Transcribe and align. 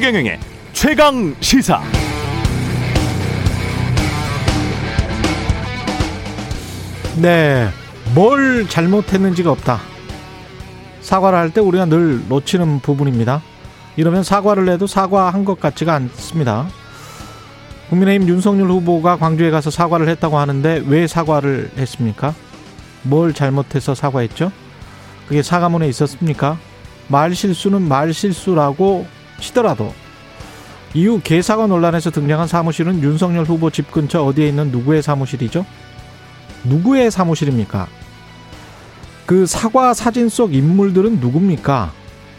최경영의 0.00 0.40
최강 0.72 1.34
시사. 1.40 1.82
네, 7.20 7.68
뭘 8.14 8.66
잘못했는지가 8.66 9.50
없다. 9.50 9.78
사과를 11.02 11.38
할 11.38 11.50
때 11.50 11.60
우리가 11.60 11.84
늘 11.84 12.26
놓치는 12.30 12.80
부분입니다. 12.80 13.42
이러면 13.96 14.22
사과를 14.22 14.70
해도 14.70 14.86
사과한 14.86 15.44
것 15.44 15.60
같지가 15.60 15.92
않습니다. 15.96 16.66
국민의힘 17.90 18.26
윤석열 18.26 18.68
후보가 18.70 19.16
광주에 19.18 19.50
가서 19.50 19.70
사과를 19.70 20.08
했다고 20.08 20.38
하는데 20.38 20.82
왜 20.86 21.06
사과를 21.06 21.72
했습니까? 21.76 22.34
뭘 23.02 23.34
잘못해서 23.34 23.94
사과했죠? 23.94 24.50
그게 25.28 25.42
사과문에 25.42 25.86
있었습니까? 25.88 26.56
말 27.08 27.34
실수는 27.34 27.82
말 27.82 28.14
실수라고 28.14 29.06
치더라도 29.40 29.92
이후 30.94 31.20
개사과 31.22 31.66
논란에서 31.66 32.10
등장한 32.10 32.48
사무실은 32.48 33.02
윤석열 33.02 33.44
후보 33.44 33.70
집 33.70 33.90
근처 33.92 34.24
어디에 34.24 34.48
있는 34.48 34.70
누구의 34.70 35.02
사무실이죠? 35.02 35.64
누구의 36.64 37.10
사무실입니까? 37.10 37.86
그 39.26 39.46
사과 39.46 39.94
사진 39.94 40.28
속 40.28 40.54
인물들은 40.54 41.20
누굽니까? 41.20 41.92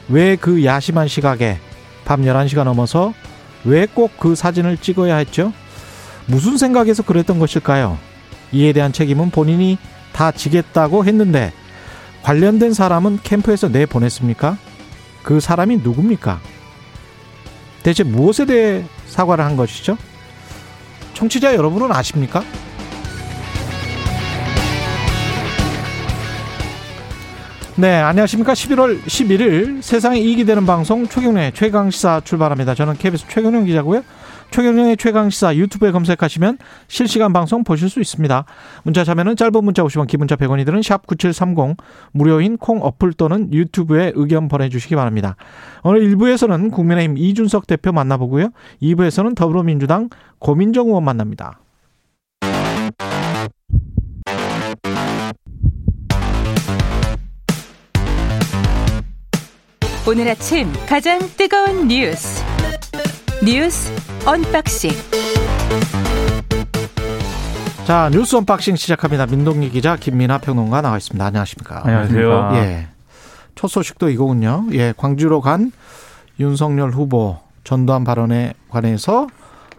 왜 0.10 0.36
그 0.36 0.66
야심한 0.66 1.08
시각에 1.08 1.58
밤 2.04 2.24
11시가 2.24 2.64
넘어서 2.66 3.14
왜 3.64 3.86
꼭 3.86 4.12
그 4.20 4.36
사진을 4.36 4.78
찍어야 4.78 5.16
했죠? 5.18 5.54
무슨 6.26 6.58
생각에서 6.58 7.04
그랬던 7.04 7.40
것일까요? 7.40 7.98
이에 8.52 8.74
대한 8.74 8.92
책임은 8.92 9.32
본인이 9.32 9.78
다 10.12 10.32
지겠다고 10.32 11.06
했는데 11.06 11.54
관련된 12.24 12.74
사람은 12.74 13.20
캠프에서 13.24 13.70
내보냈습니까? 13.70 14.58
그 15.24 15.40
사람이 15.40 15.78
누굽니까? 15.78 16.42
대체 17.84 18.04
무엇에 18.04 18.46
대해 18.46 18.84
사과를 19.08 19.44
한 19.44 19.58
것이죠? 19.58 19.98
청취자 21.14 21.56
여러분은 21.56 21.92
아십니까? 21.92 22.44
네, 27.76 27.96
안녕하십니까. 27.96 28.54
11월 28.54 29.02
11일 29.02 29.82
세상에 29.82 30.20
이익이 30.20 30.46
되는 30.46 30.66
방송 30.66 31.08
최경련의 31.08 31.54
최강시사 31.54 32.22
출발합니다. 32.24 32.76
저는 32.76 32.96
KBS 32.98 33.26
최경련 33.28 33.66
기자고요. 33.66 34.04
최경련의 34.52 34.98
최강시사 34.98 35.56
유튜브에 35.56 35.92
검색하시면 35.92 36.58
실시간 36.88 37.34
방송 37.34 37.64
보실 37.64 37.90
수 37.90 38.00
있습니다. 38.00 38.46
문자 38.84 39.04
참여는 39.04 39.38
짧은 39.38 39.64
문자 39.64 39.84
50원, 39.84 40.08
기본자 40.08 40.36
100원이 40.36 40.66
드는 40.66 40.82
샵 40.82 41.08
9730 41.08 41.78
무료인 42.12 42.58
콩 42.58 42.84
어플 42.84 43.14
또는 43.14 43.52
유튜브에 43.54 44.12
의견 44.16 44.50
보내주시기 44.50 44.96
바랍니다. 44.96 45.38
오늘 45.84 46.02
1부에서는 46.02 46.72
국민의힘 46.72 47.18
이준석 47.18 47.66
대표 47.66 47.92
만나보고요. 47.92 48.50
2부에서는 48.82 49.36
더불어민주당 49.36 50.10
고민정 50.40 50.88
의원 50.88 51.06
만납니다. 51.06 51.60
오늘 60.08 60.28
아침 60.28 60.68
가장 60.88 61.20
뜨거운 61.38 61.88
뉴스 61.88 62.51
뉴스 63.44 63.92
unboxing 64.26 64.92
자 67.86 68.10
뉴스 68.12 68.36
unboxing 68.36 68.76
시작합니다. 68.76 69.26
민동기 69.26 69.72
기자 69.72 69.96
김민아 69.96 70.38
평론가 70.38 70.82
나와 70.82 70.98
있습니다. 70.98 71.26
안녕하십니까? 71.26 71.82
안녕하세요. 71.84 72.52
예. 72.54 72.88
첫 73.56 73.68
소식도 73.68 74.10
이거군요. 74.12 74.68
예, 74.74 74.94
광주로 74.96 75.42
간 75.42 75.72
윤석열 76.40 76.92
후보 76.92 77.40
전두환 77.64 78.04
발언에 78.04 78.54
관해서 78.70 79.28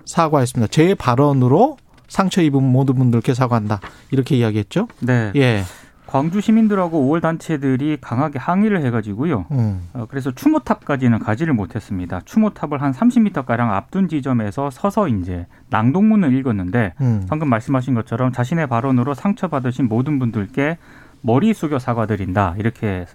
사과했습니다. 0.05 0.71
제 0.73 0.95
발언으로 0.95 1.79
상처 2.09 2.43
입은 2.43 2.63
모든 2.63 2.97
분들께 2.97 3.33
사과한다. 3.33 3.81
이렇게 4.11 4.37
이야기했죠? 4.37 4.89
네. 5.01 5.31
예. 5.37 5.63
광주 6.13 6.43
시민들하고 6.43 7.09
5월 7.09 7.23
단체들이 7.23 7.97
강하게 8.03 8.39
항의를 8.39 8.85
해가지고요. 8.85 9.47
음. 9.51 9.89
어, 9.95 10.05
그래서 10.11 10.31
추모탑까지는 10.31 11.21
가지를 11.21 11.55
못했습니다. 11.55 12.21
추모탑을 12.27 12.83
한 12.83 12.93
30m 12.93 13.47
가량 13.47 13.73
앞둔 13.73 14.09
지점에서 14.09 14.69
서서 14.69 15.09
이제 15.09 15.47
낭독문을 15.71 16.35
읽었는데 16.35 16.93
음. 17.01 17.25
방금 17.31 17.49
말씀하신 17.49 17.95
것처럼 17.95 18.31
자신의 18.31 18.67
발언으로 18.67 19.15
상처받으신 19.15 19.89
모든 19.89 20.19
분들께 20.19 20.77
머리 21.23 21.55
숙여 21.55 21.79
사과드린다 21.79 22.57
이렇게 22.59 23.07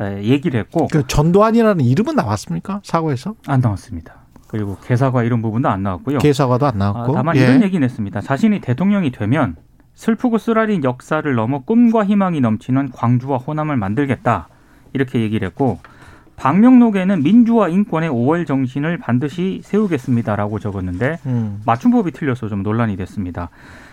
에, 0.00 0.22
얘기를 0.22 0.60
했고 0.60 0.86
그 0.92 1.04
전두환이라는 1.08 1.84
이름은 1.84 2.14
나왔습니까? 2.14 2.82
사과에서? 2.84 3.34
안 3.48 3.62
나왔습니다. 3.62 4.14
그리고 4.46 4.76
개사과 4.84 5.24
이런 5.24 5.42
부분도 5.42 5.68
안 5.68 5.82
나왔고요. 5.82 6.18
개사과도 6.18 6.66
안 6.66 6.74
아, 6.80 6.92
나왔고. 6.92 7.14
다만 7.14 7.34
예. 7.34 7.40
이런 7.40 7.64
얘기는 7.64 7.82
했습니다. 7.82 8.20
자신이 8.20 8.60
대통령이 8.60 9.10
되면 9.10 9.56
슬프고 9.94 10.38
쓰라린 10.38 10.84
역사를 10.84 11.34
넘어 11.34 11.60
꿈과 11.60 12.04
희망이 12.04 12.40
넘치는 12.40 12.90
광주와 12.90 13.38
호남을 13.38 13.76
만들겠다. 13.76 14.48
이렇게 14.92 15.20
얘기를 15.20 15.46
했고 15.46 15.78
방명록에는 16.36 17.22
민주화 17.22 17.68
인권의 17.68 18.10
5월 18.10 18.46
정신을 18.46 18.98
반드시 18.98 19.60
세우겠습니다라고 19.62 20.58
적었는데 20.58 21.18
음. 21.26 21.60
맞춤법이 21.64 22.10
틀려서 22.10 22.48
좀 22.48 22.62
논란이 22.62 22.96
됐습니다. 22.96 23.50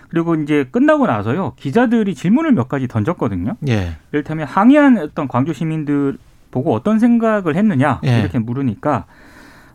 그리고 0.09 0.35
이제 0.35 0.67
끝나고 0.71 1.07
나서요 1.07 1.53
기자들이 1.55 2.15
질문을 2.15 2.51
몇 2.51 2.67
가지 2.67 2.87
던졌거든요. 2.87 3.55
예. 3.69 3.95
이를테면 4.11 4.47
항의한 4.47 4.97
어떤 4.97 5.27
광주 5.27 5.53
시민들 5.53 6.17
보고 6.49 6.73
어떤 6.73 6.99
생각을 6.99 7.55
했느냐 7.55 8.01
예. 8.05 8.19
이렇게 8.19 8.39
물으니까 8.39 9.05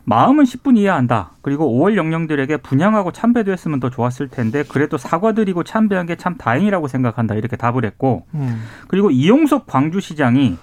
마음은 0.09 0.45
10분 0.45 0.77
이해한다. 0.77 1.31
그리고 1.41 1.69
5월 1.69 1.97
영령들에게 1.97 2.57
분양하고 2.57 3.11
참배도 3.11 3.51
했으면 3.51 3.81
더 3.81 3.89
좋았을 3.89 4.29
텐데 4.29 4.63
그래도 4.69 4.97
사과드리고 4.97 5.63
참배한 5.65 6.05
게 6.05 6.15
참 6.15 6.35
다행이라고 6.37 6.87
생각한다. 6.87 7.35
이렇게 7.35 7.57
답을 7.57 7.83
했고 7.83 8.25
음. 8.33 8.63
그리고 8.87 9.11
이용석 9.11 9.67
광주시장이 9.67 10.57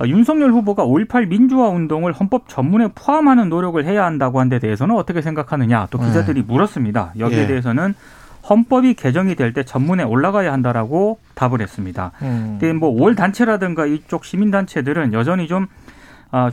어, 0.00 0.04
윤석열 0.06 0.50
후보가 0.50 0.84
5.18 0.84 1.28
민주화 1.28 1.68
운동을 1.68 2.12
헌법 2.12 2.48
전문에 2.48 2.88
포함하는 2.94 3.48
노력을 3.48 3.82
해야 3.84 4.04
한다고 4.04 4.40
한 4.40 4.48
데 4.48 4.58
대해서는 4.58 4.96
어떻게 4.96 5.22
생각하느냐 5.22 5.86
또 5.92 5.98
기자들이 5.98 6.42
물었습니다. 6.42 7.12
여기에 7.20 7.36
네. 7.36 7.42
예. 7.44 7.46
대해서는 7.46 7.94
헌법이 8.50 8.94
개정이 8.94 9.36
될 9.36 9.52
때 9.52 9.62
전문에 9.62 10.02
올라가야 10.02 10.52
한다라고 10.52 11.20
답을 11.36 11.60
했습니다. 11.60 12.10
음. 12.22 12.58
근데 12.58 12.72
뭐 12.72 12.90
5월 12.92 13.16
단체라든가 13.16 13.86
이쪽 13.86 14.24
시민단체들은 14.24 15.12
여전히 15.12 15.46
좀, 15.46 15.64
아, 15.64 15.81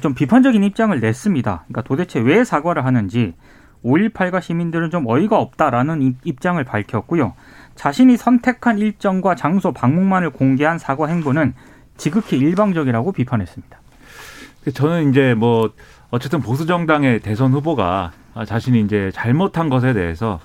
좀 0.01 0.13
비판적인 0.13 0.63
입장을 0.63 0.97
냈습니다. 0.99 1.63
그러니까 1.67 1.81
도대체 1.83 2.19
왜 2.19 2.43
사과를 2.43 2.85
하는지 2.85 3.33
5.18과 3.83 4.41
시민들은 4.41 4.89
좀 4.89 5.07
어이가 5.07 5.37
없다라는 5.37 6.01
입- 6.01 6.17
입장을 6.25 6.61
밝혔고요. 6.63 7.33
자신이 7.75 8.17
선택한 8.17 8.77
일정과 8.77 9.35
장소 9.35 9.71
방문만을 9.71 10.31
공개한 10.31 10.77
사과 10.77 11.07
행보는 11.07 11.53
지극히 11.95 12.37
일방적이라고 12.37 13.13
비판했습니다. 13.13 13.79
저는 14.73 15.09
이제 15.11 15.33
뭐 15.33 15.71
어쨌든 16.11 16.41
보수 16.41 16.65
정당의 16.65 17.21
대선 17.21 17.53
후보가 17.53 18.11
아, 18.33 18.45
자신이 18.45 18.81
이제 18.81 19.11
잘못한 19.13 19.69
것에 19.69 19.93
대해서 19.93 20.39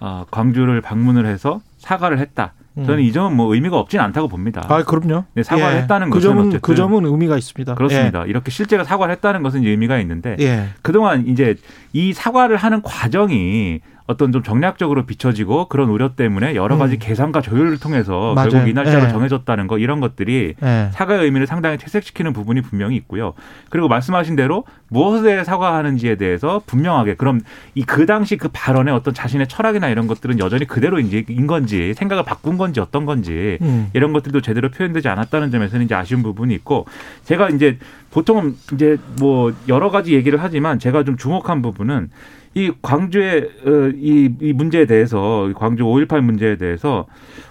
아, 0.00 0.24
광주를 0.32 0.80
방문을 0.80 1.26
해서 1.26 1.60
사과를 1.78 2.18
했다. 2.18 2.54
저는 2.76 3.02
이 3.02 3.12
점은 3.12 3.36
뭐 3.36 3.52
의미가 3.52 3.78
없진 3.78 4.00
않다고 4.00 4.28
봅니다. 4.28 4.64
아, 4.68 4.82
그럼요. 4.84 5.24
네, 5.34 5.42
사과를 5.42 5.76
예. 5.76 5.82
했다는 5.82 6.10
그 6.10 6.20
점은 6.20 6.42
어쨌든 6.42 6.60
그 6.60 6.74
점은 6.74 7.04
의미가 7.04 7.36
있습니다. 7.36 7.74
그렇습니다. 7.74 8.24
이렇게 8.26 8.50
실제로 8.50 8.84
사과를 8.84 9.12
했다는 9.16 9.42
것은 9.42 9.66
의미가 9.66 9.98
있는데 9.98 10.36
예. 10.38 10.44
예. 10.44 10.68
그동안 10.82 11.26
이제 11.26 11.56
이 11.92 12.12
사과를 12.12 12.56
하는 12.56 12.82
과정이 12.82 13.80
어떤 14.10 14.32
좀 14.32 14.42
정략적으로 14.42 15.04
비춰지고 15.06 15.68
그런 15.68 15.88
우려 15.90 16.14
때문에 16.14 16.54
여러 16.54 16.78
가지 16.78 16.94
음. 16.94 16.98
계산과 16.98 17.42
조율을 17.42 17.78
통해서 17.78 18.32
맞아요. 18.34 18.50
결국 18.50 18.68
이 18.68 18.72
날짜로 18.72 19.04
예. 19.04 19.08
정해졌다는 19.08 19.66
거 19.66 19.78
이런 19.78 20.00
것들이 20.00 20.54
예. 20.62 20.88
사과의 20.92 21.24
의미를 21.24 21.46
상당히 21.46 21.76
퇴색시키는 21.78 22.32
부분이 22.32 22.62
분명히 22.62 22.96
있고요. 22.96 23.34
그리고 23.68 23.88
말씀하신 23.88 24.36
대로 24.36 24.64
무엇에 24.88 25.44
사과하는지에 25.44 26.16
대해서 26.16 26.60
분명하게 26.66 27.14
그럼 27.14 27.40
이 27.74 27.84
그 27.90 28.06
당시 28.06 28.36
그 28.36 28.48
발언의 28.52 28.94
어떤 28.94 29.12
자신의 29.12 29.48
철학이나 29.48 29.88
이런 29.88 30.06
것들은 30.06 30.38
여전히 30.38 30.64
그대로 30.64 31.00
이제 31.00 31.24
인 31.28 31.48
건지 31.48 31.92
생각을 31.94 32.22
바꾼 32.22 32.56
건지 32.56 32.78
어떤 32.78 33.04
건지 33.04 33.58
음. 33.62 33.90
이런 33.94 34.12
것들도 34.12 34.40
제대로 34.42 34.70
표현되지 34.70 35.08
않았다는 35.08 35.50
점에서는 35.50 35.86
이제 35.86 35.96
아쉬운 35.96 36.22
부분이 36.22 36.54
있고 36.54 36.86
제가 37.24 37.48
이제 37.48 37.78
보통은 38.12 38.54
이제 38.72 38.96
뭐 39.18 39.52
여러 39.66 39.90
가지 39.90 40.14
얘기를 40.14 40.40
하지만 40.40 40.78
제가 40.78 41.02
좀 41.02 41.16
주목한 41.16 41.62
부분은 41.62 42.10
이 42.54 42.72
광주의 42.82 43.48
어, 43.64 43.92
이, 43.94 44.34
이 44.40 44.52
문제에 44.52 44.86
대해서 44.86 45.50
광주 45.54 45.84
5.18 45.84 46.20
문제에 46.20 46.56
대해서 46.56 47.06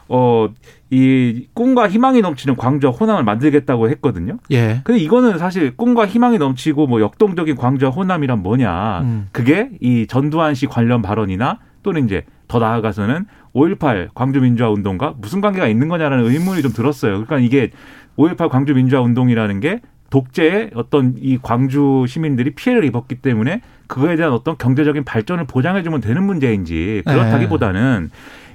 어 0.07 0.49
이 0.91 1.47
꿈과 1.53 1.87
희망이 1.87 2.21
넘치는 2.21 2.55
광주와 2.55 2.91
호남을 2.93 3.23
만들겠다고 3.23 3.89
했거든요. 3.91 4.37
예. 4.51 4.81
근데 4.83 4.99
이거는 4.99 5.37
사실 5.37 5.75
꿈과 5.77 6.07
희망이 6.07 6.39
넘치고 6.39 6.87
뭐 6.87 6.99
역동적인 6.99 7.55
광주와 7.55 7.91
호남이란 7.91 8.41
뭐냐. 8.41 9.01
음. 9.01 9.27
그게 9.31 9.69
이 9.81 10.07
전두환 10.07 10.55
씨 10.55 10.65
관련 10.65 11.01
발언이나 11.03 11.59
또는 11.83 12.05
이제 12.05 12.25
더 12.47 12.57
나아가서는 12.57 13.25
5.18 13.53 14.09
광주 14.15 14.41
민주화 14.41 14.69
운동과 14.71 15.15
무슨 15.19 15.41
관계가 15.41 15.67
있는 15.67 15.89
거냐라는 15.89 16.25
의문이 16.25 16.63
좀 16.63 16.73
들었어요. 16.73 17.23
그러니까 17.23 17.37
이게 17.37 17.69
5.18 18.17 18.49
광주 18.49 18.73
민주화 18.73 19.01
운동이라는 19.01 19.59
게 19.59 19.81
독재의 20.09 20.71
어떤 20.73 21.13
이 21.19 21.37
광주 21.39 22.05
시민들이 22.07 22.49
피해를 22.49 22.83
입었기 22.83 23.15
때문에 23.15 23.61
그거에 23.89 24.15
대한 24.15 24.31
어떤 24.31 24.55
경제적인 24.57 25.03
발전을 25.03 25.45
보장해주면 25.45 25.99
되는 25.99 26.23
문제인지 26.23 27.01
그렇다기보다는 27.05 28.11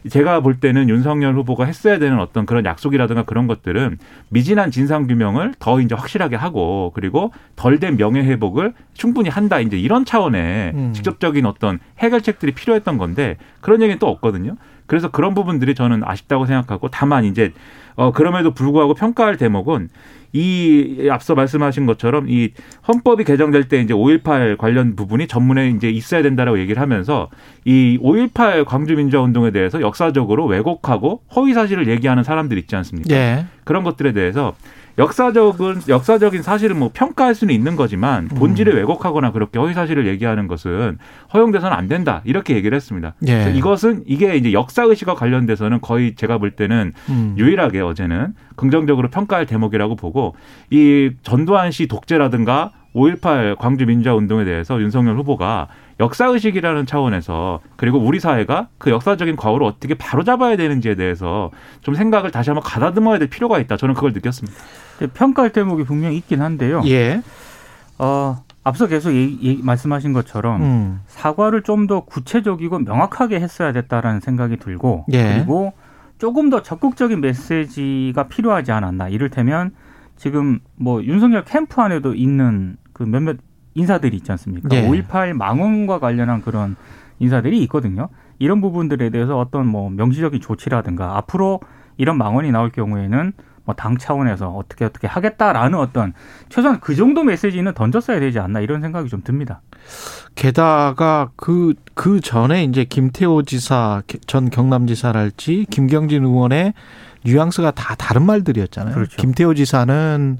제가 0.08 0.40
볼 0.40 0.60
때는 0.60 0.88
윤석열 0.88 1.34
후보가 1.34 1.64
했어야 1.64 1.98
되는 1.98 2.20
어떤 2.20 2.46
그런 2.46 2.64
약속이라든가 2.64 3.24
그런 3.24 3.46
것들은 3.46 3.98
미진한 4.28 4.70
진상 4.70 5.06
규명을 5.06 5.54
더 5.58 5.80
이제 5.80 5.94
확실하게 5.94 6.36
하고 6.36 6.92
그리고 6.94 7.32
덜 7.56 7.80
된 7.80 7.96
명예 7.96 8.20
회복을 8.20 8.74
충분히 8.92 9.28
한다 9.28 9.60
이제 9.60 9.78
이런 9.78 10.04
차원의 10.04 10.72
음. 10.74 10.92
직접적인 10.92 11.46
어떤 11.46 11.80
해결책들이 11.98 12.52
필요했던 12.52 12.98
건데 12.98 13.36
그런 13.60 13.82
얘기는 13.82 13.98
또 13.98 14.06
없거든요. 14.08 14.56
그래서 14.86 15.10
그런 15.10 15.34
부분들이 15.34 15.74
저는 15.74 16.02
아쉽다고 16.04 16.46
생각하고 16.46 16.88
다만 16.88 17.24
이제 17.24 17.52
어 17.96 18.12
그럼에도 18.12 18.52
불구하고 18.52 18.94
평가할 18.94 19.36
대목은 19.36 19.88
이 20.32 21.08
앞서 21.10 21.36
말씀하신 21.36 21.86
것처럼 21.86 22.28
이 22.28 22.50
헌법이 22.88 23.22
개정될 23.22 23.68
때 23.68 23.80
이제 23.80 23.94
5.18 23.94 24.56
관련 24.58 24.96
부분이 24.96 25.28
전문에 25.28 25.70
이제 25.70 25.88
있어야 25.88 26.22
된다라고 26.22 26.58
얘기를 26.58 26.82
하면서 26.82 27.30
이 27.64 27.98
5.18 28.02 28.64
광주민주화운동에 28.64 29.52
대해서 29.52 29.80
역사적으로 29.80 30.46
왜곡하고 30.46 31.22
허위 31.36 31.54
사실을 31.54 31.86
얘기하는 31.86 32.24
사람들 32.24 32.58
있지 32.58 32.74
않습니까? 32.74 33.14
예. 33.14 33.46
그런 33.62 33.84
것들에 33.84 34.12
대해서 34.12 34.56
역사적은 34.98 35.82
역사적인 35.88 36.42
사실을 36.42 36.76
뭐 36.76 36.90
평가할 36.92 37.34
수는 37.34 37.52
있는 37.54 37.76
거지만 37.76 38.28
본질을 38.28 38.76
왜곡하거나 38.76 39.32
그렇게 39.32 39.58
허위 39.58 39.74
사실을 39.74 40.06
얘기하는 40.06 40.46
것은 40.46 40.98
허용돼서는 41.32 41.76
안 41.76 41.88
된다 41.88 42.22
이렇게 42.24 42.54
얘기를 42.54 42.74
했습니다. 42.76 43.14
예. 43.26 43.52
이것은 43.54 44.04
이게 44.06 44.36
이제 44.36 44.52
역사 44.52 44.84
의식과 44.84 45.14
관련돼서는 45.14 45.80
거의 45.80 46.14
제가 46.14 46.38
볼 46.38 46.52
때는 46.52 46.92
음. 47.08 47.34
유일하게 47.36 47.80
어제는 47.80 48.34
긍정적으로 48.56 49.08
평가할 49.08 49.46
대목이라고 49.46 49.96
보고 49.96 50.36
이 50.70 51.10
전두환 51.22 51.72
씨 51.72 51.86
독재라든가 51.88 52.72
5.18 52.94 53.58
광주 53.58 53.86
민주화 53.86 54.14
운동에 54.14 54.44
대해서 54.44 54.80
윤석열 54.80 55.16
후보가 55.18 55.68
역사 56.00 56.26
의식이라는 56.26 56.86
차원에서 56.86 57.60
그리고 57.76 57.98
우리 57.98 58.20
사회가 58.20 58.68
그 58.78 58.90
역사적인 58.90 59.36
과오를 59.36 59.66
어떻게 59.66 59.94
바로잡아야 59.94 60.56
되는지에 60.56 60.94
대해서 60.94 61.50
좀 61.80 61.94
생각을 61.94 62.30
다시 62.30 62.50
한번 62.50 62.62
가다듬어야 62.62 63.18
될 63.18 63.28
필요가 63.28 63.58
있다. 63.58 63.76
저는 63.76 63.94
그걸 63.94 64.12
느꼈습니다. 64.12 64.56
평가할 65.14 65.50
대목이 65.52 65.84
분명히 65.84 66.16
있긴 66.18 66.40
한데요. 66.42 66.82
예. 66.86 67.22
어, 67.98 68.42
앞서 68.62 68.86
계속 68.86 69.12
얘기, 69.12 69.38
얘기- 69.42 69.62
말씀하신 69.62 70.12
것처럼 70.12 70.62
음. 70.62 71.00
사과를 71.06 71.62
좀 71.62 71.86
더 71.86 72.00
구체적이고 72.00 72.78
명확하게 72.80 73.40
했어야 73.40 73.72
됐다라는 73.72 74.20
생각이 74.20 74.56
들고 74.58 75.04
예. 75.12 75.34
그리고 75.34 75.72
조금 76.18 76.48
더 76.50 76.62
적극적인 76.62 77.20
메시지가 77.20 78.28
필요하지 78.28 78.72
않았나. 78.72 79.08
이를테면 79.08 79.72
지금 80.16 80.60
뭐 80.76 81.02
윤석열 81.02 81.44
캠프 81.44 81.80
안에도 81.82 82.14
있는 82.14 82.76
그 82.92 83.02
몇몇 83.02 83.36
인사들이 83.74 84.16
있지 84.16 84.30
않습니까? 84.32 84.68
예. 84.72 84.88
5.18 84.88 85.32
망언과 85.34 85.98
관련한 85.98 86.40
그런 86.40 86.76
인사들이 87.18 87.60
있거든요. 87.64 88.08
이런 88.38 88.60
부분들에 88.60 89.10
대해서 89.10 89.38
어떤 89.38 89.66
뭐 89.66 89.90
명시적인 89.90 90.40
조치라든가 90.40 91.16
앞으로 91.18 91.60
이런 91.96 92.16
망언이 92.18 92.50
나올 92.52 92.70
경우에는 92.70 93.32
뭐 93.64 93.74
당 93.74 93.96
차원에서 93.98 94.50
어떻게 94.50 94.84
어떻게 94.84 95.06
하겠다라는 95.06 95.78
어떤 95.78 96.12
최소한 96.48 96.80
그 96.80 96.94
정도 96.94 97.22
메시지는 97.24 97.74
던졌어야 97.74 98.20
되지 98.20 98.38
않나 98.38 98.60
이런 98.60 98.80
생각이 98.80 99.08
좀 99.08 99.22
듭니다. 99.22 99.60
게다가 100.34 101.30
그, 101.36 101.74
그 101.94 102.20
전에 102.20 102.64
이제 102.64 102.84
김태호 102.84 103.42
지사, 103.42 104.02
전 104.26 104.50
경남지사랄지 104.50 105.66
김경진 105.70 106.24
의원의 106.24 106.74
뉘앙스가 107.24 107.70
다 107.72 107.94
다른 107.94 108.26
말들이었잖아요. 108.26 108.94
그렇죠. 108.94 109.16
김태호 109.16 109.54
지사는 109.54 110.38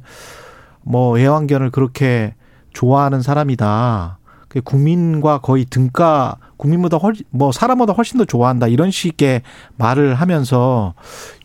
뭐 0.83 1.19
애완견을 1.19 1.71
그렇게 1.71 2.35
좋아하는 2.73 3.23
사람이다. 3.23 4.19
그 4.55 4.61
국민과 4.61 5.39
거의 5.39 5.65
등가 5.65 6.37
국민보다 6.57 6.97
훨씬 6.99 7.25
뭐 7.31 7.51
사람보다 7.51 7.93
훨씬 7.93 8.19
더 8.19 8.25
좋아한다 8.25 8.69
이런 8.69 8.93
식의 8.93 9.43
말을 9.77 10.15
하면서 10.15 10.95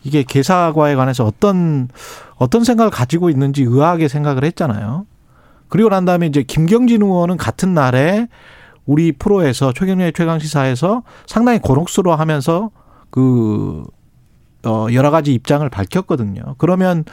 이게 0.04 0.22
개사과에 0.22 0.94
관해서 0.94 1.24
어떤 1.26 1.88
어떤 2.36 2.62
생각을 2.62 2.92
가지고 2.92 3.28
있는지 3.28 3.64
의아하게 3.64 4.06
생각을 4.06 4.44
했잖아요. 4.44 5.06
그리고 5.68 5.88
난 5.88 6.04
다음에 6.04 6.28
이제 6.28 6.44
김경진 6.44 7.02
의원은 7.02 7.36
같은 7.36 7.74
날에 7.74 8.28
우리 8.86 9.10
프로에서 9.10 9.72
최경련의 9.72 10.12
최강 10.12 10.38
시사에서 10.38 11.02
상당히 11.26 11.58
곤혹스러워하면서 11.58 12.70
그 13.10 13.82
어, 14.64 14.86
여러 14.92 15.10
가지 15.10 15.34
입장을 15.34 15.68
밝혔거든요. 15.68 16.54
그러면 16.58 17.04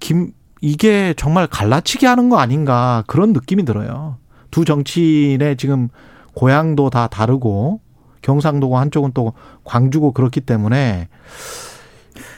김 0.00 0.32
이게 0.60 1.14
정말 1.16 1.46
갈라치기 1.46 2.04
하는 2.04 2.28
거 2.28 2.36
아닌가 2.36 3.04
그런 3.06 3.32
느낌이 3.32 3.64
들어요. 3.64 4.18
두 4.54 4.64
정치인의 4.64 5.56
지금 5.56 5.88
고향도 6.36 6.88
다 6.88 7.08
다르고 7.08 7.80
경상도고 8.22 8.78
한쪽은 8.78 9.10
또 9.12 9.32
광주고 9.64 10.12
그렇기 10.12 10.42
때문에 10.42 11.08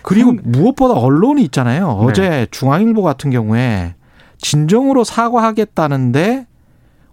그리고 0.00 0.32
무엇보다 0.32 0.94
언론이 0.94 1.42
있잖아요. 1.44 1.88
어제 1.88 2.46
중앙일보 2.50 3.02
같은 3.02 3.30
경우에 3.30 3.96
진정으로 4.38 5.04
사과하겠다는데 5.04 6.46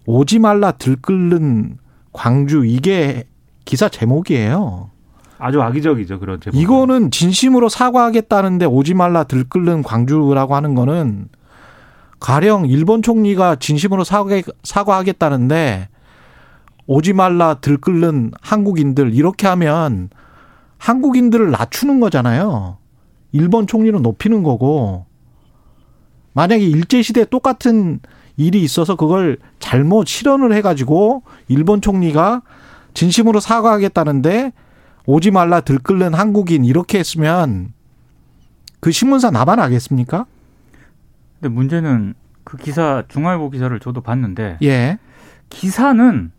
오지 0.06 0.38
말라 0.38 0.72
들끓는 0.72 1.76
광주 2.14 2.64
이게 2.64 3.24
기사 3.66 3.90
제목이에요. 3.90 4.88
아주 5.36 5.60
악의적이죠 5.60 6.18
그런 6.18 6.40
제목. 6.40 6.58
이거는 6.58 7.10
진심으로 7.10 7.68
사과하겠다는데 7.68 8.64
오지 8.64 8.94
말라 8.94 9.24
들끓는 9.24 9.82
광주라고 9.82 10.54
하는 10.54 10.74
거는 10.74 11.28
가령 12.24 12.68
일본 12.68 13.02
총리가 13.02 13.56
진심으로 13.56 14.02
사과, 14.02 14.40
사과하겠다는데 14.62 15.90
오지 16.86 17.12
말라 17.12 17.52
들끓는 17.60 18.30
한국인들 18.40 19.12
이렇게 19.12 19.46
하면 19.46 20.08
한국인들을 20.78 21.50
낮추는 21.50 22.00
거잖아요. 22.00 22.78
일본 23.32 23.66
총리는 23.66 24.00
높이는 24.00 24.42
거고 24.42 25.04
만약에 26.32 26.64
일제 26.64 27.02
시대 27.02 27.26
똑같은 27.26 28.00
일이 28.38 28.62
있어서 28.62 28.96
그걸 28.96 29.36
잘못 29.58 30.06
실현을 30.06 30.54
해 30.54 30.62
가지고 30.62 31.24
일본 31.48 31.82
총리가 31.82 32.40
진심으로 32.94 33.38
사과하겠다는데 33.38 34.54
오지 35.04 35.30
말라 35.30 35.60
들끓는 35.60 36.14
한국인 36.14 36.64
이렇게 36.64 37.00
했으면 37.00 37.74
그 38.80 38.92
신문사 38.92 39.30
나만 39.30 39.60
하겠습니까? 39.60 40.24
근데 41.44 41.54
문제는 41.54 42.14
그 42.42 42.56
기사 42.56 43.02
중앙일보 43.08 43.50
기사를 43.50 43.78
저도 43.78 44.00
봤는데 44.00 44.56
예. 44.62 44.98
기사는 45.50 46.32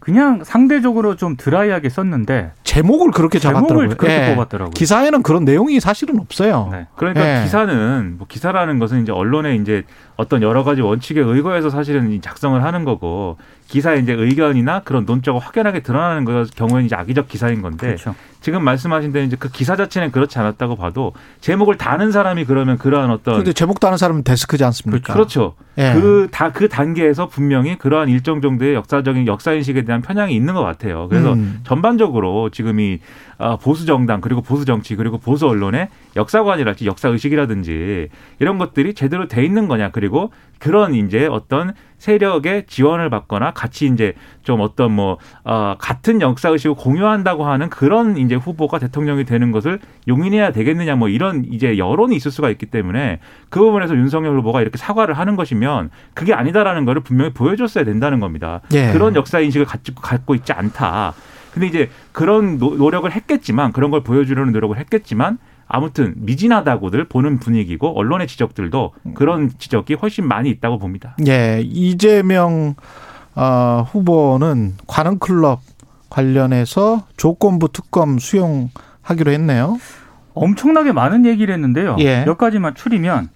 그냥 0.00 0.42
상대적으로 0.42 1.16
좀 1.16 1.36
드라이하게 1.36 1.90
썼는데 1.90 2.52
제목을 2.64 3.10
그렇게 3.10 3.38
잡았더라고요. 3.38 3.68
제목을 3.68 3.96
그렇게 3.98 4.30
예. 4.30 4.34
뽑았더라고요. 4.34 4.70
기사에는 4.70 5.22
그런 5.22 5.44
내용이 5.44 5.80
사실은 5.80 6.18
없어요. 6.18 6.70
네. 6.72 6.86
그러니까 6.96 7.40
예. 7.40 7.44
기사는 7.44 8.14
뭐 8.16 8.26
기사라는 8.26 8.78
것은 8.78 9.02
이제 9.02 9.12
언론의 9.12 9.60
이제 9.60 9.82
어떤 10.16 10.40
여러 10.40 10.64
가지 10.64 10.80
원칙에 10.80 11.20
의거해서 11.20 11.68
사실은 11.68 12.10
이 12.10 12.22
작성을 12.22 12.62
하는 12.64 12.84
거고 12.84 13.36
기사의 13.66 14.02
이제 14.02 14.14
의견이나 14.14 14.80
그런 14.80 15.04
논조가 15.04 15.40
확연하게 15.40 15.80
드러나는 15.80 16.24
거 16.24 16.46
경우에는 16.56 16.86
이제 16.86 16.96
악의적 16.96 17.28
기사인 17.28 17.60
건데 17.60 17.88
그렇죠. 17.88 18.14
지금 18.40 18.62
말씀하신 18.62 19.12
대로 19.12 19.24
이제 19.24 19.36
그 19.38 19.50
기사 19.50 19.76
자체는 19.76 20.12
그렇지 20.12 20.38
않았다고 20.38 20.76
봐도 20.76 21.12
제목을 21.40 21.76
다는 21.76 22.12
사람이 22.12 22.44
그러면 22.44 22.78
그러한 22.78 23.10
어떤 23.10 23.34
그런데 23.34 23.52
제목 23.52 23.80
다는 23.80 23.98
사람은 23.98 24.22
데스크지 24.24 24.64
않습니까? 24.64 25.12
그 25.12 25.18
렇죠. 25.18 25.54
예. 25.76 25.92
그다 25.94 26.52
그 26.52 26.68
단계에서 26.68 27.28
분명히 27.28 27.76
그러한 27.76 28.08
일정 28.08 28.40
정도의 28.40 28.74
역사적인 28.74 29.26
역사 29.26 29.52
인식에 29.52 29.82
대한 29.82 30.02
편향이 30.02 30.34
있는 30.34 30.54
것 30.54 30.62
같아요. 30.62 31.08
그래서 31.08 31.34
음. 31.34 31.60
전반적으로 31.64 32.50
지금 32.50 32.80
이 32.80 32.98
아, 33.27 33.27
보수 33.60 33.86
정당 33.86 34.20
그리고 34.20 34.40
보수 34.40 34.64
정치 34.64 34.96
그리고 34.96 35.18
보수 35.18 35.46
언론의 35.46 35.88
역사관이랄지 36.16 36.86
역사 36.86 37.08
의식이라든지 37.08 38.08
이런 38.40 38.58
것들이 38.58 38.94
제대로 38.94 39.28
돼 39.28 39.44
있는 39.44 39.68
거냐 39.68 39.90
그리고 39.90 40.32
그런 40.58 40.94
이제 40.94 41.26
어떤 41.26 41.72
세력의 41.98 42.66
지원을 42.66 43.10
받거나 43.10 43.52
같이 43.52 43.86
이제 43.86 44.14
좀 44.42 44.60
어떤 44.60 44.92
뭐 44.92 45.18
어, 45.44 45.76
같은 45.78 46.20
역사 46.20 46.48
의식을 46.48 46.76
공유한다고 46.76 47.44
하는 47.44 47.70
그런 47.70 48.16
이제 48.16 48.34
후보가 48.34 48.78
대통령이 48.78 49.24
되는 49.24 49.52
것을 49.52 49.78
용인해야 50.06 50.52
되겠느냐 50.52 50.96
뭐 50.96 51.08
이런 51.08 51.44
이제 51.44 51.78
여론이 51.78 52.16
있을 52.16 52.30
수가 52.30 52.50
있기 52.50 52.66
때문에 52.66 53.20
그 53.50 53.60
부분에서 53.60 53.94
윤석열 53.94 54.36
후보가 54.38 54.62
이렇게 54.62 54.78
사과를 54.78 55.14
하는 55.14 55.36
것이면 55.36 55.90
그게 56.14 56.34
아니다라는 56.34 56.84
거를 56.84 57.02
분명히 57.02 57.32
보여줬어야 57.32 57.84
된다는 57.84 58.20
겁니다. 58.20 58.60
예. 58.72 58.92
그런 58.92 59.14
역사 59.14 59.40
인식을 59.40 59.66
갖고 59.66 59.94
갖고 59.94 60.34
있지 60.34 60.52
않다. 60.52 61.14
근데 61.58 61.66
이제 61.66 61.90
그런 62.12 62.58
노- 62.58 62.76
노력을 62.76 63.10
했겠지만 63.10 63.72
그런 63.72 63.90
걸 63.90 64.02
보여주려는 64.04 64.52
노력을 64.52 64.76
했겠지만 64.78 65.38
아무튼 65.66 66.14
미진하다고들 66.16 67.04
보는 67.08 67.40
분위기고 67.40 67.98
언론의 67.98 68.26
지적들도 68.28 68.92
그런 69.14 69.50
지적이 69.58 69.94
훨씬 69.94 70.26
많이 70.26 70.48
있다고 70.50 70.78
봅니다. 70.78 71.16
예. 71.26 71.60
이재명 71.62 72.74
어, 73.34 73.84
후보는 73.90 74.74
관훈 74.86 75.18
클럽 75.18 75.60
관련해서 76.10 77.04
조건부 77.16 77.70
특검 77.72 78.18
수용하기로 78.18 79.30
했네요. 79.32 79.78
엄청나게 80.34 80.92
많은 80.92 81.26
얘기를 81.26 81.52
했는데요. 81.52 81.96
예. 81.98 82.24
몇 82.24 82.38
가지만 82.38 82.74
추리면 82.74 83.28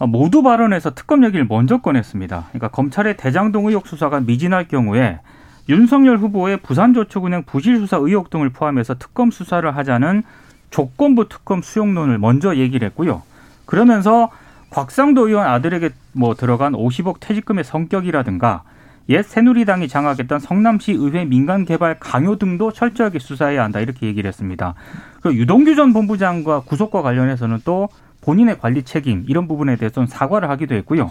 모두 0.00 0.42
발언에서 0.42 0.94
특검 0.94 1.24
얘기를 1.24 1.46
먼저 1.48 1.80
꺼냈습니다. 1.80 2.46
그러니까 2.50 2.68
검찰의 2.68 3.16
대장동 3.16 3.66
의혹 3.68 3.86
수사가 3.86 4.20
미진할 4.20 4.66
경우에 4.68 5.20
윤석열 5.68 6.18
후보의 6.18 6.58
부산저축은행 6.58 7.44
부실 7.44 7.78
수사 7.78 7.96
의혹 7.96 8.30
등을 8.30 8.50
포함해서 8.50 8.94
특검 8.94 9.30
수사를 9.30 9.74
하자는 9.76 10.22
조건부 10.70 11.28
특검 11.28 11.62
수용론을 11.62 12.18
먼저 12.18 12.56
얘기를 12.56 12.86
했고요. 12.88 13.22
그러면서 13.66 14.30
곽상도 14.70 15.28
의원 15.28 15.46
아들에게 15.46 15.90
뭐 16.12 16.34
들어간 16.34 16.72
50억 16.72 17.20
퇴직금의 17.20 17.64
성격이라든가 17.64 18.62
옛 19.08 19.22
새누리당이 19.22 19.88
장악했던 19.88 20.38
성남시 20.38 20.92
의회 20.92 21.24
민간 21.24 21.64
개발 21.64 21.98
강요 21.98 22.36
등도 22.36 22.72
철저하게 22.72 23.18
수사해야 23.18 23.62
한다 23.62 23.80
이렇게 23.80 24.06
얘기를 24.06 24.28
했습니다. 24.28 24.74
그 25.20 25.34
유동규 25.34 25.74
전 25.74 25.92
본부장과 25.92 26.60
구속과 26.60 27.02
관련해서는 27.02 27.58
또 27.64 27.88
본인의 28.22 28.58
관리 28.58 28.82
책임 28.84 29.24
이런 29.28 29.48
부분에 29.48 29.76
대해서는 29.76 30.06
사과를 30.06 30.48
하기도 30.48 30.74
했고요. 30.76 31.10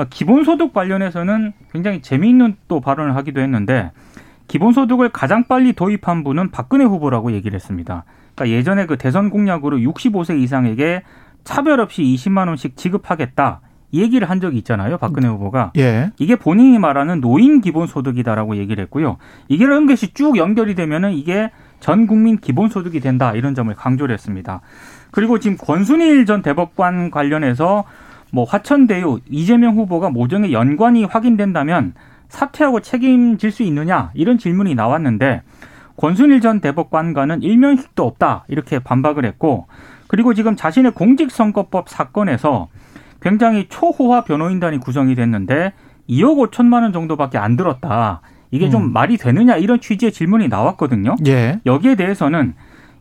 아, 0.00 0.06
기본소득 0.08 0.72
관련해서는 0.72 1.52
굉장히 1.72 2.00
재미있는 2.00 2.56
또 2.68 2.80
발언을 2.80 3.16
하기도 3.16 3.42
했는데 3.42 3.90
기본소득을 4.48 5.10
가장 5.10 5.44
빨리 5.44 5.74
도입한 5.74 6.24
분은 6.24 6.50
박근혜 6.52 6.86
후보라고 6.86 7.32
얘기를 7.32 7.54
했습니다. 7.54 8.04
그러니까 8.34 8.56
예전에 8.56 8.86
그 8.86 8.96
대선 8.96 9.28
공약으로 9.28 9.76
65세 9.76 10.40
이상에게 10.40 11.02
차별 11.44 11.80
없이 11.80 12.02
20만 12.02 12.48
원씩 12.48 12.78
지급하겠다. 12.78 13.60
이 13.92 14.00
얘기를 14.00 14.30
한 14.30 14.40
적이 14.40 14.58
있잖아요. 14.58 14.96
박근혜 14.96 15.28
후보가. 15.28 15.72
예. 15.76 16.12
이게 16.18 16.36
본인이 16.36 16.78
말하는 16.78 17.20
노인 17.20 17.60
기본소득이다라고 17.60 18.56
얘기를 18.56 18.82
했고요. 18.84 19.18
이게 19.48 19.64
이런 19.64 19.86
것이 19.86 20.14
쭉 20.14 20.38
연결이 20.38 20.74
되면은 20.74 21.12
이게 21.12 21.50
전 21.78 22.06
국민 22.06 22.38
기본소득이 22.38 23.00
된다. 23.00 23.34
이런 23.34 23.54
점을 23.54 23.74
강조를 23.74 24.14
했습니다. 24.14 24.62
그리고 25.10 25.38
지금 25.38 25.58
권순일 25.58 26.24
전 26.24 26.40
대법관 26.40 27.10
관련해서 27.10 27.84
뭐 28.32 28.44
화천대유 28.44 29.20
이재명 29.28 29.76
후보가 29.76 30.10
모종의 30.10 30.52
연관이 30.52 31.04
확인된다면 31.04 31.94
사퇴하고 32.28 32.80
책임질 32.80 33.50
수 33.50 33.62
있느냐 33.64 34.10
이런 34.14 34.38
질문이 34.38 34.74
나왔는데 34.74 35.42
권순일 35.96 36.40
전 36.40 36.60
대법관과는 36.60 37.42
일면식도 37.42 38.06
없다 38.06 38.44
이렇게 38.48 38.78
반박을 38.78 39.24
했고 39.24 39.66
그리고 40.06 40.34
지금 40.34 40.56
자신의 40.56 40.92
공직선거법 40.92 41.88
사건에서 41.88 42.68
굉장히 43.20 43.66
초호화 43.68 44.24
변호인단이 44.24 44.78
구성이 44.78 45.14
됐는데 45.14 45.72
2억 46.08 46.50
5천만 46.50 46.82
원 46.82 46.92
정도밖에 46.92 47.38
안 47.38 47.56
들었다. 47.56 48.20
이게 48.50 48.70
좀 48.70 48.84
음. 48.84 48.92
말이 48.92 49.16
되느냐 49.16 49.56
이런 49.56 49.80
취지의 49.80 50.10
질문이 50.10 50.48
나왔거든요. 50.48 51.14
예. 51.26 51.60
여기에 51.66 51.94
대해서는 51.94 52.54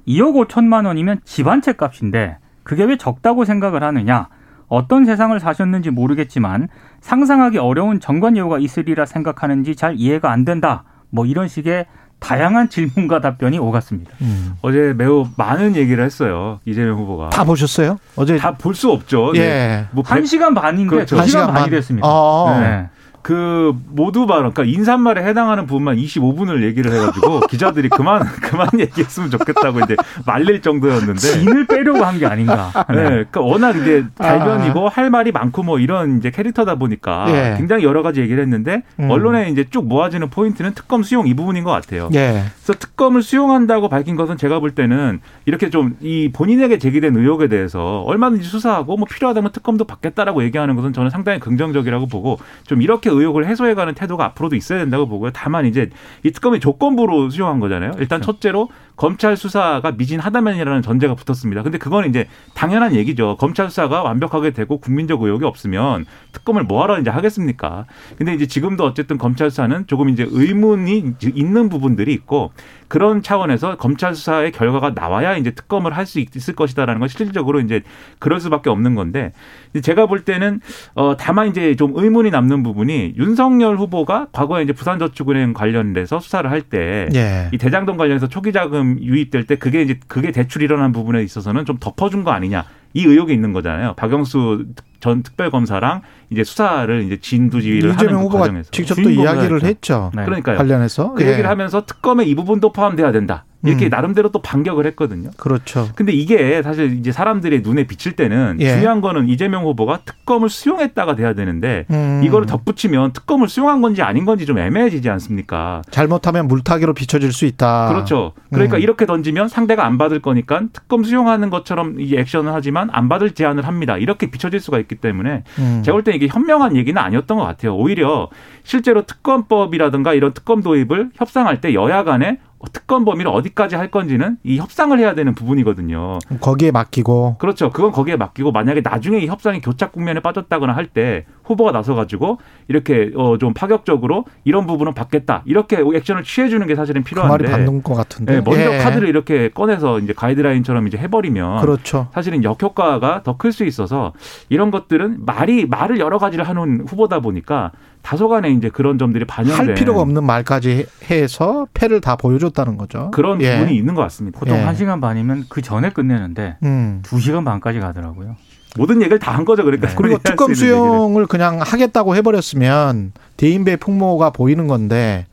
2억 0.08 0.48
5천만 0.48 0.86
원이면 0.86 1.22
집한채 1.24 1.74
값인데 1.74 2.38
그게 2.64 2.84
왜 2.84 2.98
적다고 2.98 3.46
생각을 3.46 3.82
하느냐? 3.84 4.28
어떤 4.70 5.06
세상을 5.06 5.38
사셨는지 5.40 5.90
모르겠지만 5.90 6.70
상상하기 7.02 7.58
어려운 7.58 8.00
정관 8.00 8.38
예우가 8.38 8.60
있으리라 8.60 9.06
생각하는지 9.06 9.76
잘 9.76 9.96
이해가 9.98 10.32
안 10.32 10.46
된다. 10.46 10.84
뭐 11.10 11.26
이런 11.26 11.48
식의 11.48 11.86
다양한 12.20 12.70
질문과 12.70 13.22
답변이 13.22 13.58
오갔습니다. 13.58 14.12
음. 14.22 14.54
어제 14.62 14.94
매우 14.96 15.26
많은 15.38 15.76
얘기를 15.76 16.04
했어요. 16.04 16.60
이재명 16.66 16.98
후보가. 16.98 17.30
다 17.30 17.44
보셨어요? 17.46 17.98
어제 18.18 18.38
다 18.38 18.52
볼 18.58 18.76
수 18.76 18.92
없죠. 18.92 19.32
예. 19.36 19.40
네. 19.40 19.88
뭐한 19.92 20.26
시간 20.26 20.54
반인데 20.54 20.90
그렇죠. 20.90 21.16
시간 21.16 21.28
시간 21.28 21.48
반이 21.48 21.62
반. 21.62 21.70
됐습니다. 21.70 22.08
어. 22.08 22.60
네. 22.60 22.90
그 23.22 23.74
모두 23.90 24.26
발언, 24.28 24.54
그러니까 24.54 24.64
인사말에 24.78 25.24
해당하는 25.24 25.66
부분만 25.68 25.98
25분을 25.98 26.64
얘기를 26.64 26.92
해가지고 26.94 27.42
기자들이 27.50 27.90
그만 27.90 28.24
그만 28.42 28.68
얘기했으면 28.80 29.30
좋겠다고 29.30 29.82
이제 29.82 29.96
말릴 30.26 30.62
정도였는데. 30.62 31.20
진을 31.20 31.68
빼려고 31.68 32.04
한 32.04 32.20
게 32.20 32.26
아닌가. 32.26 32.72
네, 32.90 32.96
그러니까 32.96 33.40
워낙 33.42 33.76
이제 33.78 34.04
아. 34.18 34.24
달변이고 34.40 34.90
할 34.90 35.10
말이 35.10 35.32
많고 35.32 35.64
뭐 35.64 35.80
이런 35.80 36.18
이제 36.18 36.32
캐릭터다 36.32 36.76
보니까 36.76 37.26
예. 37.30 37.56
굉장히 37.58 37.84
여러 37.84 38.02
가지 38.04 38.20
얘기를 38.22 38.42
했는데 38.44 38.84
음. 39.00 39.10
언론에 39.10 39.50
이제 39.50 39.66
쭉 39.70 39.88
모아지는 39.88 40.30
포인트는 40.30 40.74
특검 40.74 41.04
수용 41.04 41.28
이 41.28 41.34
부분인 41.34 41.64
것 41.64 41.72
같아요. 41.72 42.10
예. 42.14 42.44
그래서 42.64 42.80
특검을 42.80 43.22
수용한다고 43.22 43.88
밝힌 43.90 44.16
것은 44.16 44.38
제가 44.38 44.60
볼 44.60 44.72
때는 44.72 45.20
이렇게 45.46 45.70
좀 45.70 45.96
이 46.02 46.30
본인에게 46.34 46.78
제기된 46.78 47.16
의혹에 47.16 47.48
대해서 47.48 48.02
얼마든지 48.02 48.48
수사하고 48.48 48.96
뭐 48.98 49.08
필요하다면 49.10 49.52
특검도 49.52 49.86
받겠다라고 49.86 50.44
얘기하는 50.44 50.76
것은 50.76 50.94
저는 50.94 51.10
상당히 51.10 51.40
긍정적이라고 51.40 52.08
보고 52.08 52.40
좀 52.68 52.82
이렇게 52.82 53.09
의혹을 53.12 53.46
해소해가는 53.48 53.94
태도가 53.96 54.26
앞으로도 54.26 54.56
있어야 54.56 54.80
된다고 54.80 55.08
보고요. 55.08 55.32
다만 55.34 55.66
이제 55.66 55.90
이 56.24 56.32
특검이 56.32 56.60
조건부로 56.60 57.30
수용한 57.30 57.60
거잖아요. 57.60 57.92
일단 57.98 58.20
그렇죠. 58.20 58.34
첫째로 58.34 58.70
검찰 59.00 59.38
수사가 59.38 59.94
미진하다면이라는 59.94 60.82
전제가 60.82 61.16
붙었습니다. 61.16 61.64
근데 61.64 61.78
그건 61.78 62.06
이제 62.10 62.28
당연한 62.54 62.94
얘기죠. 62.94 63.38
검찰 63.38 63.70
수사가 63.70 64.04
완벽하게 64.04 64.52
되고 64.52 64.78
국민적 64.78 65.22
의혹이 65.22 65.46
없으면 65.46 66.06
특검을 66.34 66.64
뭐하러 66.64 67.00
이제 67.00 67.10
하겠습니까? 67.10 67.86
근데 68.18 68.34
이제 68.34 68.46
지금도 68.46 68.84
어쨌든 68.84 69.18
검찰 69.18 69.52
수사는 69.52 69.88
조금 69.88 70.10
이제 70.10 70.28
의문이 70.30 71.14
있는 71.34 71.70
부분들이 71.70 72.12
있고 72.12 72.52
그런 72.90 73.22
차원에서 73.22 73.78
검찰 73.78 74.16
수사의 74.16 74.52
결과가 74.52 74.92
나와야 74.94 75.38
이제 75.38 75.52
특검을 75.52 75.96
할 75.96 76.10
수 76.10 76.20
있을 76.20 76.56
것이다라는 76.56 77.00
건 77.00 77.08
실질적으로 77.08 77.60
이제 77.60 77.84
그럴 78.18 78.40
수밖에 78.40 78.72
없는 78.72 78.96
건데 78.96 79.32
제가 79.80 80.08
볼 80.08 80.26
때는 80.26 80.60
어 80.96 81.16
다만 81.16 81.50
이제 81.50 81.76
좀 81.76 81.92
의문이 81.94 82.32
남는 82.32 82.64
부분이 82.64 83.14
윤석열 83.16 83.78
후보가 83.78 84.30
과거에 84.32 84.64
이제 84.64 84.74
부산저축은행 84.74 85.54
관련돼서 85.54 86.20
수사를 86.20 86.50
할 86.50 86.64
때이 86.64 87.10
예. 87.14 87.52
대장동 87.60 87.98
관련해서 87.98 88.28
초기 88.28 88.52
자금 88.52 88.89
유입될 89.02 89.46
때 89.46 89.58
그게 89.58 89.82
이제 89.82 90.00
그게 90.08 90.32
대출 90.32 90.62
일어난 90.64 90.92
부분에 90.92 91.24
있어서는 91.24 91.66
좀 91.66 91.78
덮어준 91.78 92.24
거 92.24 92.32
아니냐 92.32 92.66
이 92.94 93.06
의혹이 93.06 93.34
있는 93.34 93.54
거잖아요. 93.54 93.94
박영수 93.96 94.66
전 95.00 95.24
특별검사랑 95.24 96.02
이제 96.30 96.44
수사를 96.44 97.04
이제 97.04 97.18
진두지휘를 97.18 97.98
하는 97.98 98.28
그 98.28 98.38
과정에서 98.38 98.72
직접 98.72 98.96
또 98.96 99.10
이야기를 99.10 99.64
했죠. 99.64 99.68
했죠. 99.68 100.12
네. 100.16 100.26
그러니까요. 100.26 100.58
관련해서 100.58 101.14
그 101.14 101.24
예. 101.24 101.32
얘기를 101.32 101.50
하면서 101.50 101.86
특검에 101.86 102.26
이 102.26 102.36
부분도 102.36 102.72
포함돼야 102.72 103.12
된다. 103.12 103.46
이렇게 103.64 103.88
음. 103.88 103.90
나름대로 103.90 104.30
또 104.30 104.42
반격을 104.42 104.86
했거든요. 104.88 105.32
그렇죠. 105.38 105.90
근데 105.96 106.14
이게 106.14 106.62
사실 106.64 106.98
이제 106.98 107.12
사람들의 107.12 107.62
눈에 107.62 107.86
비칠 107.88 108.14
때는 108.14 108.58
예. 108.62 108.74
중요한 108.76 109.02
거는 109.02 109.28
이재명 109.28 109.66
후보가 109.66 110.00
특검을 110.06 110.50
수용했다가 110.50 111.16
돼야 111.16 111.34
되는데 111.34 111.86
음. 111.90 112.22
이거를 112.24 112.48
덧붙이면 112.48 113.12
특검을 113.12 113.50
수용한 113.50 113.82
건지 113.82 114.02
아닌 114.02 114.24
건지 114.26 114.46
좀 114.46 114.58
애매해지지 114.60 115.10
않습니까? 115.10 115.82
잘못하면 115.92 116.48
물타기로 116.48 116.94
비춰질 116.94 117.34
수 117.34 117.46
있다. 117.46 117.90
그렇죠. 117.90 118.32
그러니까 118.54 118.78
음. 118.78 118.82
이렇게 118.82 119.06
던지면 119.06 119.50
상대가 119.50 119.86
안 119.86 119.98
받을 119.98 120.22
거니까 120.22 120.62
특검 120.72 121.04
수용하는 121.04 121.50
것처럼 121.50 122.00
이 122.00 122.16
액션을 122.16 122.54
하지만 122.54 122.90
안 122.94 123.10
받을 123.10 123.32
제안을 123.32 123.68
합니다. 123.68 123.98
이렇게 123.98 124.32
비춰질 124.32 124.60
수가 124.62 124.80
있기 124.80 124.96
때문에 124.96 125.44
음. 125.60 125.82
제가 125.84 125.96
볼 125.96 126.04
때 126.04 126.14
이게 126.14 126.28
현명한 126.28 126.78
얘기는 126.78 126.98
아니었던 127.02 127.38
것 127.38 127.44
같아요. 127.44 127.76
오히려 127.76 128.30
실제로 128.64 129.02
특검법이라든가 129.06 130.14
이런 130.14 130.34
특검 130.34 130.62
도입을 130.64 131.10
협상할 131.16 131.60
때 131.60 131.74
여야 131.74 132.04
간에 132.06 132.40
특검 132.74 133.06
범위를 133.06 133.32
어디까지 133.32 133.76
할 133.76 133.90
건지는 133.90 134.38
이 134.44 134.58
협상을 134.58 134.98
해야 135.00 135.16
되는 135.16 135.34
부분이거든요. 135.34 136.20
거기에 136.42 136.72
맡기고 136.72 137.38
그렇죠. 137.40 137.70
그건 137.72 137.92
거기에 137.92 138.16
맡기고 138.18 138.52
만약에 138.52 138.82
나중에 138.82 139.20
이 139.20 139.28
협상이 139.28 139.62
교착 139.62 139.92
국면에 139.92 140.20
빠졌다거나 140.20 140.74
할 140.76 140.90
때 140.90 141.26
후보가 141.44 141.72
나서 141.72 141.94
가지고 141.96 142.38
이렇게 142.68 143.12
어좀 143.16 143.54
파격적으로 143.54 144.26
이런 144.44 144.66
부분은 144.68 144.94
받겠다. 144.94 145.44
이렇게 145.46 145.78
액션을 145.96 146.24
취해 146.24 146.50
주는 146.50 146.66
게 146.68 146.76
사실은 146.76 147.04
그 147.04 147.14
말이 147.16 147.44
필요한데 147.44 147.52
받는 147.52 147.84
것 147.84 147.94
같은데. 147.96 148.36
네, 148.36 148.42
먼저 148.44 148.74
예. 148.74 148.78
카드를 148.80 149.08
이렇게 149.08 149.50
꺼내서 149.50 150.00
이제 150.00 150.14
가이드라인처럼 150.14 150.88
이제 150.88 150.98
해버리면 150.98 151.62
그렇죠. 151.62 152.08
사실은 152.14 152.44
역효과가 152.44 153.24
더 153.24 153.34
클 153.40 153.52
수 153.54 153.64
있어서 153.66 154.14
이런 154.50 154.70
것들은 154.70 155.26
말이 155.26 155.66
말을 155.66 156.00
여러 156.00 156.18
가지를 156.18 156.48
하는 156.48 156.84
후보다 156.88 157.20
보니까 157.22 157.72
다소간에 158.02 158.50
이제 158.52 158.70
그런 158.70 158.98
점들이 158.98 159.26
반영된 159.26 159.68
할 159.68 159.76
필요가 159.76 160.02
없는 160.02 160.24
말까지 160.24 160.86
해서 161.10 161.68
패를 161.74 162.02
다 162.02 162.16
보여줬다는 162.16 162.78
거죠. 162.78 163.12
그런 163.12 163.42
예. 163.42 163.58
부분이 163.60 163.76
있는 163.78 163.94
것 163.96 164.02
같습니다. 164.04 164.40
보통 164.40 164.58
예. 164.58 164.62
한 164.62 164.76
시간 164.76 165.00
반이면 165.02 165.46
그 165.50 165.62
전에 165.62 165.90
끝내는데 165.92 166.58
음. 166.64 167.00
두 167.04 167.20
시간 167.20 167.44
반까지 167.46 167.80
가더라고요. 167.80 168.36
모든 168.78 169.02
얘기를 169.02 169.20
다 169.20 169.32
한 169.34 169.46
거죠. 169.46 169.64
그러니까 169.64 169.88
네. 169.90 169.96
그리고 169.96 170.18
특검. 170.24 170.54
수용을 170.54 171.26
그냥 171.28 171.60
하겠다고 171.62 172.16
해버렸으면 172.16 173.12
대인배 173.38 173.78
풍모가 173.78 174.30
보이는 174.32 174.68
건데 174.68 175.26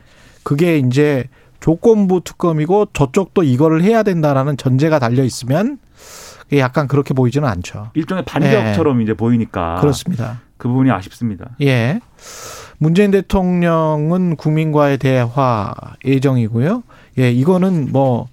그게 0.42 0.78
이제 0.78 1.24
조건부 1.60 2.22
특검이고 2.22 2.86
저쪽도 2.92 3.42
이거를 3.42 3.82
해야 3.82 4.02
된다라는 4.02 4.56
전제가 4.56 4.98
달려 4.98 5.24
있으면 5.24 5.78
약간 6.54 6.86
그렇게 6.86 7.14
보이지는 7.14 7.48
않죠. 7.48 7.90
일종의 7.94 8.24
반격처럼 8.24 9.00
이제 9.02 9.14
보이니까 9.14 9.76
그렇습니다. 9.80 10.40
그 10.56 10.68
부분이 10.68 10.90
아쉽습니다. 10.90 11.50
예. 11.62 12.00
문재인 12.78 13.10
대통령은 13.10 14.36
국민과의 14.36 14.98
대화 14.98 15.74
예정이고요. 16.04 16.82
예, 17.18 17.30
이거는 17.30 17.88
뭐 17.90 18.28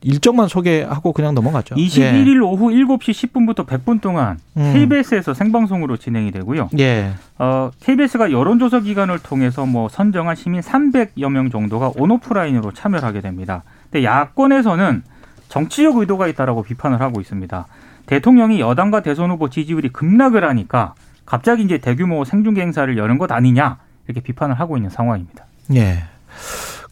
일정만 0.00 0.46
소개하고 0.46 1.12
그냥 1.12 1.34
넘어가죠. 1.34 1.74
21일 1.74 2.40
오후 2.42 2.70
7시 2.70 3.32
10분부터 3.32 3.66
100분 3.66 4.00
동안 4.00 4.38
음. 4.56 4.72
KBS에서 4.72 5.34
생방송으로 5.34 5.96
진행이 5.96 6.30
되고요. 6.30 6.70
예. 6.78 6.84
예. 6.84 7.12
어, 7.38 7.70
KBS가 7.80 8.30
여론조사 8.30 8.80
기관을 8.80 9.18
통해서 9.18 9.66
뭐 9.66 9.88
선정한 9.88 10.36
시민 10.36 10.60
300여 10.60 11.30
명 11.30 11.50
정도가 11.50 11.92
온오프라인으로 11.96 12.72
참여를 12.72 13.06
하게 13.06 13.20
됩니다. 13.20 13.64
근데 13.90 14.04
야권에서는 14.04 15.02
정치적 15.48 15.96
의도가 15.96 16.26
있다라고 16.28 16.62
비판을 16.62 17.00
하고 17.00 17.20
있습니다. 17.20 17.66
대통령이 18.06 18.60
여당과 18.60 19.02
대선 19.02 19.30
후보 19.30 19.50
지지율이 19.50 19.90
급락을 19.90 20.44
하니까 20.44 20.94
갑자기 21.26 21.62
이제 21.62 21.78
대규모 21.78 22.24
생중계 22.24 22.60
행사를 22.62 22.96
여는 22.96 23.18
것 23.18 23.30
아니냐 23.32 23.78
이렇게 24.06 24.20
비판을 24.20 24.58
하고 24.58 24.76
있는 24.76 24.90
상황입니다. 24.90 25.44
예. 25.74 26.04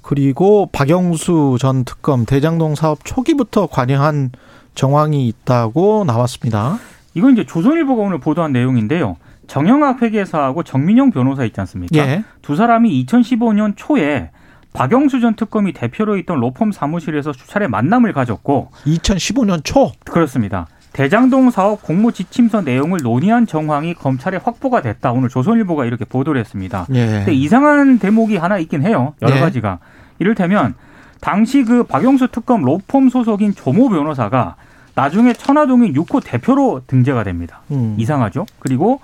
그리고 0.03 0.69
박영수 0.73 1.57
전 1.59 1.85
특검 1.85 2.27
대장동 2.27 2.75
사업 2.75 3.05
초기부터 3.05 3.67
관여한 3.67 4.31
정황이 4.75 5.27
있다고 5.27 6.05
나왔습니다. 6.05 6.79
이건 7.15 7.33
이제 7.33 7.47
조선일보가 7.47 8.03
오늘 8.03 8.21
보도한 8.21 8.53
내용인데요. 8.53 9.17
정영학 9.47 10.03
회계사하고 10.03 10.63
정민영 10.63 11.11
변호사 11.11 11.45
있지 11.45 11.59
않습니까? 11.61 11.97
예. 11.97 12.25
두 12.43 12.57
사람이 12.57 13.05
2015년 13.05 13.73
초에 13.77 14.31
박영수 14.77 15.21
전 15.21 15.35
특검이 15.35 15.73
대표로 15.73 16.19
있던 16.19 16.39
로펌 16.39 16.71
사무실에서 16.71 17.33
수차례 17.33 17.67
만남을 17.67 18.13
가졌고 18.13 18.69
2015년 18.85 19.65
초. 19.65 19.93
그렇습니다. 20.05 20.67
대장동 20.93 21.51
사업 21.51 21.83
공모 21.83 22.13
지침서 22.13 22.61
내용을 22.61 23.01
논의한 23.03 23.47
정황이 23.47 23.95
검찰에 23.95 24.37
확보가 24.37 24.83
됐다. 24.83 25.13
오늘 25.13 25.31
조선일보가 25.31 25.87
이렇게 25.87 26.05
보도를 26.05 26.39
했습니다. 26.41 26.87
예. 26.93 27.07
근데 27.07 27.33
이상한 27.33 27.99
대목이 27.99 28.37
하나 28.37 28.59
있긴 28.59 28.83
해요. 28.83 29.15
여러 29.23 29.35
네. 29.35 29.41
가지가. 29.41 29.79
이를테면 30.19 30.75
당시 31.21 31.65
그 31.65 31.85
박영수 31.85 32.29
특검 32.29 32.63
로펌 32.63 33.09
소속인 33.09 33.55
조모 33.55 33.89
변호사가 33.89 34.57
나중에 34.95 35.33
천화동인 35.33 35.95
6호 35.95 36.23
대표로 36.23 36.83
등재가 36.87 37.25
됩니다. 37.25 37.63
음. 37.71 37.95
이상하죠. 37.99 38.45
그리고 38.59 39.01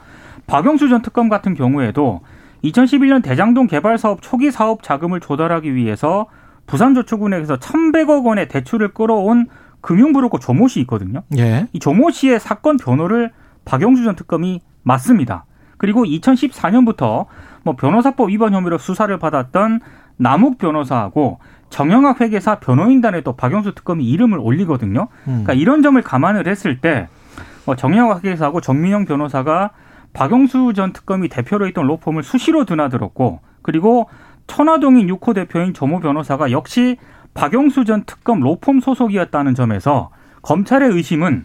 박영수 0.46 0.90
전 0.90 1.00
특검 1.00 1.30
같은 1.30 1.54
경우에도 1.54 2.20
2011년 2.64 3.22
대장동 3.22 3.66
개발 3.66 3.98
사업 3.98 4.22
초기 4.22 4.50
사업 4.50 4.82
자금을 4.82 5.20
조달하기 5.20 5.74
위해서 5.74 6.26
부산저축은행에서 6.66 7.56
1,100억 7.56 8.24
원의 8.24 8.48
대출을 8.48 8.94
끌어온 8.94 9.48
금융브로커 9.80 10.38
조모 10.38 10.68
씨 10.68 10.80
있거든요. 10.82 11.22
예. 11.36 11.66
이 11.72 11.78
조모 11.78 12.10
씨의 12.10 12.38
사건 12.40 12.76
변호를 12.76 13.32
박영수 13.64 14.04
전 14.04 14.14
특검이 14.14 14.60
맡습니다. 14.82 15.44
그리고 15.76 16.04
2014년부터 16.04 17.26
뭐 17.64 17.74
변호사법 17.74 18.30
위반 18.30 18.54
혐의로 18.54 18.78
수사를 18.78 19.16
받았던 19.18 19.80
남욱 20.16 20.58
변호사하고 20.58 21.40
정영학 21.70 22.20
회계사 22.20 22.60
변호인단에 22.60 23.22
또 23.22 23.34
박영수 23.34 23.74
특검이 23.74 24.04
이름을 24.04 24.38
올리거든요. 24.38 25.08
음. 25.26 25.42
그러니까 25.44 25.54
이런 25.54 25.82
점을 25.82 26.00
감안을 26.00 26.46
했을 26.46 26.80
때뭐 26.80 27.76
정영학 27.76 28.24
회계사하고 28.24 28.60
정민영 28.60 29.04
변호사가 29.04 29.70
박영수 30.12 30.72
전 30.74 30.92
특검이 30.92 31.28
대표로 31.28 31.66
있던 31.68 31.86
로펌을 31.86 32.22
수시로 32.22 32.64
드나들었고 32.64 33.40
그리고 33.62 34.08
천화동인 34.46 35.06
6호 35.08 35.34
대표인 35.34 35.72
조모 35.72 36.00
변호사가 36.00 36.50
역시 36.50 36.96
박영수 37.34 37.84
전 37.84 38.04
특검 38.04 38.40
로펌 38.40 38.80
소속이었다는 38.80 39.54
점에서 39.54 40.10
검찰의 40.42 40.90
의심은 40.90 41.44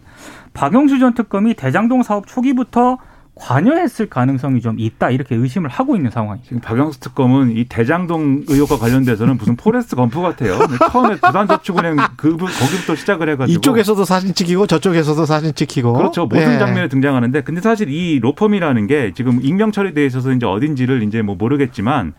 박영수 0.53 0.99
전 0.99 1.13
특검이 1.13 1.53
대장동 1.53 2.03
사업 2.03 2.27
초기부터 2.27 2.97
관여했을 3.39 4.09
가능성이 4.09 4.61
좀 4.61 4.79
있다 4.79 5.09
이렇게 5.11 5.35
의심을 5.35 5.69
하고 5.69 5.95
있는 5.95 6.11
상황이죠. 6.11 6.45
지금 6.47 6.61
박영수 6.61 6.99
특검은 6.99 7.55
이 7.55 7.65
대장동 7.65 8.45
의혹과 8.47 8.77
관련돼서는 8.77 9.37
무슨 9.37 9.55
포레스트 9.55 9.95
검프 9.95 10.21
같아요. 10.21 10.57
처음에 10.91 11.15
부산 11.15 11.47
저축은행 11.47 11.97
그 12.17 12.37
거기부터 12.37 12.95
시작을 12.95 13.29
해가지고 13.29 13.57
이쪽에서도 13.57 14.05
사진 14.05 14.33
찍히고 14.33 14.67
저쪽에서도 14.67 15.25
사진 15.25 15.53
찍히고. 15.53 15.93
그렇죠. 15.93 16.23
모든 16.23 16.55
예. 16.55 16.59
장면에 16.59 16.87
등장하는데 16.87 17.41
근데 17.41 17.61
사실 17.61 17.89
이 17.89 18.19
로펌이라는 18.19 18.87
게 18.87 19.13
지금 19.15 19.39
익명 19.41 19.71
처리돼 19.71 20.05
있어서 20.05 20.31
이제 20.31 20.45
어딘지를 20.45 21.03
이제 21.03 21.21
뭐 21.21 21.35
모르겠지만 21.35 22.13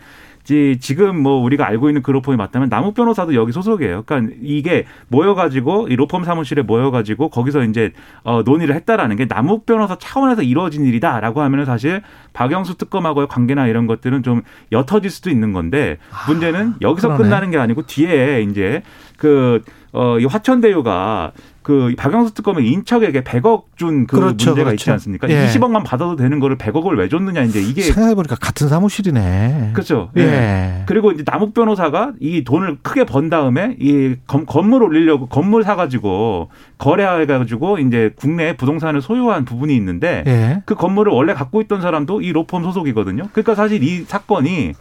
지- 0.49 0.79
지금 0.81 1.21
뭐 1.23 1.43
우리가 1.43 1.67
알고 1.67 1.91
있는 1.91 2.01
그 2.01 2.11
로펌이 2.11 2.39
맞다면 2.39 2.71
남욱 2.71 2.95
변호사도 2.95 3.35
여기 3.35 3.53
소속이에요. 3.53 4.05
그러니까 4.07 4.35
이게 4.41 4.87
모여가지고 5.09 5.89
이 5.89 5.97
로펌 5.97 6.25
사무실에 6.25 6.63
모여가지고 6.63 7.29
거기서 7.29 7.65
이제 7.65 7.93
어, 8.23 8.41
논의를 8.43 8.75
했다라는 8.77 9.17
게 9.17 9.27
남욱 9.27 9.67
변호사 9.67 9.97
차원에서 9.99 10.41
이루어진 10.43 10.87
일이다라고 10.87 11.43
하면 11.43 11.61
은 11.61 11.65
사실 11.67 12.01
박영수 12.33 12.79
특검하고의 12.79 13.29
관계나 13.29 13.67
이런 13.67 13.87
것들은 13.87 14.23
좀 14.23 14.41
옅어질 14.73 15.11
수도 15.11 15.29
있는 15.29 15.53
건데 15.53 15.99
문제는 16.29 16.77
여기서 16.81 17.09
그러네. 17.09 17.25
끝나는 17.25 17.51
게 17.51 17.59
아니고 17.59 17.83
뒤에 17.83 18.41
이제 18.49 18.83
그 19.19 19.61
어, 19.93 20.19
이 20.19 20.25
화천대유가 20.25 21.33
그 21.69 21.93
박영수 21.99 22.33
특검의 22.33 22.67
인척에게 22.67 23.21
100억 23.25 23.65
준그 23.77 24.17
그렇죠, 24.17 24.47
문제가 24.47 24.71
그렇죠. 24.71 24.73
있지 24.73 24.91
않습니까? 24.91 25.29
예. 25.29 25.49
20억만 25.49 25.85
받아도 25.85 26.17
되는 26.17 26.41
거를 26.41 26.57
100억을 26.57 26.97
왜 26.97 27.11
줬느냐 27.11 27.43
이제 27.43 27.61
이게 27.61 27.83
생각해 27.83 28.15
보니까 28.15 28.37
같은 28.37 28.69
사무실이네. 28.69 29.73
그렇죠. 29.75 30.09
예. 30.17 30.23
예. 30.23 30.83
그리고 30.87 31.13
이제 31.13 31.25
남욱 31.27 31.53
변호사가 31.53 32.15
이 32.21 32.43
돈을 32.43 32.79
크게 32.81 33.05
번 33.05 33.29
다음에 33.29 33.77
이 33.79 34.17
건, 34.27 34.47
건물 34.47 34.83
올리려고 34.83 35.27
건물 35.27 35.63
사 35.63 35.77
가지고 35.77 36.49
거래해 36.79 37.27
가지고 37.27 37.77
이제 37.77 38.15
국내 38.17 38.57
부동산을 38.57 39.03
소유한 39.03 39.45
부분이 39.45 39.77
있는데 39.77 40.25
예. 40.27 40.63
그 40.65 40.75
건물을 40.75 41.13
원래 41.13 41.35
갖고 41.35 41.61
있던 41.61 41.83
사람도 41.83 42.23
이 42.23 42.33
로펌 42.33 42.63
소속이거든요. 42.63 43.29
그러니까 43.33 43.55
사실 43.55 43.83
이 43.83 44.05
사건이 44.05 44.73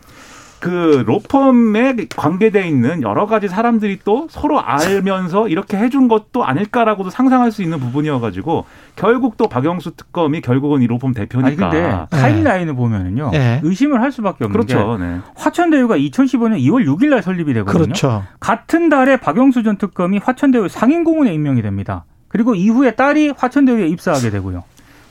그 0.59 1.03
로펌에 1.05 1.95
관계돼 2.15 2.67
있는 2.67 3.03
여러 3.03 3.27
가지 3.27 3.47
사람들이 3.47 3.99
또 4.03 4.27
서로 4.29 4.59
알면서 4.59 5.47
이렇게 5.49 5.77
해준 5.77 6.07
것도 6.07 6.43
아닐까라고도 6.45 7.09
상상할 7.09 7.51
수 7.51 7.61
있는 7.61 7.79
부분이어가지고 7.79 8.65
결국 8.95 9.37
또 9.37 9.47
박영수 9.47 9.95
특검이 9.95 10.41
결국은 10.41 10.81
이 10.81 10.87
로펌 10.87 11.13
대표니까. 11.13 11.47
아니 11.47 11.55
근데 11.55 12.05
타임라인을 12.09 12.75
보면은요 12.75 13.29
네. 13.31 13.61
의심을 13.63 14.01
할 14.01 14.11
수밖에 14.11 14.45
없는 14.45 14.65
게 14.65 14.73
그렇죠. 14.73 14.97
네. 14.97 15.19
화천대유가 15.35 15.97
2015년 15.97 16.59
2월 16.59 16.85
6일 16.85 17.09
날 17.09 17.21
설립이 17.21 17.53
되거든요. 17.53 17.83
그렇죠. 17.83 18.23
같은 18.39 18.89
달에 18.89 19.17
박영수 19.17 19.63
전 19.63 19.77
특검이 19.77 20.17
화천대유 20.17 20.69
상임고문에 20.69 21.33
임명이 21.33 21.61
됩니다. 21.61 22.05
그리고 22.29 22.55
이후에 22.55 22.95
딸이 22.95 23.33
화천대유에 23.37 23.87
입사하게 23.89 24.31
되고요. 24.31 24.63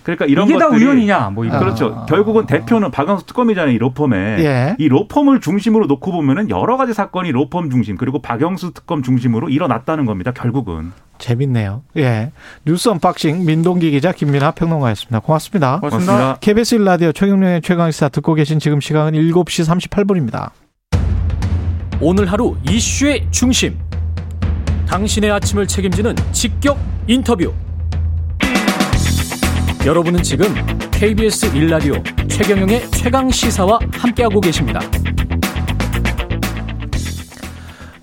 그러니까 0.06 0.26
이런 0.26 0.48
이게 0.48 0.56
다 0.56 0.68
것들이 0.68 0.84
우연이냐? 0.84 1.30
뭐 1.30 1.44
이런. 1.44 1.58
그렇죠. 1.58 1.92
아. 2.02 2.06
결국은 2.06 2.46
대표는 2.46 2.92
박영수 2.92 3.26
특검이잖아요. 3.26 3.74
이 3.74 3.78
로펌에. 3.78 4.14
예. 4.38 4.76
이 4.78 4.86
로펌을 4.86 5.40
중심으로 5.40 5.86
놓고 5.86 6.12
보면은 6.12 6.48
여러 6.48 6.76
가지 6.76 6.94
사건이 6.94 7.32
로펌 7.32 7.68
중심 7.70 7.96
그리고 7.96 8.22
박영수 8.22 8.72
특검 8.72 9.02
중심으로 9.02 9.48
일어났다는 9.48 10.06
겁니다. 10.06 10.30
결국은. 10.30 10.92
재밌네요. 11.18 11.82
예. 11.96 12.30
뉴스 12.64 12.88
unboxing 12.88 13.46
민동기 13.46 13.90
기자 13.90 14.12
김민아 14.12 14.52
평론가였습니다. 14.52 15.18
고맙습니다. 15.18 15.80
고맙습니다. 15.80 16.36
KBS 16.40 16.78
1라디오 16.78 17.12
최경영의 17.12 17.62
최강시사 17.62 18.08
듣고 18.10 18.34
계신 18.34 18.60
지금 18.60 18.80
시간은 18.80 19.18
7시 19.18 19.90
38분입니다. 19.90 20.50
오늘 22.00 22.30
하루 22.30 22.54
이슈의 22.70 23.26
중심. 23.32 23.76
당신의 24.86 25.32
아침을 25.32 25.66
책임지는 25.66 26.14
직격 26.30 26.78
인터뷰. 27.08 27.52
여러분은 29.86 30.20
지금 30.24 30.48
KBS 30.90 31.52
1라디오 31.52 32.02
최경영의 32.28 32.90
최강 32.90 33.30
시사와 33.30 33.78
함께하고 33.92 34.40
계십니다. 34.40 34.80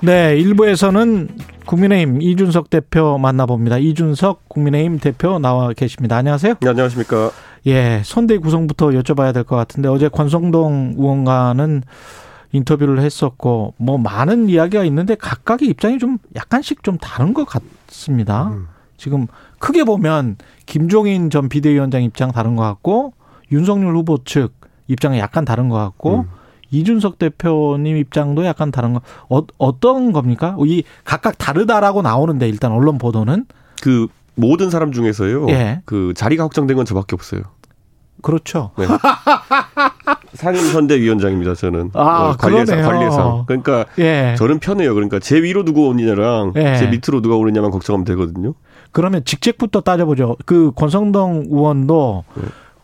네, 0.02 0.38
1부에서는 0.38 1.28
국민의힘 1.66 2.22
이준석 2.22 2.70
대표 2.70 3.18
만나봅니다. 3.18 3.80
이준석 3.80 4.48
국민의힘 4.48 5.00
대표 5.00 5.40
나와 5.40 5.74
계십니다. 5.74 6.16
안녕하세요. 6.16 6.54
네, 6.62 6.70
안녕하십니까. 6.70 7.32
예, 7.68 8.02
선대위 8.06 8.40
구성부터 8.40 8.92
여쭤봐야 8.92 9.34
될 9.34 9.44
것 9.44 9.58
같은데 9.58 9.90
어제 9.90 10.08
권성동 10.08 10.96
의원과는 10.98 11.84
인터뷰를 12.54 13.02
했었고 13.02 13.74
뭐 13.76 13.98
많은 13.98 14.48
이야기가 14.48 14.86
있는데 14.86 15.16
각각의 15.16 15.68
입장이 15.68 16.00
좀 16.00 16.18
약간씩 16.38 16.82
좀 16.84 16.98
다른 16.98 17.34
것 17.34 17.46
같습니다. 17.46 18.48
음. 18.54 18.68
지금 19.04 19.28
크게 19.60 19.84
보면 19.84 20.38
김종인 20.66 21.30
전 21.30 21.50
비대위원장 21.50 22.04
입장 22.04 22.32
다른 22.32 22.56
것 22.56 22.64
같고 22.64 23.12
윤석열 23.52 23.98
후보 23.98 24.24
측 24.24 24.54
입장이 24.88 25.20
약간 25.20 25.44
다른 25.44 25.68
것 25.68 25.76
같고 25.76 26.20
음. 26.22 26.30
이준석 26.72 27.20
대표님 27.20 27.98
입장도 27.98 28.46
약간 28.46 28.72
다른 28.72 28.94
거 28.94 29.02
어, 29.28 29.42
어떤 29.58 30.14
겁니까? 30.14 30.56
이 30.66 30.84
각각 31.04 31.38
다르다라고 31.38 32.02
나오는데 32.02 32.48
일단 32.48 32.72
언론 32.72 32.98
보도는 32.98 33.46
그 33.82 34.08
모든 34.36 34.70
사람 34.70 34.94
중에서요. 34.94 35.50
예. 35.50 35.82
그 35.84 36.14
자리가 36.16 36.46
확정된 36.46 36.78
건 36.78 36.86
저밖에 36.86 37.14
없어요. 37.14 37.42
그렇죠. 38.22 38.72
네. 38.78 38.86
상임 40.34 40.62
선대위원장입니다. 40.62 41.56
저는 41.56 41.92
아, 41.94 42.30
어, 42.30 42.38
관리상. 42.38 42.82
관리상. 42.82 43.44
그러니까 43.48 43.86
예. 44.00 44.36
저는 44.38 44.60
편해요. 44.60 44.94
그러니까 44.94 45.20
제 45.20 45.42
위로 45.42 45.64
누가 45.64 45.82
오느냐랑 45.82 46.54
예. 46.56 46.76
제 46.78 46.88
밑으로 46.88 47.22
누가 47.22 47.36
오느냐만 47.36 47.72
걱정하면 47.72 48.06
되거든요. 48.06 48.54
그러면 48.92 49.24
직책부터 49.26 49.82
따져보죠. 49.82 50.38
그 50.46 50.72
권성동 50.76 51.46
의원도 51.50 52.24
네. 52.36 52.44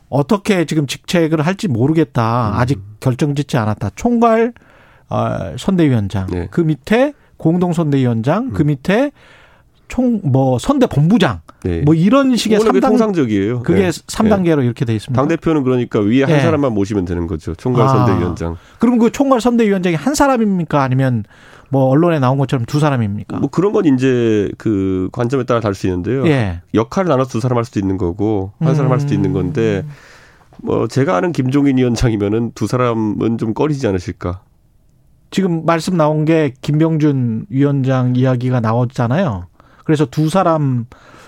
어떻게 0.09 0.65
지금 0.65 0.87
직책을 0.87 1.41
할지 1.41 1.67
모르겠다. 1.67 2.49
음. 2.49 2.59
아직 2.59 2.79
결정짓지 2.99 3.57
않았다. 3.57 3.91
총괄 3.95 4.53
어, 5.09 5.55
선대위원장. 5.57 6.27
네. 6.27 6.47
그 6.51 6.61
밑에 6.61 7.13
공동 7.37 7.73
선대위원장. 7.73 8.51
그 8.51 8.63
음. 8.63 8.67
밑에 8.67 9.11
총 9.89 10.21
뭐 10.23 10.57
선대 10.59 10.87
본부장. 10.87 11.41
네. 11.63 11.81
뭐 11.81 11.93
이런 11.93 12.35
식의 12.35 12.59
그거는 12.59 12.79
그게 12.79 12.87
3단 12.87 12.89
통상적이에요. 12.89 13.63
그게 13.63 13.81
네. 13.81 13.91
삼 14.07 14.27
3단계로 14.27 14.63
이렇게 14.63 14.85
돼 14.85 14.95
있습니다. 14.95 15.19
당 15.19 15.27
대표는 15.27 15.63
그러니까 15.63 15.99
위에 15.99 16.23
한 16.23 16.35
예. 16.35 16.39
사람만 16.39 16.73
모시면 16.73 17.05
되는 17.05 17.27
거죠. 17.27 17.53
총괄 17.55 17.85
아. 17.85 17.89
선대위원장. 17.89 18.55
그럼 18.79 18.97
그 18.99 19.11
총괄 19.11 19.41
선대위원장이 19.41 19.95
한 19.95 20.15
사람입니까? 20.15 20.81
아니면 20.81 21.25
뭐 21.69 21.85
언론에 21.85 22.19
나온 22.19 22.37
것처럼 22.37 22.65
두 22.65 22.79
사람입니까? 22.79 23.39
뭐 23.39 23.49
그런 23.49 23.73
건 23.73 23.85
이제 23.85 24.49
그 24.57 25.09
관점에 25.11 25.43
따라 25.43 25.59
다를 25.59 25.75
수 25.75 25.87
있는데요. 25.87 26.25
예. 26.27 26.61
역할을 26.73 27.09
나눠서 27.09 27.31
두 27.31 27.39
사람 27.39 27.57
할 27.57 27.65
수도 27.65 27.79
있는 27.79 27.97
거고 27.97 28.53
한 28.59 28.75
사람 28.75 28.91
할 28.91 28.99
수도 28.99 29.13
있는 29.13 29.33
건데 29.33 29.83
뭐 30.61 30.87
제가 30.87 31.15
아는 31.17 31.31
김종인 31.31 31.77
위원장이면은 31.77 32.51
두 32.55 32.67
사람은 32.67 33.37
좀 33.37 33.53
꺼리지 33.53 33.85
않으실까. 33.87 34.41
지금 35.31 35.65
말씀 35.65 35.95
나온 35.95 36.25
게 36.25 36.53
김병준 36.61 37.47
위원장 37.49 38.15
이야기가 38.15 38.59
나왔잖아요. 38.59 39.45
그래서 39.89 40.05
두 40.05 40.29
사람 40.29 40.85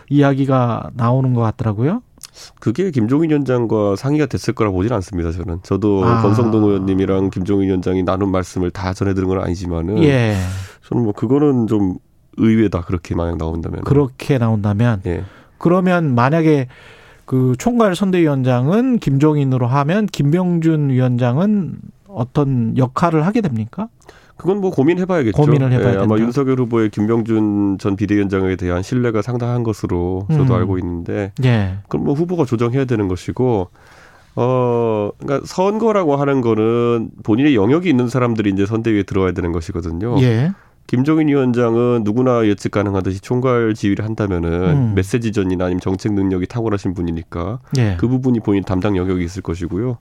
이야기가 0.07 0.91
나오는 0.93 1.33
것 1.33 1.41
같더라고요. 1.41 2.03
그게 2.59 2.91
김종인 2.91 3.31
위원장과 3.31 3.95
상의가 3.95 4.27
됐을 4.27 4.53
거라 4.53 4.69
보진 4.69 4.93
않습니다. 4.93 5.31
저는 5.31 5.61
저도 5.63 6.05
아. 6.05 6.21
권성동 6.21 6.65
의원님이랑 6.65 7.31
김종인 7.31 7.69
위원장이 7.69 8.03
나눈 8.03 8.29
말씀을 8.29 8.69
다 8.69 8.93
전해드린 8.93 9.27
건 9.27 9.41
아니지만은 9.41 10.03
예. 10.03 10.35
저는 10.87 11.05
뭐 11.05 11.11
그거는 11.11 11.65
좀 11.65 11.95
의외다 12.37 12.81
그렇게 12.81 13.15
만약 13.15 13.37
나온다면. 13.39 13.81
그렇게 13.81 14.37
나온다면 14.37 15.01
예. 15.07 15.23
그러면 15.57 16.13
만약에 16.13 16.67
그 17.25 17.55
총괄 17.57 17.95
선대위원장은 17.95 18.99
김종인으로 18.99 19.65
하면 19.65 20.05
김병준 20.05 20.91
위원장은 20.91 21.79
어떤 22.07 22.77
역할을 22.77 23.25
하게 23.25 23.41
됩니까? 23.41 23.87
그건 24.41 24.59
뭐 24.59 24.71
고민해봐야겠죠. 24.71 25.39
고민을 25.39 25.71
해봐야 25.71 25.93
예, 25.93 25.97
아마 25.97 26.15
된다. 26.15 26.23
윤석열 26.23 26.59
후보의 26.61 26.89
김병준 26.89 27.77
전 27.79 27.95
비대위원장에 27.95 28.55
대한 28.55 28.81
신뢰가 28.81 29.21
상당한 29.21 29.61
것으로 29.61 30.25
저도 30.31 30.55
음. 30.55 30.59
알고 30.59 30.79
있는데 30.79 31.31
예. 31.43 31.77
그럼 31.87 32.05
뭐 32.05 32.15
후보가 32.15 32.45
조정해야 32.45 32.85
되는 32.85 33.07
것이고 33.07 33.69
어 34.35 35.09
그러니까 35.19 35.45
선거라고 35.45 36.15
하는 36.15 36.41
거는 36.41 37.11
본인의 37.21 37.55
영역이 37.55 37.87
있는 37.87 38.07
사람들이 38.07 38.49
이제 38.49 38.65
선대위에 38.65 39.03
들어와야 39.03 39.33
되는 39.33 39.51
것이거든요. 39.51 40.19
예. 40.21 40.53
김종인 40.87 41.27
위원장은 41.27 42.01
누구나 42.03 42.43
예측 42.47 42.71
가능하듯이 42.71 43.21
총괄 43.21 43.75
지휘를 43.75 44.03
한다면은 44.03 44.51
음. 44.51 44.93
메시지전이나 44.95 45.65
아니면 45.65 45.81
정책 45.81 46.13
능력이 46.13 46.47
탁월하신 46.47 46.95
분이니까 46.95 47.59
예. 47.77 47.95
그 47.99 48.07
부분이 48.07 48.39
본인 48.39 48.63
담당 48.63 48.97
영역이 48.97 49.23
있을 49.23 49.43
것이고요. 49.43 49.99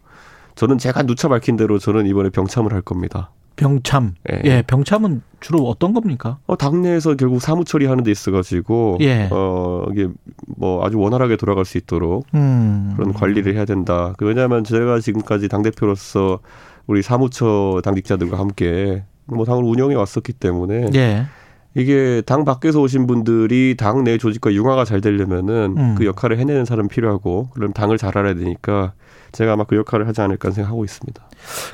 저는 0.54 0.78
제가 0.78 1.02
누차 1.02 1.28
밝힌 1.28 1.56
대로 1.56 1.78
저는 1.78 2.06
이번에 2.06 2.30
병참을 2.30 2.72
할 2.72 2.80
겁니다. 2.80 3.32
병참. 3.60 4.14
예. 4.32 4.40
예. 4.44 4.62
병참은 4.66 5.22
주로 5.40 5.68
어떤 5.68 5.92
겁니까? 5.92 6.38
어, 6.46 6.56
당내에서 6.56 7.14
결국 7.14 7.40
사무 7.40 7.64
처리하는 7.64 8.04
데 8.04 8.10
있어가지고 8.10 8.98
예. 9.00 9.28
어 9.30 9.84
이게 9.92 10.08
뭐 10.56 10.84
아주 10.84 10.98
원활하게 10.98 11.36
돌아갈 11.36 11.64
수 11.64 11.78
있도록 11.78 12.26
음. 12.34 12.94
그런 12.96 13.12
관리를 13.12 13.54
해야 13.54 13.64
된다. 13.64 14.14
그 14.16 14.24
왜냐하면 14.26 14.64
제가 14.64 15.00
지금까지 15.00 15.48
당 15.48 15.62
대표로서 15.62 16.40
우리 16.86 17.02
사무처 17.02 17.80
당직자들과 17.84 18.38
함께 18.38 19.04
뭐 19.26 19.44
당을 19.44 19.62
운영해 19.62 19.94
왔었기 19.94 20.32
때문에 20.32 20.90
예. 20.94 21.26
이게 21.76 22.22
당 22.26 22.44
밖에서 22.44 22.80
오신 22.80 23.06
분들이 23.06 23.76
당 23.78 24.02
내 24.02 24.18
조직과 24.18 24.52
융화가 24.54 24.84
잘 24.84 25.00
되려면은 25.00 25.74
음. 25.76 25.94
그 25.96 26.04
역할을 26.06 26.38
해내는 26.38 26.64
사람 26.64 26.86
이 26.86 26.88
필요하고 26.88 27.48
그럼 27.52 27.72
당을 27.72 27.98
잘 27.98 28.16
알아야 28.16 28.34
되니까 28.34 28.92
제가 29.32 29.52
아마 29.54 29.64
그 29.64 29.76
역할을 29.76 30.06
하지 30.08 30.20
않을까 30.20 30.50
생각하고 30.50 30.84
있습니다. 30.84 31.22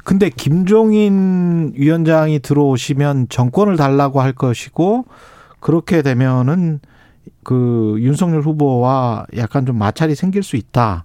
근데 0.05 0.31
김종인 0.31 1.73
위원장이 1.77 2.41
들어오시면 2.41 3.29
정권을 3.29 3.77
달라고 3.77 4.21
할 4.21 4.33
것이고 4.33 5.05
그렇게 5.61 6.03
되면은 6.03 6.81
그 7.43 7.97
윤석열 7.99 8.43
후보와 8.43 9.27
약간 9.37 9.67
좀 9.67 9.79
마찰이 9.79 10.15
생길 10.15 10.43
수 10.43 10.57
있다. 10.57 11.05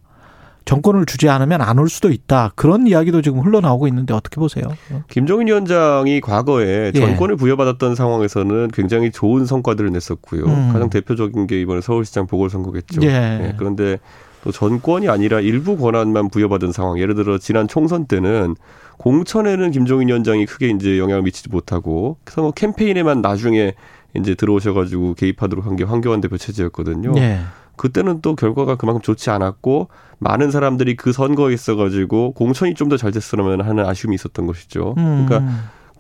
정권을 0.63 1.07
주지 1.07 1.27
않으면 1.27 1.59
안 1.61 1.79
올 1.79 1.89
수도 1.89 2.11
있다. 2.11 2.51
그런 2.55 2.85
이야기도 2.85 3.23
지금 3.23 3.39
흘러나오고 3.39 3.87
있는데 3.87 4.13
어떻게 4.13 4.35
보세요? 4.35 4.65
김종인 5.09 5.47
위원장이 5.47 6.21
과거에 6.21 6.91
예. 6.93 6.99
전권을 6.99 7.35
부여받았던 7.37 7.95
상황에서는 7.95 8.69
굉장히 8.71 9.11
좋은 9.11 9.47
성과들을 9.47 9.91
냈었고요. 9.91 10.43
음. 10.45 10.69
가장 10.71 10.91
대표적인 10.91 11.47
게 11.47 11.59
이번에 11.61 11.81
서울시장 11.81 12.27
보궐선거겠죠. 12.27 13.01
예. 13.03 13.07
예, 13.07 13.55
그런데 13.57 13.97
또 14.43 14.51
전권이 14.51 15.07
아니라 15.09 15.39
일부 15.39 15.77
권한만 15.77 16.29
부여받은 16.29 16.71
상황. 16.71 16.97
예를 16.99 17.15
들어 17.15 17.37
지난 17.37 17.67
총선 17.67 18.05
때는 18.05 18.55
공천에는 18.97 19.71
김종인 19.71 20.07
위원장이 20.09 20.45
크게 20.45 20.69
이제 20.69 20.97
영향을 20.99 21.23
미치지 21.23 21.49
못하고 21.49 22.17
선거 22.25 22.51
캠페인에만 22.51 23.21
나중에 23.21 23.73
이제 24.15 24.35
들어오셔가지고 24.35 25.13
개입하도록 25.15 25.65
한 25.65 25.75
게 25.75 25.83
황교안 25.83 26.21
대표 26.21 26.37
체제였거든요. 26.37 27.13
예. 27.17 27.39
그때는 27.77 28.21
또 28.21 28.35
결과가 28.35 28.75
그만큼 28.75 29.01
좋지 29.01 29.29
않았고 29.31 29.87
많은 30.19 30.51
사람들이 30.51 30.95
그 30.97 31.11
선거에 31.13 31.53
있어가지고 31.53 32.33
공천이 32.33 32.75
좀 32.75 32.89
더 32.89 32.97
잘 32.97 33.11
됐으면 33.11 33.61
하는 33.61 33.85
아쉬움이 33.85 34.13
있었던 34.15 34.45
것이죠. 34.45 34.93
음. 34.97 35.25
그러니까 35.27 35.51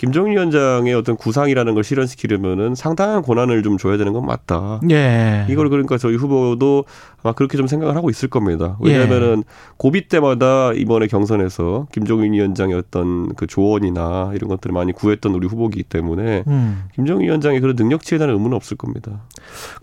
김종인 0.01 0.33
위원장의 0.33 0.95
어떤 0.95 1.15
구상이라는 1.15 1.75
걸 1.75 1.83
실현시키려면은 1.83 2.73
상당한 2.73 3.21
권한을 3.21 3.61
좀 3.61 3.77
줘야 3.77 3.97
되는 3.97 4.13
건 4.13 4.25
맞다. 4.25 4.81
예. 4.89 5.45
이걸 5.47 5.69
그러니까 5.69 5.99
저희 5.99 6.15
후보도 6.15 6.85
아마 7.21 7.33
그렇게 7.33 7.55
좀 7.55 7.67
생각을 7.67 7.95
하고 7.95 8.09
있을 8.09 8.27
겁니다. 8.27 8.79
예. 8.83 8.93
왜냐하면은 8.93 9.43
고비 9.77 10.07
때마다 10.07 10.73
이번에 10.73 11.05
경선에서 11.05 11.85
김종인 11.91 12.33
위원장의 12.33 12.75
어떤 12.77 13.35
그 13.35 13.45
조언이나 13.45 14.31
이런 14.33 14.49
것들을 14.49 14.73
많이 14.73 14.91
구했던 14.91 15.35
우리 15.35 15.45
후보이기 15.45 15.83
때문에 15.83 16.45
음. 16.47 16.85
김종인 16.95 17.27
위원장의 17.27 17.59
그런 17.59 17.75
능력치에 17.75 18.17
대한 18.17 18.33
의문은 18.33 18.55
없을 18.55 18.77
겁니다. 18.77 19.21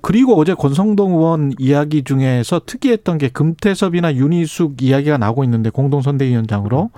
그리고 0.01 0.37
어제 0.37 0.53
권성동 0.53 1.13
의원 1.13 1.53
이야기 1.61 2.03
중에서 2.03 2.63
특이했던 2.67 3.19
게 3.19 3.29
금태섭이나 3.29 4.17
윤희숙 4.17 4.83
이야기가 4.83 5.17
나오고 5.17 5.45
있는데 5.45 5.71
공동선대위원장으로 5.71 6.91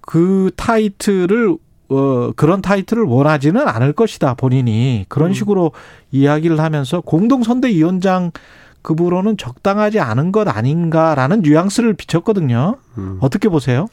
그 0.00 0.50
타이틀을 0.56 1.56
어 1.90 2.30
그런 2.36 2.62
타이틀을 2.62 3.02
원하지는 3.02 3.66
않을 3.66 3.92
것이다 3.92 4.34
본인이 4.34 5.04
그런 5.08 5.30
음. 5.30 5.34
식으로 5.34 5.72
이야기를 6.12 6.60
하면서 6.60 7.00
공동선대위원장 7.00 8.30
급으로는 8.82 9.36
적당하지 9.36 10.00
않은 10.00 10.32
것 10.32 10.48
아닌가라는 10.48 11.42
뉘앙스를 11.42 11.94
비췄거든요. 11.94 12.76
음. 12.96 13.18
어떻게 13.20 13.48
보세요? 13.48 13.88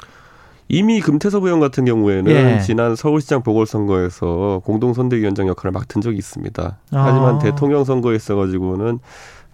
이미 0.69 0.99
금태섭 0.99 1.43
의원 1.43 1.59
같은 1.59 1.85
경우에는 1.85 2.31
예. 2.31 2.59
지난 2.59 2.95
서울시장 2.95 3.41
보궐선거에서 3.41 4.61
공동선대위원장 4.65 5.47
역할을 5.47 5.71
맡은 5.71 6.01
적이 6.01 6.17
있습니다. 6.17 6.77
아. 6.91 6.99
하지만 6.99 7.39
대통령 7.39 7.83
선거에 7.83 8.15
있어가지고는 8.15 8.99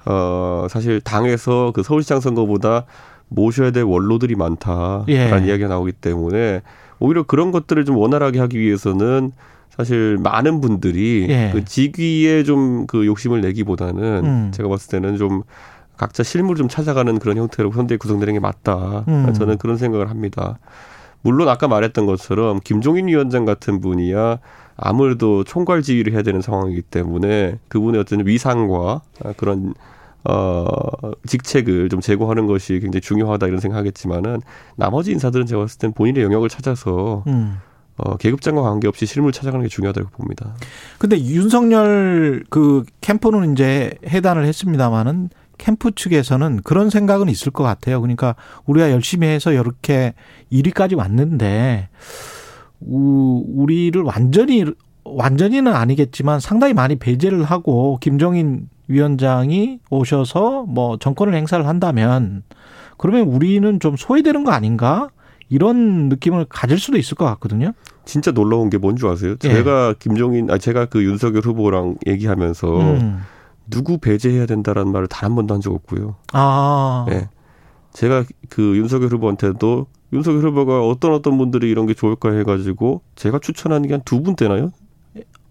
어 0.06 0.68
사실 0.70 1.00
당에서 1.02 1.72
그 1.74 1.84
서울시장 1.84 2.20
선거보다 2.20 2.86
모셔야 3.30 3.72
될 3.72 3.84
원로들이 3.84 4.36
많다라는 4.36 5.06
예. 5.10 5.48
이야기가 5.48 5.68
나오기 5.68 5.94
때문에 5.94 6.62
오히려 7.00 7.24
그런 7.24 7.52
것들을 7.52 7.86
좀 7.86 7.98
원활하게 7.98 8.40
하기 8.40 8.60
위해서는 8.60 9.32
사실 9.70 10.18
많은 10.22 10.62
분들이 10.62 11.26
예. 11.30 11.50
그 11.52 11.66
직위에 11.66 12.44
좀 12.44 12.86
그 12.88 13.06
욕심을 13.06 13.42
내기보다는 13.42 14.26
음. 14.26 14.52
제가 14.54 14.70
봤을 14.70 14.90
때는 14.92 15.18
좀 15.18 15.44
각자 15.98 16.24
실물 16.24 16.56
좀 16.56 16.68
찾아가는 16.68 17.18
그런 17.20 17.38
형태로 17.38 17.72
선대 17.72 17.98
구성되는 17.98 18.34
게 18.36 18.40
맞다. 18.40 19.04
음. 19.08 19.34
저는 19.34 19.58
그런 19.58 19.78
생각을 19.78 20.10
합니다. 20.10 20.60
물론 21.22 21.48
아까 21.50 21.68
말했던 21.68 22.06
것처럼 22.06 22.60
김종인 22.64 23.08
위원장 23.08 23.46
같은 23.46 23.80
분이야 23.80 24.40
아무래도 24.76 25.44
총괄 25.44 25.82
지휘를 25.82 26.14
해야 26.14 26.22
되는 26.22 26.42
상황이기 26.42 26.82
때문에 26.82 27.60
그분의 27.70 28.02
어떤 28.02 28.26
위상과 28.28 29.02
그런 29.38 29.74
어 30.30 30.66
직책을 31.28 31.90
좀 31.90 32.00
제고하는 32.00 32.48
것이 32.48 32.80
굉장히 32.80 33.02
중요하다 33.02 33.48
이런 33.48 33.60
생각하겠지만은 33.60 34.40
나머지 34.78 35.12
인사들은 35.12 35.46
제가 35.46 35.62
봤을 35.64 35.80
땐 35.80 35.94
본인의 35.94 36.24
영역을 36.24 36.48
찾아서 36.50 37.24
음. 37.28 37.58
어 37.98 38.16
계급장과 38.18 38.62
관계없이 38.62 39.06
실물 39.06 39.32
찾아가는 39.32 39.64
게 39.64 39.70
중요하다고 39.70 40.10
봅니다. 40.12 40.56
근데 40.98 41.20
윤석열 41.20 42.44
그 42.50 42.84
캠프는 43.02 43.52
이제 43.54 43.92
해단을 44.08 44.46
했습니다마는 44.46 45.30
캠프 45.60 45.92
측에서는 45.92 46.62
그런 46.64 46.90
생각은 46.90 47.30
있을 47.30 47.52
것 47.52 47.64
같아요. 47.64 48.02
그러니까 48.02 48.36
우리가 48.66 48.92
열심히 48.92 49.28
해서 49.28 49.52
이렇게 49.52 50.14
1위까지 50.52 50.98
왔는데 50.98 51.90
우- 52.82 53.44
우리를 53.48 54.02
완전히 54.02 54.66
완전히는 55.06 55.74
아니겠지만 55.74 56.40
상당히 56.40 56.74
많이 56.74 56.96
배제를 56.96 57.44
하고 57.44 57.98
김종인 58.02 58.68
위원장이 58.88 59.80
오셔서 59.90 60.64
뭐 60.68 60.98
정권을 60.98 61.34
행사를 61.36 61.66
한다면 61.68 62.44
그러면 62.98 63.28
우리는 63.28 63.80
좀 63.80 63.96
소외되는 63.98 64.44
거 64.44 64.52
아닌가? 64.52 65.10
이런 65.50 66.10
느낌을 66.10 66.46
가질 66.50 66.80
수도 66.80 66.98
있을 66.98 67.16
것 67.16 67.26
같거든요. 67.26 67.74
진짜 68.06 68.32
놀라운 68.32 68.70
게 68.70 68.78
뭔 68.80 68.96
줄 68.96 69.10
아세요? 69.10 69.36
예. 69.44 69.48
제가 69.50 69.94
김종인, 70.00 70.50
아 70.50 70.58
제가 70.58 70.86
그 70.86 71.04
윤석열 71.04 71.42
후보랑 71.44 71.96
얘기하면서 72.08 72.80
음. 72.80 73.22
누구 73.70 73.98
배제해야 73.98 74.46
된다라는 74.46 74.92
말을 74.92 75.08
단 75.08 75.30
한 75.30 75.36
번도 75.36 75.54
한 75.54 75.62
적 75.62 75.74
없고요. 75.74 76.16
아. 76.34 77.06
예. 77.12 77.30
제가 77.94 78.24
그 78.50 78.76
윤석열 78.78 79.10
후보한테도 79.10 79.86
윤석열 80.14 80.44
후보가 80.50 80.86
어떤 80.88 81.14
어떤 81.14 81.38
분들이 81.38 81.70
이런 81.70 81.86
게 81.86 81.94
좋을까 81.94 82.32
해가지고 82.34 83.02
제가 83.16 83.40
추천하는 83.40 83.88
게 83.88 83.94
한 83.94 84.02
두 84.04 84.22
분 84.24 84.36
되나요? 84.36 84.72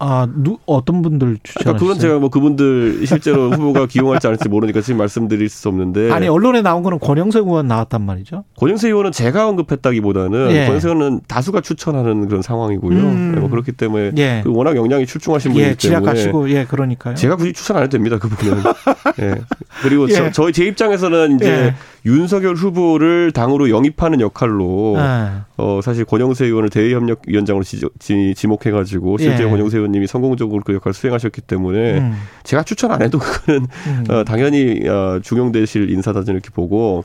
아, 0.04 0.26
누, 0.34 0.58
어떤 0.66 1.00
분들 1.00 1.26
그러니까 1.28 1.42
추천하셨어요? 1.44 1.78
그건 1.78 1.98
제가 2.00 2.18
뭐 2.18 2.28
그분들 2.28 3.06
실제로 3.06 3.50
후보가 3.54 3.86
기용할지 3.86 4.26
않을지 4.26 4.48
모르니까 4.48 4.80
지금 4.80 4.98
말씀드릴 4.98 5.48
수 5.48 5.68
없는데 5.68 6.10
아니, 6.10 6.26
언론에 6.26 6.60
나온 6.60 6.82
거는 6.82 6.98
권영석 6.98 7.46
의원 7.46 7.68
나왔단 7.68 8.02
말이죠. 8.02 8.42
권영세 8.56 8.88
의원은 8.88 9.12
제가 9.12 9.48
언급했다기보다는 9.48 10.50
예. 10.50 10.66
권영세 10.66 10.88
의원은 10.88 11.20
다수가 11.28 11.60
추천하는 11.60 12.26
그런 12.26 12.42
상황이고요. 12.42 12.98
음. 12.98 13.32
예, 13.36 13.40
뭐 13.40 13.48
그렇기 13.48 13.70
때문에 13.70 14.10
예. 14.16 14.40
그 14.42 14.52
워낙 14.52 14.74
영향이 14.74 15.06
출중하신 15.06 15.52
분이기 15.52 15.70
예, 15.70 15.74
때문에 15.74 15.76
지략하시고, 15.76 16.50
예, 16.50 16.64
그러니까요. 16.64 17.14
제가 17.14 17.36
굳이 17.36 17.52
추천 17.52 17.76
안 17.76 17.84
해도 17.84 17.92
됩니다. 17.92 18.18
그 18.18 18.28
부분은. 18.28 18.60
예. 19.22 19.36
그리고 19.82 20.08
예. 20.08 20.14
저, 20.14 20.30
저희 20.32 20.52
제 20.52 20.64
입장에서는 20.64 21.36
이제 21.36 21.46
예. 21.46 21.74
윤석열 22.04 22.54
후보를 22.54 23.30
당으로 23.32 23.70
영입하는 23.70 24.20
역할로 24.20 24.94
네. 24.96 25.30
어 25.56 25.80
사실 25.82 26.04
권영세 26.04 26.46
의원을 26.46 26.68
대의협력위원장으로 26.68 27.62
지, 27.62 27.80
지, 27.98 28.34
지목해가지고 28.34 29.18
실제 29.18 29.44
예. 29.44 29.48
권영세 29.48 29.76
의원님이 29.78 30.08
성공적으로 30.08 30.62
그 30.64 30.74
역할을 30.74 30.94
수행하셨기 30.94 31.42
때문에 31.42 31.98
음. 31.98 32.14
제가 32.42 32.64
추천 32.64 32.90
안 32.90 33.02
해도 33.02 33.18
그거는 33.20 33.66
음. 33.86 34.04
어, 34.10 34.24
당연히 34.24 34.88
어, 34.88 35.20
중용되실 35.22 35.90
인사다진 35.90 36.34
이렇게 36.34 36.50
보고 36.50 37.04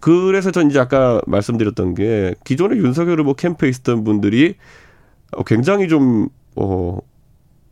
그래서 0.00 0.50
전 0.50 0.70
이제 0.70 0.78
아까 0.78 1.20
말씀드렸던 1.26 1.94
게 1.94 2.34
기존에 2.44 2.76
윤석열 2.76 3.20
후보 3.20 3.34
캠프에 3.34 3.68
있었던 3.68 4.04
분들이 4.04 4.54
어, 5.32 5.42
굉장히 5.44 5.88
좀 5.88 6.28
어, 6.56 6.98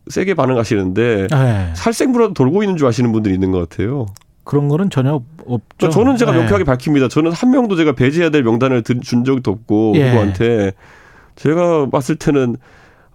세게 0.07 0.35
반응하시는데 0.35 1.27
네. 1.29 1.73
살생부라도 1.75 2.33
돌고 2.33 2.63
있는 2.63 2.77
줄 2.77 2.87
아시는 2.87 3.11
분들이 3.11 3.33
있는 3.33 3.51
것 3.51 3.67
같아요. 3.67 4.05
그런 4.47 4.69
거는 4.69 4.89
전혀 4.89 5.13
없죠. 5.13 5.61
그러니까 5.77 5.89
저는 5.89 6.15
제가 6.17 6.31
네. 6.31 6.37
명쾌하게 6.39 6.63
밝힙니다. 6.63 7.09
저는 7.09 7.31
한 7.33 7.51
명도 7.51 7.75
제가 7.75 7.91
배제해야 7.93 8.29
될 8.29 8.43
명단을 8.43 8.81
든- 8.81 9.01
준 9.01 9.23
적도 9.25 9.51
없고 9.51 9.93
예. 9.97 10.09
후보한테 10.09 10.71
제가 11.35 11.89
봤을 11.89 12.15
때는 12.15 12.55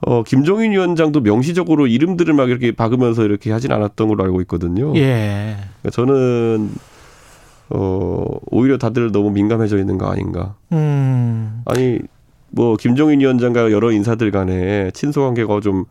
어 0.06 0.22
김종인 0.24 0.72
위원장도 0.72 1.20
명시적으로 1.20 1.86
이름들을 1.86 2.32
막 2.34 2.50
이렇게 2.50 2.72
박으면서 2.72 3.24
이렇게 3.24 3.50
하진 3.50 3.72
않았던 3.72 4.08
걸로 4.08 4.24
알고 4.24 4.40
있거든요. 4.42 4.94
예. 4.96 5.56
그러니까 5.80 5.90
저는 5.90 6.70
어 7.70 8.24
오히려 8.50 8.76
다들 8.78 9.10
너무 9.12 9.30
민감해져 9.30 9.78
있는 9.78 9.98
거 9.98 10.06
아닌가. 10.10 10.54
음. 10.72 11.62
아니 11.64 11.98
뭐 12.50 12.76
김종인 12.76 13.20
위원장과 13.20 13.72
여러 13.72 13.90
인사들 13.92 14.30
간에 14.30 14.90
친소 14.92 15.22
관계가 15.22 15.60
좀 15.60 15.84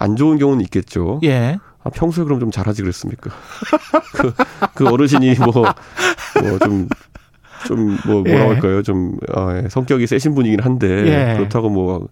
안 0.00 0.14
좋은 0.14 0.38
경우는 0.38 0.62
있겠죠. 0.66 1.18
예. 1.24 1.58
아, 1.88 1.90
평소에 1.90 2.24
그럼 2.24 2.40
좀 2.40 2.50
잘하지 2.50 2.82
그랬습니까? 2.82 3.30
그, 4.14 4.32
그 4.74 4.88
어르신이 4.88 5.34
뭐, 5.36 5.52
뭐 5.52 6.58
좀, 6.60 6.88
좀, 7.66 7.98
뭐, 8.06 8.22
뭐라고 8.22 8.50
예. 8.50 8.54
할까요? 8.54 8.82
좀, 8.82 9.16
아, 9.34 9.60
예, 9.62 9.68
성격이 9.68 10.06
세신 10.06 10.34
분이긴 10.34 10.60
한데, 10.60 10.86
예. 11.06 11.36
그렇다고 11.36 11.70
뭐, 11.70 12.08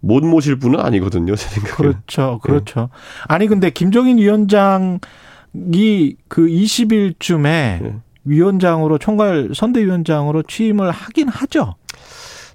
못 0.00 0.24
모실 0.24 0.58
분은 0.58 0.80
아니거든요, 0.80 1.34
제 1.36 1.48
생각에는. 1.48 1.92
그렇죠. 1.92 2.40
그렇죠. 2.42 2.90
아니 3.26 3.46
근데 3.46 3.70
김종인 3.70 4.18
위원장이 4.18 4.98
그 6.28 6.46
20일쯤에 6.46 7.46
예. 7.46 7.96
위원장으로 8.24 8.98
총괄 8.98 9.50
선대위원장으로 9.54 10.42
취임을 10.42 10.90
하긴 10.90 11.28
하죠. 11.28 11.74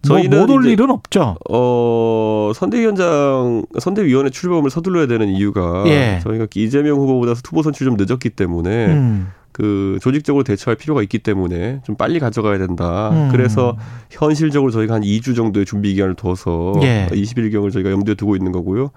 저희는 0.02 0.30
뭐 0.30 0.48
못올 0.48 0.64
이제- 0.64 0.72
일은 0.74 0.90
없죠. 0.90 1.36
어, 1.50 2.52
선대위원장, 2.56 3.66
선대위원회 3.80 4.30
출범을 4.32 4.70
서둘러야 4.70 5.08
되는 5.08 5.30
이유가, 5.30 5.84
예. 5.88 6.20
저희가 6.24 6.48
이재명 6.56 6.98
후보보다 7.00 7.34
후보 7.34 7.62
선출이 7.62 7.90
좀 7.90 7.98
늦었기 7.98 8.30
때문에, 8.32 8.88
음. 8.88 9.28
그 9.52 10.00
조직적으로 10.02 10.44
대처할 10.44 10.78
필요가 10.78 11.02
있기 11.04 11.20
때문에 11.20 11.82
좀 11.84 11.96
빨리 11.98 12.20
가져가야 12.20 12.58
된다. 12.58 13.10
음. 13.12 13.30
그래서 13.32 13.78
현실적으로 14.10 14.72
저희가 14.72 14.96
한 14.96 15.02
2주 15.02 15.36
정도의 15.36 15.66
준비 15.66 15.94
기간을 15.94 16.16
둬서 16.16 16.74
예. 16.84 17.08
20일경을 17.12 17.72
저희가 17.72 17.92
염두에 17.92 18.16
두고 18.16 18.36
있는 18.38 18.52
거고요. 18.54 18.92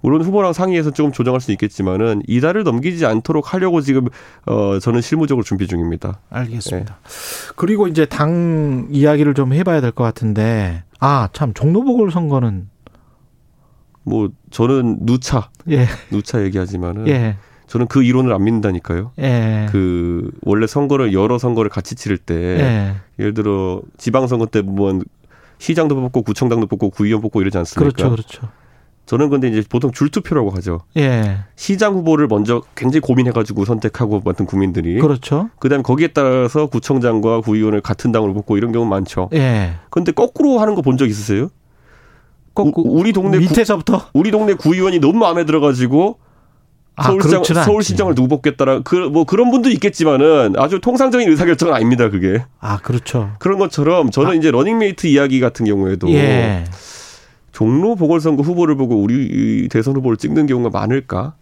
물론 0.00 0.22
후보랑 0.22 0.52
상의해서 0.52 0.92
조금 0.92 1.10
조정할 1.12 1.40
수 1.40 1.50
있겠지만은 1.52 2.22
이달을 2.28 2.62
넘기지 2.64 3.04
않도록 3.04 3.52
하려고 3.52 3.80
지금 3.80 4.06
어 4.46 4.78
저는 4.78 5.00
실무적으로 5.00 5.42
준비 5.44 5.66
중입니다. 5.66 6.20
알겠습니다. 6.30 6.98
그리고 7.56 7.88
이제 7.88 8.06
당 8.06 8.86
이야기를 8.90 9.34
좀 9.34 9.52
해봐야 9.52 9.80
될 9.80 9.90
것 9.92 10.04
같은데 10.04 10.84
아 11.00 11.28
참 11.32 11.52
종로 11.54 11.82
보궐 11.84 12.10
선거는 12.12 12.68
뭐 14.04 14.30
저는 14.50 14.98
누차 15.02 15.50
예 15.68 15.86
누차 16.10 16.42
얘기하지만은 16.44 17.08
예, 17.08 17.36
저는 17.66 17.86
그 17.88 18.02
이론을 18.02 18.32
안 18.32 18.44
믿는다니까요. 18.44 19.12
예. 19.18 19.66
그 19.70 20.30
원래 20.42 20.66
선거를 20.66 21.12
여러 21.12 21.38
선거를 21.38 21.70
같이 21.70 21.94
치를 21.94 22.16
때 22.18 22.34
예. 22.34 22.94
예를 23.18 23.34
들어 23.34 23.82
지방선거 23.98 24.46
때 24.46 24.62
보면 24.62 25.02
시장도 25.58 25.94
뽑고 25.96 26.22
구청장도 26.22 26.68
뽑고 26.68 26.90
구의원 26.90 27.20
뽑고 27.20 27.40
이러지 27.42 27.58
않습니까? 27.58 27.92
그렇죠, 27.92 28.10
그렇죠. 28.10 28.48
저는 29.08 29.30
근데 29.30 29.48
이제 29.48 29.62
보통 29.68 29.90
줄투표라고 29.90 30.50
하죠. 30.50 30.82
예, 30.98 31.38
시장 31.56 31.94
후보를 31.94 32.26
먼저 32.28 32.62
굉장히 32.76 33.00
고민해가지고 33.00 33.64
선택하고 33.64 34.20
맡은 34.22 34.44
국민들이. 34.44 35.00
그렇죠. 35.00 35.48
그다음에 35.58 35.82
거기에 35.82 36.08
따라서 36.08 36.66
구청장과 36.66 37.40
구의원을 37.40 37.80
같은 37.80 38.12
당으로 38.12 38.34
뽑고 38.34 38.58
이런 38.58 38.70
경우 38.70 38.84
많죠. 38.86 39.30
예. 39.32 39.76
근데 39.90 40.12
거꾸로 40.12 40.58
하는 40.58 40.74
거 40.74 40.82
본 40.82 40.98
적 40.98 41.06
있으세요? 41.08 41.48
꼭 42.52 42.76
우- 42.78 42.98
우리 43.00 43.12
동네 43.14 43.38
구- 43.38 43.44
밑에서부터 43.44 44.08
우리 44.12 44.30
동네 44.30 44.52
구의원이 44.52 44.98
너무 44.98 45.18
마음에 45.18 45.44
들어가지고 45.46 46.18
아, 46.96 47.04
서울시장 47.04 47.38
않지. 47.38 47.54
서울시장을 47.54 48.14
누구 48.14 48.28
뽑겠다라 48.28 48.80
그 48.82 49.08
뭐 49.08 49.24
그런 49.24 49.50
분도 49.50 49.70
있겠지만은 49.70 50.54
아주 50.58 50.80
통상적인 50.80 51.28
의사결정은 51.30 51.72
아닙니다 51.72 52.10
그게 52.10 52.44
아 52.60 52.76
그렇죠. 52.78 53.30
그런 53.38 53.58
것처럼 53.58 54.10
저는 54.10 54.36
이제 54.36 54.50
러닝메이트 54.50 55.06
이야기 55.06 55.38
같은 55.40 55.64
경우에도 55.64 56.10
예. 56.10 56.64
종로 57.58 57.96
보궐선거 57.96 58.44
후보를 58.44 58.76
보고 58.76 58.94
우리 58.94 59.66
대선 59.68 59.96
후보를 59.96 60.16
찍는 60.16 60.46
경우가 60.46 60.70
많을까? 60.70 61.34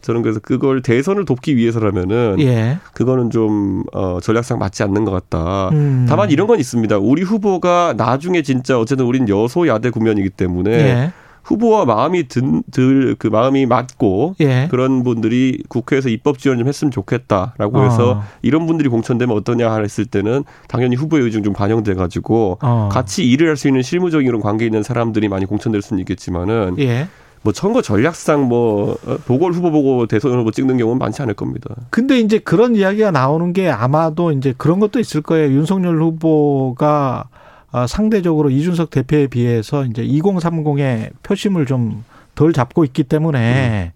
저는 0.00 0.22
그래서 0.22 0.40
그걸 0.40 0.80
대선을 0.80 1.26
돕기 1.26 1.54
위해서라면은 1.54 2.36
예. 2.38 2.78
그거는 2.94 3.28
좀 3.28 3.84
어, 3.92 4.20
전략상 4.22 4.58
맞지 4.58 4.82
않는 4.84 5.04
것 5.04 5.10
같다. 5.10 5.68
음. 5.68 6.06
다만 6.08 6.30
이런 6.30 6.46
건 6.46 6.58
있습니다. 6.58 6.96
우리 6.96 7.20
후보가 7.20 7.92
나중에 7.98 8.40
진짜 8.40 8.80
어쨌든 8.80 9.04
우린 9.04 9.28
여소야대 9.28 9.90
국면이기 9.90 10.30
때문에 10.30 10.72
예. 10.72 11.12
후보와 11.44 11.84
마음이 11.84 12.28
들그 12.28 13.26
마음이 13.28 13.66
맞고 13.66 14.34
예. 14.40 14.68
그런 14.70 15.04
분들이 15.04 15.62
국회에서 15.68 16.08
입법 16.08 16.38
지원 16.38 16.58
좀 16.58 16.66
했으면 16.66 16.90
좋겠다라고 16.90 17.78
어. 17.78 17.82
해서 17.82 18.22
이런 18.42 18.66
분들이 18.66 18.88
공천되면 18.88 19.36
어떠냐 19.36 19.72
했을 19.80 20.06
때는 20.06 20.44
당연히 20.68 20.96
후보의 20.96 21.22
의중 21.22 21.42
좀 21.42 21.52
반영돼 21.52 21.94
가지고 21.94 22.58
어. 22.62 22.88
같이 22.90 23.24
일을 23.30 23.48
할 23.48 23.60
수 23.60 23.68
있는 23.68 23.82
실무적인 23.82 24.26
그런 24.26 24.40
관계 24.40 24.64
있는 24.64 24.82
사람들이 24.82 25.28
많이 25.28 25.44
공천될 25.44 25.82
수는 25.82 26.00
있겠지만은 26.00 26.76
예. 26.78 27.08
뭐 27.42 27.52
선거 27.54 27.80
전략상 27.82 28.42
뭐 28.48 28.96
어, 29.06 29.16
보궐 29.26 29.52
후보 29.52 29.70
보고 29.70 30.06
대선 30.06 30.32
후보 30.32 30.50
찍는 30.50 30.76
경우는 30.78 30.98
많지 30.98 31.22
않을 31.22 31.34
겁니다. 31.34 31.74
근데 31.90 32.18
이제 32.20 32.38
그런 32.38 32.74
이야기가 32.76 33.10
나오는 33.10 33.52
게 33.52 33.70
아마도 33.70 34.32
이제 34.32 34.54
그런 34.56 34.78
것도 34.80 34.98
있을 34.98 35.20
거예요. 35.22 35.52
윤석열 35.52 36.00
후보가 36.02 37.24
아, 37.26 37.39
상대적으로 37.88 38.50
이준석 38.50 38.90
대표에 38.90 39.26
비해서 39.26 39.84
이제 39.84 40.04
2030의 40.04 41.10
표심을 41.22 41.66
좀 41.66 42.04
덜 42.40 42.54
잡고 42.54 42.84
있기 42.84 43.04
때문에 43.04 43.92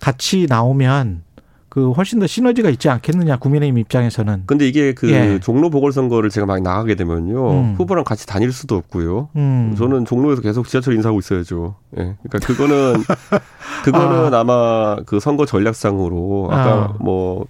같이 0.00 0.46
나오면 0.48 1.22
그 1.68 1.92
훨씬 1.92 2.18
더 2.18 2.26
시너지가 2.26 2.68
있지 2.70 2.88
않겠느냐 2.88 3.36
국민의힘 3.36 3.78
입장에서는. 3.78 4.42
근데 4.46 4.66
이게 4.66 4.92
그 4.92 5.08
예. 5.12 5.38
종로 5.38 5.70
보궐선거를 5.70 6.30
제가 6.30 6.46
막 6.46 6.60
나가게 6.60 6.96
되면요 6.96 7.50
음. 7.52 7.74
후보랑 7.78 8.02
같이 8.02 8.26
다닐 8.26 8.50
수도 8.50 8.74
없고요. 8.74 9.28
음. 9.36 9.76
저는 9.78 10.04
종로에서 10.04 10.42
계속 10.42 10.66
지하철 10.66 10.94
인사하고 10.94 11.20
있어야죠. 11.20 11.76
예. 11.98 12.16
그러니까 12.24 12.38
그거는 12.40 12.94
그거는 13.84 14.34
아. 14.34 14.42
마그 14.42 15.20
선거 15.20 15.46
전략상으로 15.46 16.48
아까 16.50 16.72
아. 16.72 16.96
뭐. 16.98 17.46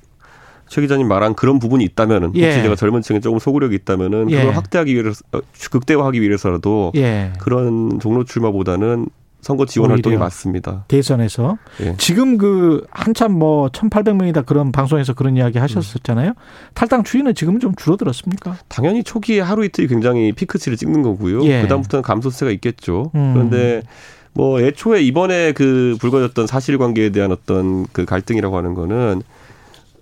최 0.70 0.80
기자님 0.80 1.08
말한 1.08 1.34
그런 1.34 1.58
부분이 1.58 1.82
있다면은 1.84 2.28
혹시 2.28 2.42
예. 2.42 2.62
제가 2.62 2.76
젊은 2.76 3.02
층에 3.02 3.18
조금 3.18 3.40
소구력이 3.40 3.74
있다면은 3.74 4.30
예. 4.30 4.38
그걸 4.38 4.54
확대하기 4.54 4.94
위해서 4.94 5.20
어, 5.32 5.40
극대화하기 5.70 6.22
위해서라도 6.22 6.92
예. 6.94 7.32
그런 7.40 7.98
종로 7.98 8.22
출마보다는 8.24 9.08
선거 9.40 9.66
지원 9.66 9.90
활동이. 9.90 10.16
맞습니다. 10.16 10.84
대선에서 10.86 11.58
예. 11.80 11.96
지금 11.98 12.38
그 12.38 12.86
한참 12.90 13.32
뭐 13.32 13.68
1,800명이다 13.68 14.46
그런 14.46 14.70
방송에서 14.70 15.12
그런 15.12 15.36
이야기 15.36 15.58
하셨었잖아요. 15.58 16.34
탈당 16.74 17.02
추이는 17.02 17.34
지금은 17.34 17.58
좀 17.58 17.74
줄어들었습니까? 17.74 18.58
당연히 18.68 19.02
초기에 19.02 19.40
하루 19.40 19.64
이틀이 19.64 19.88
굉장히 19.88 20.30
피크치를 20.30 20.76
찍는 20.78 21.02
거고요. 21.02 21.42
예. 21.46 21.62
그다음부터는 21.62 22.02
감소세가 22.02 22.52
있겠죠. 22.52 23.10
음. 23.16 23.32
그런데 23.34 23.82
뭐 24.34 24.60
애초에 24.60 25.02
이번에 25.02 25.50
그 25.50 25.96
불거졌던 26.00 26.46
사실관계에 26.46 27.10
대한 27.10 27.32
어떤 27.32 27.86
그 27.90 28.04
갈등이라고 28.04 28.56
하는 28.56 28.74
거는 28.74 29.22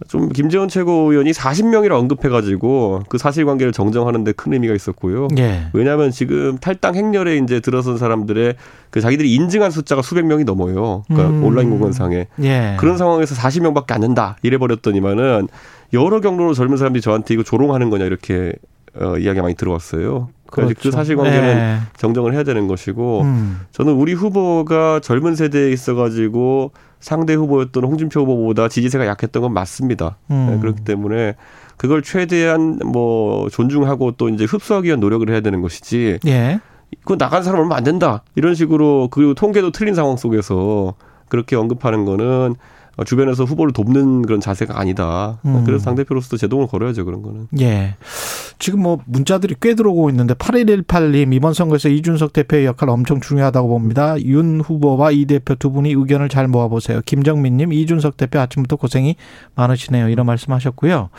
좀 0.07 0.29
김재원 0.29 0.69
최고위원이 0.69 1.33
40명이라 1.33 1.93
언급해가지고 1.93 3.03
그 3.09 3.19
사실관계를 3.19 3.73
정정하는데 3.73 4.33
큰 4.33 4.53
의미가 4.53 4.75
있었고요. 4.75 5.29
예. 5.39 5.69
왜냐하면 5.73 6.11
지금 6.11 6.57
탈당 6.59 6.95
행렬에 6.95 7.37
이제 7.39 7.59
들어선 7.61 7.99
사람들의 7.99 8.55
그 8.91 9.01
자기들이 9.01 9.35
인증한 9.35 9.71
숫자가 9.71 10.03
수백 10.03 10.27
명이 10.27 10.45
넘어요. 10.45 11.03
그러니까 11.09 11.31
음. 11.31 11.45
온라인 11.45 11.71
공간상에 11.71 12.29
예. 12.43 12.77
그런 12.79 12.97
상황에서 12.97 13.35
40명밖에 13.35 13.93
안 13.93 14.03
된다 14.03 14.37
이래 14.43 14.57
버렸더니만은 14.57 15.49
여러 15.93 16.21
경로로 16.21 16.55
젊은 16.55 16.77
사람들이 16.77 17.03
저한테 17.03 17.35
이거 17.35 17.43
조롱하는 17.43 17.91
거냐 17.91 18.05
이렇게 18.05 18.53
어, 19.01 19.17
이야기가 19.17 19.43
많이 19.43 19.55
들어왔어요. 19.55 20.29
그래서 20.51 20.69
그 20.69 20.81
그렇죠. 20.81 20.91
사실관계는 20.93 21.49
예. 21.49 21.79
정정을 21.97 22.35
해야 22.35 22.43
되는 22.43 22.69
것이고 22.69 23.23
음. 23.23 23.61
저는 23.73 23.93
우리 23.95 24.13
후보가 24.15 25.01
젊은 25.01 25.35
세대에 25.35 25.71
있어가지고 25.73 26.73
상대 27.01 27.35
후보였던 27.35 27.85
홍준표 27.85 28.21
후보보다 28.21 28.69
지지세가 28.69 29.07
약했던 29.07 29.43
건 29.43 29.53
맞습니다. 29.53 30.17
음. 30.31 30.49
네, 30.51 30.61
그렇기 30.61 30.85
때문에 30.85 31.35
그걸 31.77 32.03
최대한 32.03 32.79
뭐 32.85 33.49
존중하고 33.49 34.13
또 34.13 34.29
이제 34.29 34.45
흡수하기 34.45 34.87
위한 34.87 35.01
노력을 35.01 35.29
해야 35.31 35.41
되는 35.41 35.63
것이지 35.63 36.19
예. 36.27 36.61
그거 37.01 37.17
나간 37.17 37.43
사람 37.43 37.61
얼마 37.61 37.77
안 37.77 37.85
된다 37.85 38.23
이런 38.35 38.55
식으로 38.55 39.09
그리고 39.11 39.35
통계도 39.35 39.71
틀린 39.71 39.95
상황 39.95 40.17
속에서 40.17 40.95
그렇게 41.29 41.55
언급하는 41.55 42.05
거는 42.05 42.27
어, 42.27 42.55
주변에서 43.05 43.45
후보를 43.45 43.73
돕는 43.73 44.23
그런 44.23 44.41
자세가 44.41 44.79
아니다. 44.79 45.39
음. 45.45 45.63
그래서 45.65 45.85
당대표로서도 45.85 46.37
제동을 46.37 46.67
걸어야죠, 46.67 47.05
그런 47.05 47.23
거는. 47.23 47.49
예. 47.61 47.95
지금 48.59 48.83
뭐 48.83 48.99
문자들이 49.07 49.55
꽤 49.61 49.75
들어오고 49.75 50.11
있는데 50.11 50.35
8118님 50.35 51.33
이번 51.33 51.55
선거에서 51.55 51.89
이준석 51.89 52.33
대표의 52.33 52.67
역할 52.67 52.91
엄청 52.91 53.21
중요하다고 53.21 53.69
봅니다. 53.69 54.21
윤 54.23 54.61
후보와 54.61 55.13
이 55.13 55.27
대표 55.27 55.55
두 55.55 55.71
분이 55.71 55.91
의견을 55.93 56.29
잘 56.29 56.49
모아보세요. 56.49 57.01
김정민님 57.05 57.73
이준석 57.73 58.17
대표 58.17 58.41
아침부터 58.41 58.77
고생이 58.77 59.17
많으시네요. 59.55 60.09
이런 60.09 60.27
말씀하셨고요. 60.27 61.11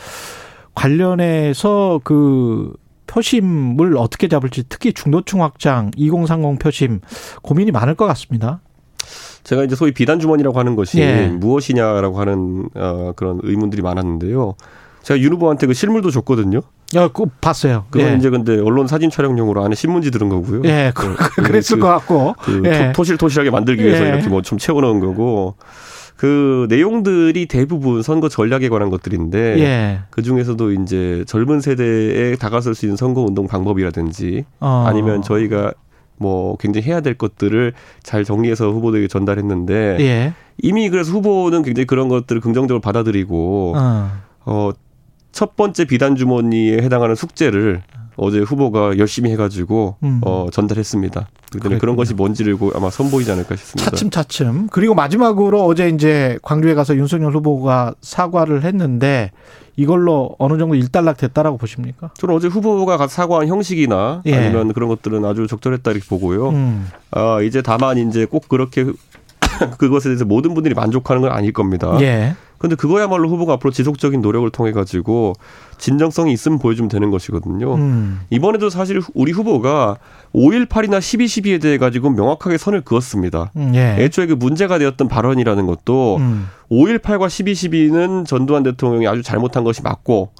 관련해서 0.75 2.01
그 2.03 2.73
표심을 3.07 3.97
어떻게 3.97 4.27
잡을지 4.27 4.63
특히 4.69 4.93
중도층 4.93 5.41
확장 5.41 5.91
2030 5.95 6.59
표심 6.59 6.99
고민이 7.41 7.71
많을 7.71 7.95
것 7.95 8.05
같습니다. 8.05 8.61
제가 9.43 9.63
이제 9.63 9.75
소위 9.75 9.91
비단 9.91 10.19
주머니라고 10.19 10.59
하는 10.59 10.75
것이 10.75 10.99
예. 10.99 11.27
무엇이냐라고 11.27 12.19
하는 12.19 12.69
어, 12.75 13.13
그런 13.15 13.39
의문들이 13.43 13.81
많았는데요. 13.81 14.55
제가 15.03 15.19
윤 15.21 15.33
후보한테 15.33 15.65
그 15.67 15.73
실물도 15.73 16.11
줬거든요. 16.11 16.61
야, 16.95 17.07
그거 17.07 17.27
봤어요. 17.39 17.85
그건 17.89 18.09
예. 18.09 18.15
이제 18.17 18.29
근데 18.29 18.59
언론 18.59 18.87
사진 18.87 19.09
촬영용으로 19.09 19.63
안에 19.63 19.75
신문지 19.75 20.11
들은 20.11 20.27
거고요. 20.29 20.61
예, 20.65 20.91
그, 20.93 21.15
그, 21.15 21.41
그랬을 21.43 21.77
그, 21.77 21.81
것 21.81 21.87
같고. 21.87 22.35
그 22.41 22.61
예. 22.65 22.91
토, 22.93 23.03
실토실하게 23.03 23.49
만들기 23.51 23.83
위해서 23.83 24.03
예. 24.05 24.09
이렇게 24.09 24.27
뭐 24.27 24.41
좀 24.41 24.57
채워넣은 24.57 24.99
거고 24.99 25.55
그 26.15 26.67
내용들이 26.69 27.45
대부분 27.45 28.01
선거 28.01 28.27
전략에 28.27 28.67
관한 28.67 28.89
것들인데 28.89 29.59
예. 29.59 29.99
그 30.09 30.21
중에서도 30.21 30.71
이제 30.73 31.23
젊은 31.27 31.61
세대에 31.61 32.35
다가설 32.35 32.75
수 32.75 32.85
있는 32.85 32.97
선거 32.97 33.21
운동 33.21 33.47
방법이라든지 33.47 34.43
어. 34.59 34.83
아니면 34.85 35.21
저희가 35.21 35.71
뭐 36.19 36.55
굉장히 36.57 36.87
해야 36.87 37.01
될 37.01 37.15
것들을 37.15 37.73
잘 38.03 38.23
정리해서 38.23 38.69
후보들에게 38.71 39.07
전달했는데 39.07 39.97
예. 40.01 40.33
이미 40.57 40.89
그래서 40.89 41.11
후보는 41.11 41.63
굉장히 41.63 41.87
그런 41.87 42.09
것들을 42.09 42.41
긍정적으로 42.41 42.81
받아들이고 42.81 43.73
어. 43.75 44.11
어, 44.45 44.71
첫 45.31 45.55
번째 45.55 45.85
비단 45.85 46.15
주머니에 46.15 46.77
해당하는 46.79 47.15
숙제를 47.15 47.81
어제 48.19 48.39
후보가 48.39 48.97
열심히 48.97 49.31
해가지고 49.31 49.95
음. 50.03 50.21
어, 50.23 50.47
전달했습니다. 50.51 51.27
그랬군요. 51.51 51.79
그런 51.79 51.95
것이 51.95 52.13
뭔지를 52.13 52.57
고- 52.57 52.71
아마 52.75 52.89
선보이지 52.89 53.31
않을까 53.31 53.55
싶습니다. 53.55 53.89
차츰 53.91 54.09
차츰. 54.09 54.67
그리고 54.71 54.93
마지막으로 54.95 55.65
어제 55.65 55.89
이제 55.89 56.37
광주에 56.43 56.73
가서 56.75 56.95
윤석열 56.95 57.33
후보가 57.33 57.95
사과를 58.01 58.63
했는데 58.63 59.31
이걸로 59.75 60.35
어느 60.39 60.57
정도 60.57 60.75
일단락 60.75 61.17
됐다라고 61.17 61.57
보십니까? 61.57 62.11
저는 62.17 62.35
어제 62.35 62.47
후보가 62.49 63.07
사과한 63.07 63.47
형식이나 63.47 64.21
예. 64.25 64.35
아니면 64.35 64.73
그런 64.73 64.89
것들은 64.89 65.23
아주 65.25 65.47
적절했다 65.47 65.89
이렇게 65.91 66.05
보고요. 66.07 66.49
음. 66.49 66.87
아, 67.11 67.41
이제 67.41 67.61
다만 67.61 67.97
이제 67.97 68.25
꼭 68.25 68.49
그렇게 68.49 68.85
그것에 69.77 70.09
대해서 70.09 70.25
모든 70.25 70.53
분들이 70.53 70.73
만족하는 70.75 71.21
건 71.21 71.31
아닐 71.31 71.53
겁니다. 71.53 71.97
예. 72.01 72.35
근데 72.59 72.75
그거야말로 72.75 73.29
후보가 73.29 73.53
앞으로 73.53 73.71
지속적인 73.71 74.21
노력을 74.21 74.47
통해 74.51 74.71
가지고 74.71 75.33
진정성이 75.77 76.33
있으면 76.33 76.59
보여주면 76.59 76.89
되는 76.89 77.09
것이거든요. 77.09 77.75
음. 77.75 78.19
이번에도 78.29 78.69
사실 78.69 79.01
우리 79.13 79.31
후보가 79.31 79.97
5.18이나 80.35 80.99
12.12에 80.99 81.61
대해 81.61 81.77
가지고 81.77 82.09
명확하게 82.09 82.57
선을 82.57 82.81
그었습니다. 82.81 83.51
음, 83.55 83.71
예. 83.75 83.95
애초에 83.99 84.27
그 84.27 84.33
문제가 84.33 84.77
되었던 84.77 85.07
발언이라는 85.07 85.65
것도 85.65 86.17
음. 86.17 86.47
5.18과 86.69 87.27
12.12는 87.27 88.25
전두환 88.25 88.63
대통령이 88.63 89.07
아주 89.07 89.23
잘못한 89.23 89.63
것이 89.63 89.81
맞고 89.81 90.31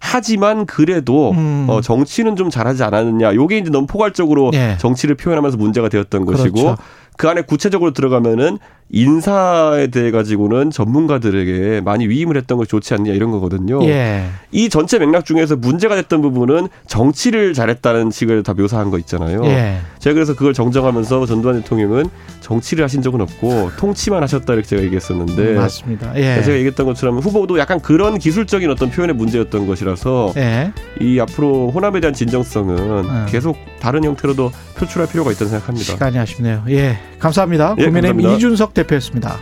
하지만 0.00 0.66
그래도 0.66 1.30
음. 1.32 1.66
어, 1.68 1.80
정치는 1.80 2.36
좀 2.36 2.50
잘하지 2.50 2.82
않았느냐. 2.82 3.34
요게 3.34 3.58
이제 3.58 3.70
너무 3.70 3.86
포괄적으로 3.86 4.50
예. 4.54 4.76
정치를 4.78 5.16
표현하면서 5.16 5.56
문제가 5.56 5.88
되었던 5.88 6.24
것이고 6.24 6.54
그렇죠. 6.54 6.76
그 7.16 7.28
안에 7.28 7.42
구체적으로 7.42 7.92
들어가면은 7.92 8.58
인사에 8.90 9.88
대해 9.88 10.10
가지고는 10.10 10.70
전문가들에게 10.70 11.82
많이 11.82 12.08
위임을 12.08 12.36
했던 12.36 12.56
것이 12.56 12.70
좋지 12.70 12.94
않냐 12.94 13.12
이런 13.12 13.30
거거든요. 13.30 13.84
예. 13.84 14.24
이 14.50 14.68
전체 14.70 14.98
맥락 14.98 15.26
중에서 15.26 15.56
문제가 15.56 15.94
됐던 15.96 16.22
부분은 16.22 16.68
정치를 16.86 17.52
잘했다는 17.52 18.10
식을 18.10 18.42
다 18.42 18.54
묘사한 18.54 18.90
거 18.90 18.98
있잖아요. 18.98 19.44
예. 19.44 19.78
제가 19.98 20.14
그래서 20.14 20.34
그걸 20.34 20.54
정정하면서 20.54 21.26
전두환 21.26 21.60
대통령은 21.60 22.06
정치를 22.40 22.82
하신 22.84 23.02
적은 23.02 23.20
없고 23.20 23.72
통치만 23.76 24.22
하셨다 24.22 24.54
이렇게 24.54 24.66
제가 24.68 24.82
얘기했었는데 24.82 25.54
맞습니다. 25.54 26.16
예. 26.16 26.42
제가 26.42 26.56
얘기했던 26.56 26.86
것처럼 26.86 27.18
후보도 27.18 27.58
약간 27.58 27.80
그런 27.80 28.18
기술적인 28.18 28.70
어떤 28.70 28.90
표현의 28.90 29.14
문제였던 29.16 29.66
것이라서 29.66 30.32
예. 30.38 30.72
이 31.00 31.20
앞으로 31.20 31.70
호남에 31.70 32.00
대한 32.00 32.14
진정성은 32.14 32.78
음. 32.78 33.26
계속 33.28 33.56
다른 33.80 34.02
형태로도 34.02 34.50
표출할 34.78 35.08
필요가 35.08 35.30
있다고 35.30 35.50
생각합니다. 35.50 35.84
시간이 35.84 36.18
아쉽네요. 36.18 36.64
예. 36.70 36.98
감사합니다. 37.18 37.74
예, 37.78 37.84
국민의힘 37.84 38.16
감사합니다. 38.16 38.36
이준석 38.36 38.74
대표였습니다. 38.78 39.36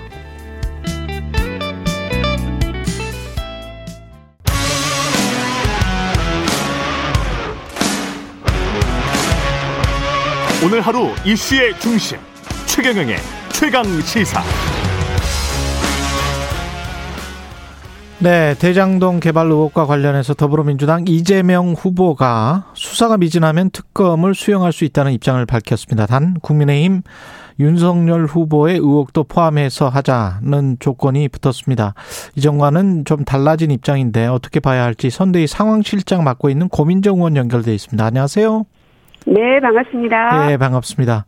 오늘 10.64 10.80
하루 10.80 11.10
이슈의 11.24 11.78
중심 11.78 12.18
최경영의 12.66 13.16
최강 13.52 13.84
시사. 14.00 14.42
네, 18.18 18.54
대장동 18.58 19.20
개발 19.20 19.46
의혹과 19.48 19.84
관련해서 19.84 20.32
더불어민주당 20.32 21.04
이재명 21.06 21.74
후보가 21.74 22.72
수사가 22.72 23.18
미진하면 23.18 23.68
특검을 23.70 24.34
수용할 24.34 24.72
수 24.72 24.84
있다는 24.84 25.12
입장을 25.12 25.44
밝혔습니다. 25.44 26.06
단 26.06 26.34
국민의힘 26.40 27.02
윤석열 27.58 28.26
후보의 28.26 28.76
의혹도 28.76 29.24
포함해서 29.24 29.88
하자는 29.88 30.76
조건이 30.78 31.28
붙었습니다. 31.28 31.94
이전과는 32.36 33.04
좀 33.04 33.24
달라진 33.24 33.70
입장인데 33.70 34.26
어떻게 34.26 34.60
봐야 34.60 34.84
할지 34.84 35.10
선대위 35.10 35.46
상황실장 35.46 36.24
맡고 36.24 36.50
있는 36.50 36.68
고민정 36.68 37.16
의원 37.16 37.36
연결돼 37.36 37.74
있습니다. 37.74 38.04
안녕하세요. 38.04 38.64
네, 39.26 39.60
반갑습니다. 39.60 40.46
네, 40.46 40.56
반갑습니다. 40.56 41.24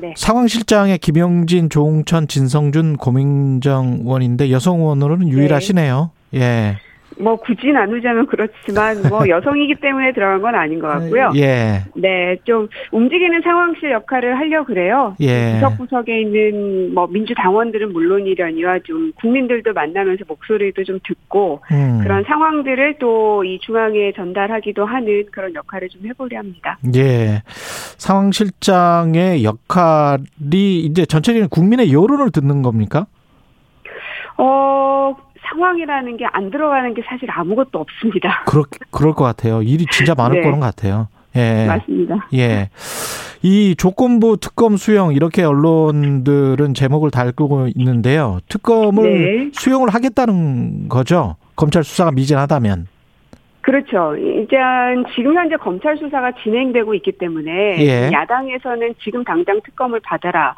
네. 0.00 0.14
상황실장의 0.16 0.98
김영진, 0.98 1.70
조홍천, 1.70 2.28
진성준, 2.28 2.98
고민정 2.98 4.00
의원인데 4.02 4.50
여성 4.50 4.80
의원으로는 4.80 5.28
유일하시네요. 5.28 6.10
예. 6.34 6.76
뭐 7.18 7.36
굳이 7.36 7.72
나누자면 7.72 8.26
그렇지만 8.26 9.02
뭐 9.08 9.26
여성이기 9.28 9.76
때문에 9.76 10.12
들어간 10.12 10.42
건 10.42 10.54
아닌 10.54 10.78
것 10.78 10.88
같고요. 10.88 11.32
예. 11.36 11.82
네, 11.94 12.36
좀 12.44 12.68
움직이는 12.92 13.40
상황실 13.42 13.90
역할을 13.92 14.38
하려 14.38 14.64
그래요. 14.64 15.16
예. 15.20 15.54
구석구석에 15.54 16.20
있는 16.20 16.92
뭐 16.94 17.06
민주당원들은 17.06 17.92
물론이려니와 17.92 18.80
좀 18.80 19.12
국민들도 19.16 19.72
만나면서 19.72 20.24
목소리도 20.28 20.84
좀 20.84 20.98
듣고 21.04 21.62
음. 21.72 22.00
그런 22.02 22.24
상황들을 22.24 22.98
또 22.98 23.36
이 23.44 23.58
중앙에 23.60 24.12
전달하기도 24.12 24.84
하는 24.84 25.24
그런 25.30 25.54
역할을 25.54 25.88
좀 25.88 26.06
해보려 26.06 26.38
합니다. 26.38 26.78
예. 26.94 27.42
상황실장의 27.98 29.44
역할이 29.44 30.80
이제 30.80 31.06
전체적인 31.06 31.48
국민의 31.48 31.92
여론을 31.92 32.30
듣는 32.30 32.62
겁니까? 32.62 33.06
어, 34.38 35.16
상황이라는 35.48 36.16
게 36.16 36.26
안 36.32 36.50
들어가는 36.50 36.92
게 36.94 37.02
사실 37.06 37.30
아무것도 37.30 37.78
없습니다. 37.78 38.42
그럴, 38.46 38.64
그럴 38.90 39.14
것 39.14 39.24
같아요. 39.24 39.62
일이 39.62 39.86
진짜 39.90 40.14
많을 40.14 40.40
네. 40.40 40.42
거는 40.42 40.60
같아요. 40.60 41.08
예. 41.36 41.66
맞습니다. 41.66 42.26
예. 42.34 42.70
이 43.42 43.74
조건부 43.76 44.38
특검 44.40 44.76
수용 44.76 45.12
이렇게 45.12 45.42
언론들은 45.44 46.74
제목을 46.74 47.10
달고 47.10 47.68
있는데요. 47.76 48.40
특검을 48.48 49.02
네. 49.44 49.50
수용을 49.52 49.90
하겠다는 49.90 50.88
거죠. 50.88 51.36
검찰 51.54 51.84
수사가 51.84 52.10
미진하다면. 52.12 52.86
그렇죠. 53.60 54.14
일단 54.16 55.04
지금 55.14 55.34
현재 55.36 55.56
검찰 55.56 55.96
수사가 55.96 56.32
진행되고 56.42 56.94
있기 56.94 57.12
때문에 57.18 57.50
예. 57.80 58.10
야당에서는 58.12 58.94
지금 59.02 59.24
당장 59.24 59.60
특검을 59.64 60.00
받아라. 60.00 60.54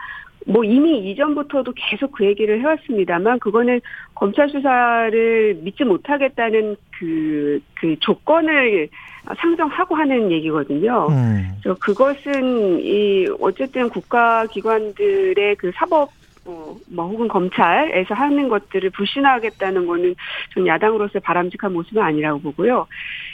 뭐 0.48 0.64
이미 0.64 1.10
이전부터도 1.10 1.72
계속 1.76 2.12
그 2.12 2.24
얘기를 2.24 2.60
해왔습니다만 2.60 3.38
그거는 3.38 3.80
검찰 4.14 4.48
수사를 4.48 5.58
믿지 5.62 5.84
못하겠다는 5.84 6.76
그, 6.98 7.60
그 7.74 7.96
조건을 8.00 8.88
상정하고 9.36 9.94
하는 9.94 10.30
얘기거든요. 10.32 11.08
음. 11.10 11.50
그래서 11.62 11.78
그것은 11.78 12.80
이 12.80 13.28
어쨌든 13.40 13.90
국가기관들의 13.90 15.56
그 15.56 15.70
사법 15.74 16.10
어, 16.46 16.74
뭐 16.86 17.06
혹은 17.08 17.28
검찰에서 17.28 18.14
하는 18.14 18.48
것들을 18.48 18.88
불신하겠다는 18.90 19.86
거는 19.86 20.14
전 20.54 20.66
야당으로서 20.66 21.20
바람직한 21.20 21.74
모습은 21.74 22.02
아니라고 22.02 22.40
보고요. 22.40 22.86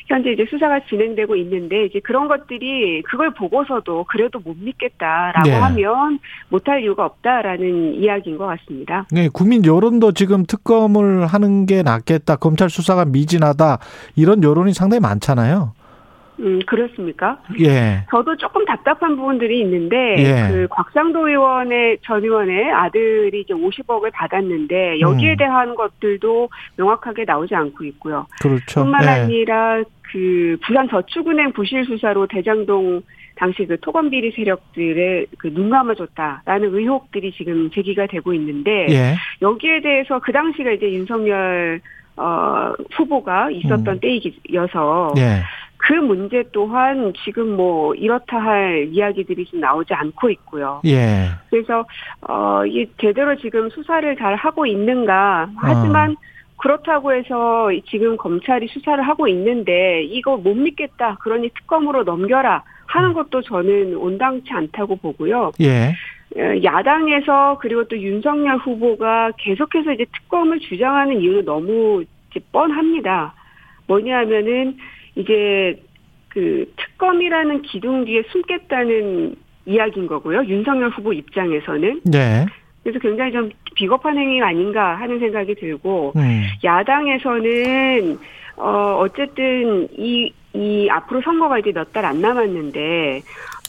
현재 0.07 0.33
이제 0.33 0.45
수사가 0.49 0.81
진행되고 0.89 1.35
있는데 1.37 1.87
이제 1.87 2.01
그런 2.01 2.29
것들이 2.29 3.03
그걸 3.03 3.31
보고서도 3.33 4.05
그래도 4.09 4.39
못 4.39 4.57
믿겠다라고 4.59 5.49
네. 5.49 5.55
하면 5.55 6.19
못할 6.49 6.83
이유가 6.83 7.07
없다라는 7.07 7.95
이야기인 7.95 8.37
것 8.37 8.47
같습니다. 8.47 9.07
네, 9.11 9.29
국민 9.33 9.65
여론도 9.65 10.13
지금 10.13 10.45
특검을 10.45 11.27
하는 11.27 11.67
게 11.67 11.83
낫겠다. 11.83 12.37
검찰 12.37 12.69
수사가 12.69 13.07
미진하다. 13.07 13.79
이런 14.17 14.43
여론이 14.43 14.75
상당히 14.75 15.01
많잖아요. 15.01 15.73
음, 16.41 16.61
그렇습니까? 16.67 17.39
예. 17.61 18.05
저도 18.11 18.37
조금 18.37 18.65
답답한 18.65 19.17
부분들이 19.17 19.61
있는데 19.61 20.17
예. 20.19 20.49
그 20.51 20.67
곽상도 20.71 21.29
의원의 21.29 21.99
전 22.03 22.23
의원의 22.23 22.73
아들이 22.73 23.41
이제 23.43 23.55
50억을 23.55 24.11
받았는데 24.13 25.01
여기에 25.01 25.33
음. 25.33 25.37
대한 25.37 25.75
것들도 25.75 26.49
명확하게 26.77 27.25
나오지 27.25 27.55
않고 27.55 27.85
있고요. 27.85 28.27
그렇죠. 28.41 28.83
뿐만 28.83 29.05
예. 29.05 29.09
아니라 29.09 29.83
그 30.13 30.57
부산 30.65 30.89
저축은행 30.89 31.53
부실 31.53 31.85
수사로 31.87 32.27
대장동 32.27 33.03
당시 33.37 33.67
그 33.67 33.79
토건 33.81 34.11
비리 34.11 34.31
세력들의 34.31 35.27
그 35.39 35.55
눈 35.55 35.71
감아줬다라는 35.71 36.75
의혹들이 36.75 37.33
지금 37.33 37.71
제기가 37.71 38.07
되고 38.07 38.33
있는데 38.35 38.87
예. 38.91 39.15
여기에 39.43 39.81
대해서 39.83 40.19
그 40.21 40.33
당시가 40.33 40.73
이제 40.73 40.93
윤석열 40.93 41.81
어 42.17 42.73
후보가 42.93 43.51
있었던 43.51 43.89
음. 43.89 44.01
때이어서 44.01 45.15
예. 45.17 45.43
그 45.87 45.93
문제 45.93 46.43
또한 46.53 47.13
지금 47.25 47.57
뭐 47.57 47.95
이렇다 47.95 48.39
할 48.39 48.89
이야기들이 48.91 49.45
지금 49.45 49.61
나오지 49.61 49.93
않고 49.93 50.31
있고요. 50.31 50.81
예. 50.85 51.29
그래서 51.51 51.85
어 52.23 52.65
이 52.67 52.87
제대로 53.01 53.37
지금 53.37 53.69
수사를 53.71 54.17
잘 54.17 54.35
하고 54.37 54.67
있는가 54.67 55.51
하지만 55.57 56.13
어. 56.13 56.15
그렇다고 56.57 57.13
해서 57.13 57.71
지금 57.89 58.17
검찰이 58.17 58.69
수사를 58.69 59.03
하고 59.07 59.29
있는데 59.29 60.03
이거 60.05 60.37
못 60.37 60.55
믿겠다 60.55 61.17
그러니 61.21 61.51
특검으로 61.51 62.05
넘겨라 62.05 62.63
하는 62.87 63.11
음. 63.11 63.15
것도 63.15 63.43
저는 63.43 63.97
온당치 63.97 64.53
않다고 64.53 64.97
보고요. 64.97 65.53
예. 65.61 65.93
어, 66.37 66.63
야당에서 66.63 67.59
그리고 67.61 67.85
또 67.85 67.99
윤석열 67.99 68.57
후보가 68.59 69.33
계속해서 69.39 69.93
이제 69.93 70.07
특검을 70.13 70.61
주장하는 70.61 71.21
이유는 71.21 71.45
너무 71.45 72.05
이제 72.31 72.41
뻔합니다. 72.51 73.35
뭐냐면은 73.87 74.77
이제 75.17 75.81
그 76.29 76.73
특검이라는 76.77 77.63
기둥 77.63 78.05
뒤에 78.05 78.23
숨겠다는 78.31 79.37
이야기인 79.67 80.07
거고요. 80.07 80.45
윤석열 80.47 80.91
후보 80.91 81.13
입장에서는 81.13 82.01
네. 82.05 82.47
그래서 82.83 82.99
굉장히 82.99 83.33
좀 83.33 83.51
비겁한 83.75 84.19
행위 84.19 84.43
아닌가 84.43 84.95
하는 84.97 85.19
생각이 85.19 85.55
들고 85.55 86.13
음. 86.17 86.43
야당에서는 86.63 88.19
어 88.57 88.97
어쨌든 89.01 89.89
이 89.97 90.31
이 90.55 90.89
앞으로 90.89 91.21
선거가 91.23 91.59
이제 91.59 91.73
몇 91.73 91.93
달 91.93 92.05
안 92.05 92.21
남았는데 92.21 93.23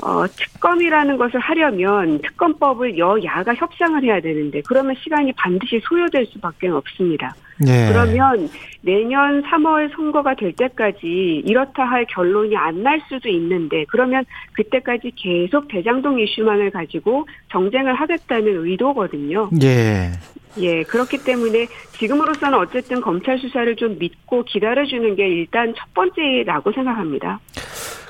어 0.03 0.25
특검이라는 0.27 1.17
것을 1.17 1.39
하려면 1.39 2.19
특검법을 2.21 2.97
여야가 2.97 3.53
협상을 3.55 4.03
해야 4.03 4.19
되는데 4.19 4.61
그러면 4.67 4.95
시간이 5.01 5.31
반드시 5.33 5.79
소요될 5.87 6.25
수밖에 6.27 6.67
없습니다. 6.67 7.33
예. 7.65 7.87
그러면 7.87 8.49
내년 8.81 9.41
3월 9.43 9.89
선거가 9.95 10.35
될 10.35 10.51
때까지 10.53 11.43
이렇다 11.45 11.85
할 11.85 12.05
결론이 12.05 12.55
안 12.57 12.75
날 12.83 13.01
수도 13.07 13.29
있는데 13.29 13.85
그러면 13.87 14.25
그때까지 14.53 15.11
계속 15.15 15.67
대장동 15.69 16.19
이슈만을 16.19 16.69
가지고 16.71 17.25
정쟁을 17.51 17.95
하겠다는 17.95 18.65
의도거든요. 18.65 19.49
예. 19.63 20.11
예, 20.59 20.83
그렇기 20.83 21.23
때문에 21.23 21.65
지금으로서는 21.93 22.57
어쨌든 22.57 23.01
검찰 23.01 23.39
수사를 23.39 23.75
좀 23.75 23.97
믿고 23.97 24.43
기다려주는 24.43 25.15
게 25.15 25.27
일단 25.27 25.73
첫 25.75 25.93
번째라고 25.93 26.71
생각합니다. 26.73 27.39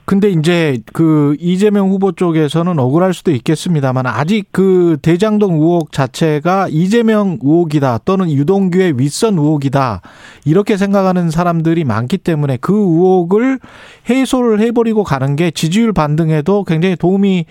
근데 0.05 0.29
이제 0.29 0.77
그 0.93 1.35
이재명 1.39 1.89
후보 1.89 2.11
쪽에서는 2.11 2.77
억울할 2.77 3.15
수도 3.15 3.31
있겠습니다만 3.31 4.05
아직 4.05 4.45
그 4.51 4.97
대장동 5.01 5.55
의혹 5.55 5.91
자체가 5.91 6.67
이재명 6.69 7.39
의혹이다 7.41 7.99
또는 8.05 8.29
유동규의 8.29 8.99
윗선 8.99 9.33
의혹이다 9.39 10.01
이렇게 10.45 10.77
생각하는 10.77 11.31
사람들이 11.31 11.85
많기 11.85 12.19
때문에 12.19 12.57
그 12.61 12.73
의혹을 12.73 13.59
해소를 14.07 14.59
해버리고 14.61 15.03
가는 15.03 15.35
게 15.35 15.49
지지율 15.49 15.91
반등에도 15.91 16.63
굉장히 16.65 16.95
도움이 16.95 17.45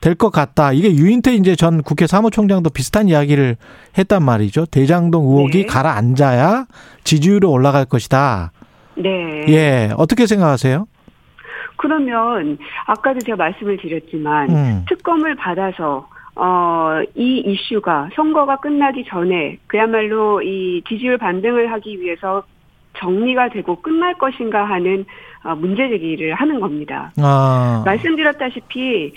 될것 0.00 0.32
같다. 0.32 0.72
이게 0.72 0.94
유인태 0.94 1.34
이제 1.34 1.56
전 1.56 1.82
국회 1.82 2.06
사무총장도 2.06 2.70
비슷한 2.70 3.08
이야기를 3.08 3.56
했단 3.98 4.22
말이죠. 4.22 4.66
대장동 4.66 5.24
의혹이 5.24 5.62
네. 5.62 5.66
가라앉아야 5.66 6.66
지지율이 7.04 7.46
올라갈 7.46 7.84
것이다. 7.84 8.52
네. 8.96 9.44
예. 9.48 9.90
어떻게 9.96 10.26
생각하세요? 10.26 10.86
그러면 11.78 12.58
아까도 12.86 13.20
제가 13.20 13.36
말씀을 13.36 13.78
드렸지만 13.78 14.50
음. 14.50 14.84
특검을 14.88 15.34
받아서 15.36 16.06
어, 16.36 17.00
이 17.14 17.38
이슈가 17.46 18.10
선거가 18.14 18.56
끝나기 18.56 19.04
전에 19.04 19.58
그야말로 19.66 20.42
이 20.42 20.82
지지율 20.86 21.16
반등을 21.18 21.72
하기 21.72 22.00
위해서 22.00 22.42
정리가 22.98 23.48
되고 23.50 23.80
끝날 23.80 24.14
것인가 24.14 24.64
하는 24.64 25.04
어, 25.44 25.54
문제 25.54 25.88
제기를 25.88 26.34
하는 26.34 26.60
겁니다. 26.60 27.12
아. 27.18 27.82
말씀드렸다시피 27.86 29.12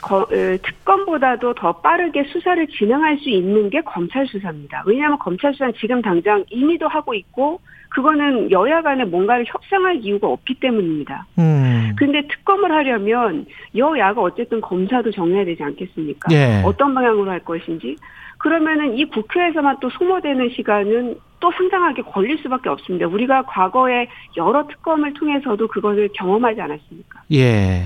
거- 0.00 0.22
어, 0.22 0.56
특검보다도 0.62 1.54
더 1.54 1.72
빠르게 1.72 2.24
수사를 2.24 2.66
진행할 2.66 3.16
수 3.18 3.28
있는 3.28 3.70
게 3.70 3.80
검찰 3.82 4.26
수사입니다. 4.26 4.82
왜냐하면 4.86 5.18
검찰 5.18 5.52
수사는 5.52 5.72
지금 5.78 6.02
당장 6.02 6.44
임의도 6.50 6.88
하고 6.88 7.14
있고 7.14 7.60
그거는 7.94 8.50
여야 8.50 8.82
간에 8.82 9.04
뭔가를 9.04 9.44
협상할 9.46 9.96
이유가 10.02 10.28
없기 10.28 10.54
때문입니다. 10.60 11.26
음. 11.38 11.92
근데 11.96 12.22
특검을 12.26 12.72
하려면 12.72 13.46
여야가 13.76 14.20
어쨌든 14.20 14.60
검사도 14.60 15.10
정해야 15.10 15.44
되지 15.44 15.62
않겠습니까? 15.62 16.28
예. 16.32 16.62
어떤 16.64 16.94
방향으로 16.94 17.30
할 17.30 17.40
것인지. 17.40 17.96
그러면은 18.38 18.96
이 18.98 19.04
국회에서만 19.04 19.76
또 19.80 19.88
소모되는 19.90 20.50
시간은 20.56 21.16
또 21.38 21.52
상당하게 21.52 22.02
걸릴 22.02 22.38
수밖에 22.38 22.68
없습니다. 22.68 23.06
우리가 23.06 23.42
과거에 23.42 24.06
여러 24.36 24.66
특검을 24.66 25.12
통해서도 25.14 25.68
그것을 25.68 26.08
경험하지 26.14 26.60
않았습니까? 26.60 27.20
예. 27.32 27.82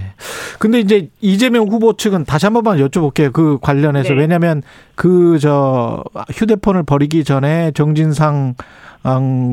근데 0.59 0.79
이제 0.81 1.09
이재명 1.21 1.65
후보 1.67 1.95
측은 1.95 2.25
다시 2.25 2.47
한 2.47 2.53
번만 2.53 2.79
여쭤볼게요. 2.79 3.33
그 3.33 3.59
관련해서. 3.61 4.15
네. 4.15 4.21
왜냐면 4.21 4.63
그 4.95 5.39
저 5.41 6.03
휴대폰을 6.31 6.83
버리기 6.85 7.25
전에 7.25 7.73
정진상 7.73 8.55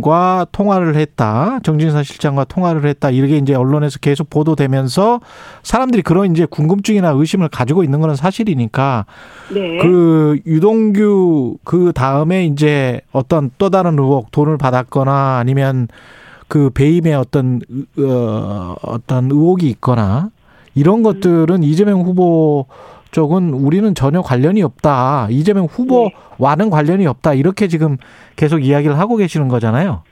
과 0.02 0.48
통화를 0.52 0.96
했다. 0.96 1.60
정진상 1.64 2.02
실장과 2.04 2.46
통화를 2.46 2.86
했다. 2.88 3.12
이렇게 3.12 3.38
이제 3.38 3.54
언론에서 3.54 4.00
계속 4.00 4.30
보도되면서 4.30 5.20
사람들이 5.62 6.02
그런 6.02 6.32
이제 6.32 6.46
궁금증이나 6.46 7.10
의심을 7.10 7.50
가지고 7.50 7.84
있는 7.84 8.00
거는 8.00 8.16
사실이니까 8.16 9.06
네. 9.54 9.78
그 9.78 10.40
유동규 10.48 11.58
그 11.64 11.92
다음에 11.94 12.46
이제 12.46 13.02
어떤 13.12 13.52
또 13.60 13.70
다른 13.70 14.00
의혹 14.00 14.32
돈을 14.32 14.58
받았거나 14.58 15.38
아니면 15.38 15.88
그 16.48 16.70
배임의 16.72 17.14
어떤 17.14 17.62
의- 17.98 18.06
어, 18.08 18.76
어떤 18.82 19.26
의혹이 19.32 19.70
있거나 19.70 20.30
이런 20.76 21.04
것들은 21.04 21.62
이재명 21.62 22.02
후보 22.02 22.66
쪽은 23.14 23.54
우리는 23.54 23.96
전혀 23.96 24.22
관련이 24.22 24.62
없다. 24.64 25.28
이재명 25.30 25.66
후보와는 25.66 26.70
관련이 26.70 27.08
없다. 27.08 27.36
이렇게 27.36 27.68
지금 27.68 27.98
계속 28.36 28.60
이야기를 28.60 29.00
하고 29.00 29.16
계시는 29.16 29.48
거잖아요. 29.48 30.04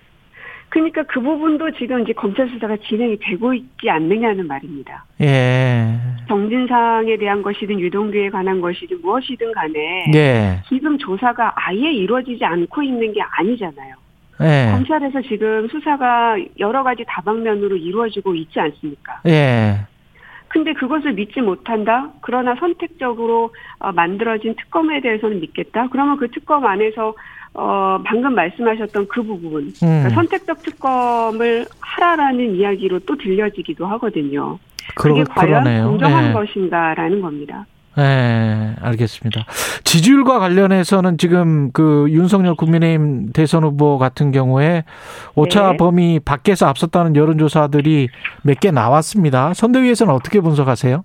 그러니까 0.70 1.04
그 1.04 1.20
부분도 1.20 1.72
지금 1.72 2.02
이제 2.02 2.14
검찰 2.14 2.48
수사가 2.48 2.78
진행이 2.88 3.18
되고 3.20 3.54
있지 3.54 3.90
않느냐는 3.90 4.48
말입니다. 4.48 5.04
예. 5.20 6.00
정진상에 6.30 7.18
대한 7.18 7.42
것이든 7.42 7.78
유동규에 7.78 8.30
관한 8.30 8.62
것이든 8.62 9.02
무엇이든 9.02 9.52
간에 9.52 10.06
예. 10.16 10.62
지금 10.70 10.98
조사가 10.98 11.54
아예 11.56 11.92
이루어지지 11.92 12.46
않고 12.46 12.84
있는 12.84 13.12
게 13.12 13.20
아니잖아요. 13.22 13.96
예. 14.40 14.72
검찰에서 14.72 15.22
지금 15.24 15.68
수사가 15.68 16.38
여러 16.60 16.84
가지 16.84 17.04
다방면으로 17.06 17.76
이루어지고 17.76 18.34
있지 18.36 18.58
않습니까? 18.58 19.20
예. 19.28 19.88
근데 20.52 20.74
그것을 20.74 21.14
믿지 21.14 21.40
못한다? 21.40 22.10
그러나 22.20 22.56
선택적으로 22.56 23.54
어, 23.80 23.94
만들어진 23.94 24.54
특검에 24.56 25.00
대해서는 25.00 25.40
믿겠다? 25.40 25.88
그러면 25.90 26.18
그 26.18 26.30
특검 26.30 26.66
안에서 26.66 27.14
어, 27.54 28.00
방금 28.06 28.36
말씀하셨던 28.36 29.08
그 29.08 29.24
부분, 29.24 29.74
그러니까 29.80 30.10
음. 30.10 30.14
선택적 30.14 30.62
특검을 30.64 31.66
하라라는 31.80 32.56
이야기로 32.56 33.00
또 33.00 33.18
들려지기도 33.18 33.86
하거든요. 33.88 34.60
그러, 34.96 35.14
그게 35.14 35.24
과연 35.24 35.64
그러네요. 35.64 35.88
공정한 35.88 36.30
예. 36.30 36.34
것인가라는 36.34 37.22
겁니다. 37.22 37.66
네, 37.98 38.74
알겠습니다. 38.82 39.46
지지율과 39.84 40.40
관련해서는 40.40 41.18
지금 41.18 41.72
그 41.74 42.08
윤석열 42.10 42.56
국민의힘 42.56 43.34
대선 43.34 43.64
후보 43.64 43.98
같은 43.98 44.32
경우에 44.32 44.84
오차 45.36 45.72
네. 45.72 45.78
범위 45.78 46.20
밖에서 46.20 46.68
앞섰다는 46.68 47.16
여론조사들이 47.16 48.08
몇 48.44 48.60
개 48.62 48.72
나왔습니다. 48.72 49.54
선대위에서는 49.54 50.14
어떻게 50.14 50.40
분석하세요? 50.40 51.04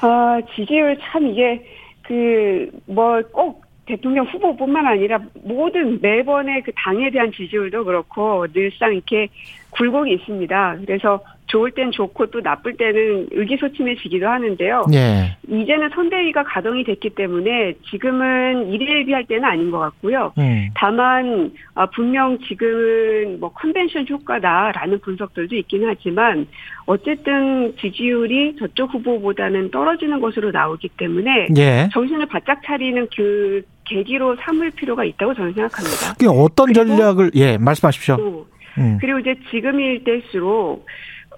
아, 0.00 0.38
지지율 0.54 0.98
참 1.00 1.26
이게 1.28 1.64
그 2.02 2.70
뭐 2.86 3.22
꼭 3.32 3.62
대통령 3.86 4.24
후보뿐만 4.26 4.86
아니라 4.86 5.18
모든 5.44 6.00
매번의 6.00 6.62
그 6.62 6.72
당에 6.74 7.10
대한 7.10 7.30
지지율도 7.32 7.84
그렇고 7.84 8.46
늘상 8.54 8.94
이렇게 8.94 9.28
굴곡이 9.76 10.12
있습니다. 10.12 10.76
그래서 10.86 11.20
좋을 11.46 11.72
땐 11.72 11.90
좋고 11.92 12.26
또 12.26 12.40
나쁠 12.40 12.76
때는 12.76 13.28
의기소침해지기도 13.30 14.26
하는데요. 14.26 14.86
예. 14.94 15.36
이제는 15.46 15.90
선대위가 15.94 16.42
가동이 16.44 16.84
됐기 16.84 17.10
때문에 17.10 17.74
지금은 17.90 18.72
일일비할 18.72 19.24
때는 19.26 19.44
아닌 19.44 19.70
것 19.70 19.78
같고요. 19.78 20.32
음. 20.38 20.70
다만 20.74 21.52
아, 21.74 21.86
분명 21.86 22.38
지금은 22.38 23.40
뭐 23.40 23.52
컨벤션 23.52 24.06
효과다라는 24.08 25.00
분석들도 25.00 25.54
있긴 25.56 25.84
하지만 25.86 26.46
어쨌든 26.86 27.74
지지율이 27.80 28.56
저쪽 28.58 28.94
후보보다는 28.94 29.70
떨어지는 29.70 30.20
것으로 30.20 30.50
나오기 30.50 30.88
때문에 30.96 31.48
예. 31.56 31.88
정신을 31.92 32.26
바짝 32.26 32.62
차리는 32.64 33.06
그 33.14 33.62
계기로 33.84 34.36
삼을 34.40 34.70
필요가 34.70 35.04
있다고 35.04 35.34
저는 35.34 35.52
생각합니다. 35.52 36.14
어떤 36.30 36.72
전략을 36.72 37.32
예 37.34 37.58
말씀하십시오. 37.58 38.46
또 38.76 38.80
음. 38.80 38.98
그리고 39.00 39.18
이제 39.18 39.34
지금일 39.50 40.04
때일수록 40.04 40.86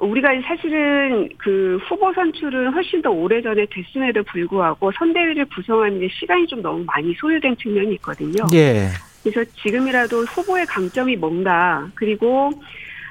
우리가 0.00 0.28
사실은 0.42 1.28
그 1.38 1.78
후보 1.88 2.12
선출은 2.12 2.72
훨씬 2.72 3.00
더 3.00 3.10
오래 3.10 3.40
전에 3.40 3.66
됐음에도 3.70 4.22
불구하고 4.24 4.92
선대위를 4.92 5.46
구성하는 5.46 6.00
데 6.00 6.08
시간이 6.08 6.46
좀 6.46 6.60
너무 6.60 6.84
많이 6.84 7.14
소요된 7.14 7.56
측면이 7.56 7.94
있거든요. 7.94 8.44
예. 8.54 8.88
그래서 9.22 9.50
지금이라도 9.62 10.24
후보의 10.24 10.66
강점이 10.66 11.16
뭔가 11.16 11.88
그리고 11.94 12.50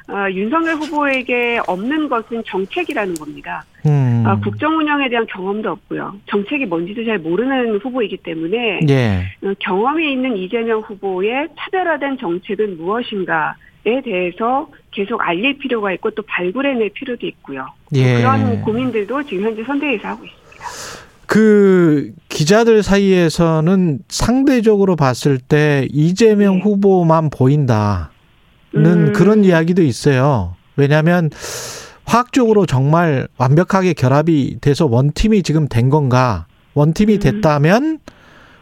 어, 0.07 0.29
윤석열 0.31 0.75
후보에게 0.75 1.59
없는 1.65 2.07
것은 2.07 2.43
정책이라는 2.45 3.15
겁니다. 3.15 3.65
음. 3.87 4.23
아, 4.25 4.35
국정 4.39 4.77
운영에 4.77 5.09
대한 5.09 5.25
경험도 5.25 5.71
없고요. 5.71 6.15
정책이 6.27 6.67
뭔지도 6.67 7.03
잘 7.05 7.17
모르는 7.17 7.79
후보이기 7.79 8.17
때문에 8.17 8.81
예. 8.87 9.25
어, 9.43 9.53
경험이 9.59 10.11
있는 10.13 10.37
이재명 10.37 10.81
후보의 10.81 11.47
차별화된 11.57 12.19
정책은 12.19 12.77
무엇인가 12.77 13.55
에 13.87 14.01
대해서 14.01 14.67
계속 14.91 15.21
알릴 15.21 15.59
필요가 15.59 15.91
있고 15.93 16.09
또 16.11 16.23
발굴해낼 16.23 16.89
필요도 16.89 17.25
있고요. 17.27 17.67
예. 17.93 18.17
그런 18.17 18.61
고민들도 18.61 19.23
지금 19.23 19.43
현재 19.45 19.63
선대위에서 19.63 20.07
하고 20.07 20.25
있습니다. 20.25 21.05
그 21.27 22.11
기자들 22.29 22.81
사이에서는 22.81 23.99
상대적으로 24.07 24.95
봤을 24.95 25.37
때 25.37 25.87
이재명 25.91 26.55
네. 26.55 26.61
후보만 26.61 27.29
보인다는 27.29 28.07
음. 28.75 29.13
그런 29.13 29.43
이야기도 29.43 29.83
있어요. 29.83 30.55
왜냐하면 30.77 31.29
화학적으로 32.05 32.65
정말 32.65 33.27
완벽하게 33.37 33.93
결합이 33.93 34.57
돼서 34.61 34.85
원팀이 34.85 35.43
지금 35.43 35.67
된 35.67 35.89
건가? 35.89 36.47
원팀이 36.73 37.15
음. 37.15 37.19
됐다면 37.19 37.99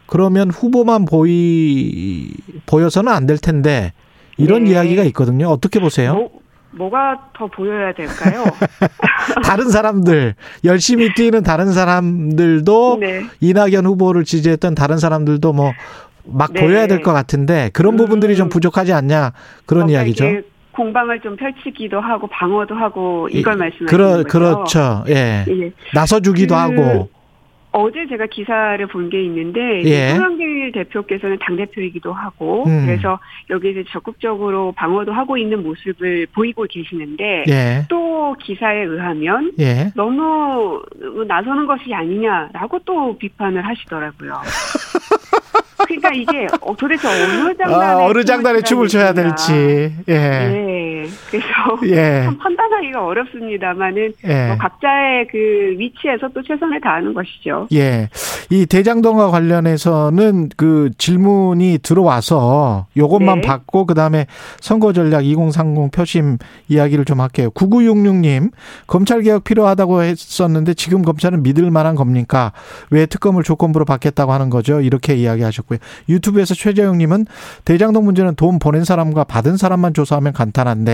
그러면 0.06 0.50
후보만 0.50 1.06
보이 1.06 2.28
보여서는 2.66 3.10
안 3.12 3.26
될 3.26 3.38
텐데 3.38 3.92
이런 4.36 4.64
네. 4.64 4.70
이야기가 4.72 5.02
있거든요. 5.04 5.48
어떻게 5.48 5.78
보세요? 5.80 6.14
뭐, 6.14 6.30
뭐가 6.72 7.28
더 7.36 7.46
보여야 7.46 7.92
될까요? 7.92 8.44
다른 9.44 9.68
사람들 9.70 10.34
열심히 10.64 11.12
뛰는 11.14 11.42
다른 11.42 11.70
사람들도 11.72 12.98
네. 13.00 13.22
이낙연 13.40 13.86
후보를 13.86 14.24
지지했던 14.24 14.74
다른 14.74 14.98
사람들도 14.98 15.52
뭐막 15.52 16.52
네. 16.52 16.60
보여야 16.60 16.86
될 16.86 17.02
것 17.02 17.12
같은데 17.12 17.70
그런 17.72 17.96
부분들이 17.96 18.34
좀 18.36 18.46
음. 18.46 18.48
부족하지 18.48 18.92
않냐 18.92 19.32
그런 19.66 19.88
이야기죠. 19.88 20.24
공방을 20.72 21.20
좀 21.20 21.36
펼치기도 21.36 22.00
하고 22.00 22.26
방어도 22.26 22.74
하고 22.74 23.28
이걸 23.30 23.54
이- 23.54 23.56
말씀하시는 23.58 23.86
그러, 23.86 24.08
거죠. 24.08 24.24
그렇죠. 24.28 25.04
예. 25.08 25.44
예. 25.48 25.72
나서주기도 25.94 26.54
그 26.54 26.60
하고. 26.60 27.08
어제 27.70 28.06
제가 28.08 28.26
기사를 28.30 28.84
본 28.88 29.08
게 29.10 29.22
있는데 29.24 29.60
예. 29.84 30.14
송영길 30.64 30.72
대표께서는 30.72 31.38
당 31.40 31.56
대표이기도 31.56 32.12
하고 32.12 32.64
음. 32.66 32.86
그래서 32.86 33.18
여기에서 33.50 33.80
적극적으로 33.90 34.72
방어도 34.72 35.12
하고 35.12 35.36
있는 35.36 35.62
모습을 35.62 36.26
보이고 36.34 36.64
계시는데 36.68 37.44
예. 37.48 37.84
또 37.88 38.34
기사에 38.40 38.84
의하면 38.84 39.52
예. 39.58 39.92
너무 39.94 40.80
나서는 41.26 41.66
것이 41.66 41.92
아니냐라고 41.92 42.78
또 42.84 43.16
비판을 43.18 43.66
하시더라고요. 43.66 44.34
그러니까 45.86 46.10
이게 46.14 46.46
어, 46.60 46.74
도대체 46.76 47.08
어느 47.08 47.54
장단에 47.56 47.84
아, 47.84 48.06
어느 48.06 48.24
장단에 48.24 48.62
춤을 48.62 48.88
춰야 48.88 49.12
될지. 49.12 49.52
예. 50.08 50.14
예. 50.14 50.93
그래서 51.30 51.46
예. 51.86 52.22
참 52.24 52.38
판단하기가 52.38 53.04
어렵습니다만은 53.04 54.12
예. 54.24 54.46
뭐 54.48 54.56
각자의 54.58 55.28
그 55.30 55.38
위치에서 55.78 56.28
또 56.34 56.42
최선을 56.42 56.80
다하는 56.80 57.14
것이죠. 57.14 57.68
예. 57.72 58.08
이 58.50 58.66
대장동과 58.66 59.30
관련해서는 59.30 60.50
그 60.56 60.90
질문이 60.98 61.78
들어와서 61.82 62.86
요것만 62.96 63.40
네. 63.40 63.46
받고 63.48 63.86
그다음에 63.86 64.26
선거 64.60 64.92
전략 64.92 65.24
2030 65.24 65.90
표심 65.92 66.38
이야기를 66.68 67.04
좀 67.04 67.20
할게요. 67.20 67.50
9966님, 67.50 68.50
검찰 68.86 69.22
개혁 69.22 69.44
필요하다고 69.44 70.02
했었는데 70.02 70.74
지금 70.74 71.02
검찰은 71.02 71.42
믿을 71.42 71.70
만한 71.70 71.94
겁니까? 71.94 72.52
왜 72.90 73.06
특검을 73.06 73.42
조건부로 73.42 73.84
받겠다고 73.84 74.32
하는 74.32 74.50
거죠? 74.50 74.80
이렇게 74.80 75.14
이야기하셨고요. 75.14 75.78
유튜브에서 76.08 76.54
최재영 76.54 76.98
님은 76.98 77.26
대장동 77.64 78.04
문제는 78.04 78.34
돈 78.34 78.58
보낸 78.58 78.84
사람과 78.84 79.24
받은 79.24 79.56
사람만 79.56 79.94
조사하면 79.94 80.32
간단한데 80.32 80.93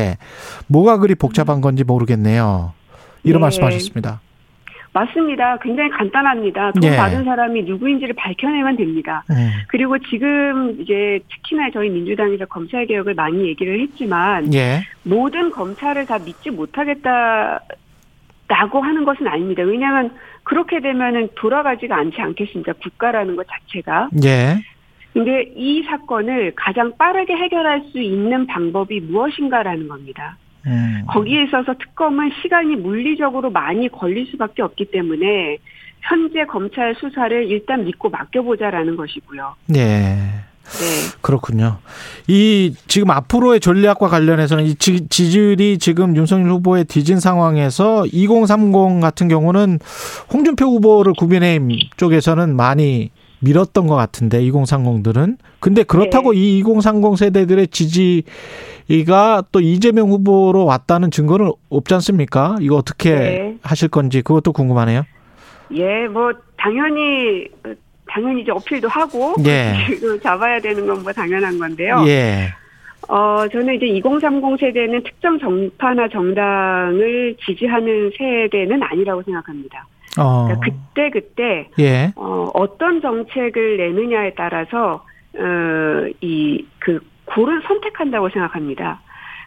뭐가 0.67 0.99
그리 0.99 1.15
복잡한 1.15 1.61
건지 1.61 1.85
모르겠네요. 1.85 2.73
이런 3.23 3.41
네. 3.41 3.45
말씀하셨습니다. 3.45 4.21
맞습니다. 4.93 5.57
굉장히 5.59 5.89
간단합니다. 5.91 6.73
돈 6.73 6.83
예. 6.83 6.97
받은 6.97 7.25
사람이 7.25 7.63
누구인지를 7.63 8.15
밝혀내면 8.15 8.77
됩니다. 8.77 9.23
음. 9.31 9.51
그리고 9.69 9.97
지금 9.99 10.81
이제 10.81 11.21
특히나 11.31 11.71
저희 11.73 11.89
민주당에서 11.91 12.47
검찰 12.47 12.87
개혁을 12.87 13.15
많이 13.15 13.47
얘기를 13.47 13.81
했지만 13.81 14.53
예. 14.53 14.83
모든 15.05 15.51
검찰을 15.51 16.07
다 16.07 16.19
믿지 16.19 16.51
못하겠다 16.51 17.61
라고 18.49 18.81
하는 18.81 19.05
것은 19.05 19.29
아닙니다. 19.29 19.63
왜냐하면 19.63 20.11
그렇게 20.43 20.81
되면은 20.81 21.29
돌아가지가 21.37 21.97
않지 21.97 22.21
않겠습니까? 22.21 22.73
국가라는 22.83 23.37
것 23.37 23.47
자체가. 23.49 24.09
예. 24.25 24.57
근데 25.13 25.51
이 25.57 25.83
사건을 25.83 26.53
가장 26.57 26.93
빠르게 26.97 27.35
해결할 27.35 27.85
수 27.91 28.01
있는 28.01 28.47
방법이 28.47 29.01
무엇인가라는 29.01 29.89
겁니다. 29.89 30.37
음. 30.67 31.03
거기에 31.09 31.45
있어서 31.45 31.75
특검은 31.75 32.31
시간이 32.43 32.77
물리적으로 32.77 33.51
많이 33.51 33.89
걸릴 33.89 34.27
수밖에 34.31 34.63
없기 34.63 34.91
때문에 34.93 35.57
현재 36.03 36.45
검찰 36.45 36.95
수사를 36.95 37.51
일단 37.51 37.85
믿고 37.85 38.09
맡겨보자라는 38.11 38.97
것이고요. 38.97 39.55
예. 39.77 39.81
네. 40.71 41.19
그렇군요. 41.21 41.79
이 42.29 42.73
지금 42.87 43.11
앞으로의 43.11 43.59
전략과 43.59 44.07
관련해서는 44.07 44.65
이 44.65 44.77
지- 44.77 45.09
지지율이 45.09 45.79
지금 45.79 46.15
윤석열 46.15 46.51
후보의 46.53 46.85
뒤진 46.85 47.19
상황에서 47.19 48.07
2030 48.13 49.01
같은 49.01 49.27
경우는 49.27 49.81
홍준표 50.33 50.67
후보를 50.67 51.15
국민의힘 51.19 51.77
쪽에서는 51.97 52.55
많이 52.55 53.11
밀었던 53.41 53.87
것 53.87 53.95
같은데 53.97 54.41
2030들은 54.43 55.37
근데 55.61 55.83
그렇다고 55.83 56.33
이2030 56.33 57.17
세대들의 57.17 57.69
지지가 57.69 59.45
또 59.53 59.61
이재명 59.61 60.11
후보로 60.11 60.65
왔다는 60.65 61.11
증거는 61.11 61.51
없지 61.71 61.95
않습니까? 61.95 62.57
이거 62.61 62.77
어떻게 62.77 63.15
네. 63.15 63.57
하실 63.63 63.89
건지 63.89 64.23
그것도 64.23 64.53
궁금하네요. 64.53 65.05
예, 65.73 66.07
뭐 66.09 66.33
당연히 66.57 67.47
당연히 68.09 68.43
이제 68.43 68.51
어필도 68.51 68.89
하고 68.89 69.35
예. 69.47 69.75
그 70.01 70.21
잡아야 70.21 70.61
되는 70.61 70.87
건 70.87 71.01
뭐 71.03 71.13
당연한 71.13 71.59
건데요. 71.59 72.05
예. 72.07 72.49
어, 73.09 73.47
저는 73.51 73.75
이제 73.77 73.87
2030 73.87 74.61
세대는 74.61 75.03
특정 75.03 75.39
정파나 75.39 76.09
정당을 76.09 77.35
지지하는 77.45 78.11
세대는 78.17 78.83
아니라고 78.83 79.23
생각합니다. 79.23 79.87
어. 80.19 80.45
그러니까 80.45 80.61
그때 80.61 81.11
그때 81.11 81.69
예. 81.79 82.13
어, 82.17 82.49
어떤 82.55 83.01
정책을 83.01 83.77
내느냐에 83.77 84.35
따라서 84.35 85.05
어, 85.37 86.11
이그 86.21 87.01
고를 87.27 87.63
선택한다고 87.63 88.29
생각합니다. 88.31 89.01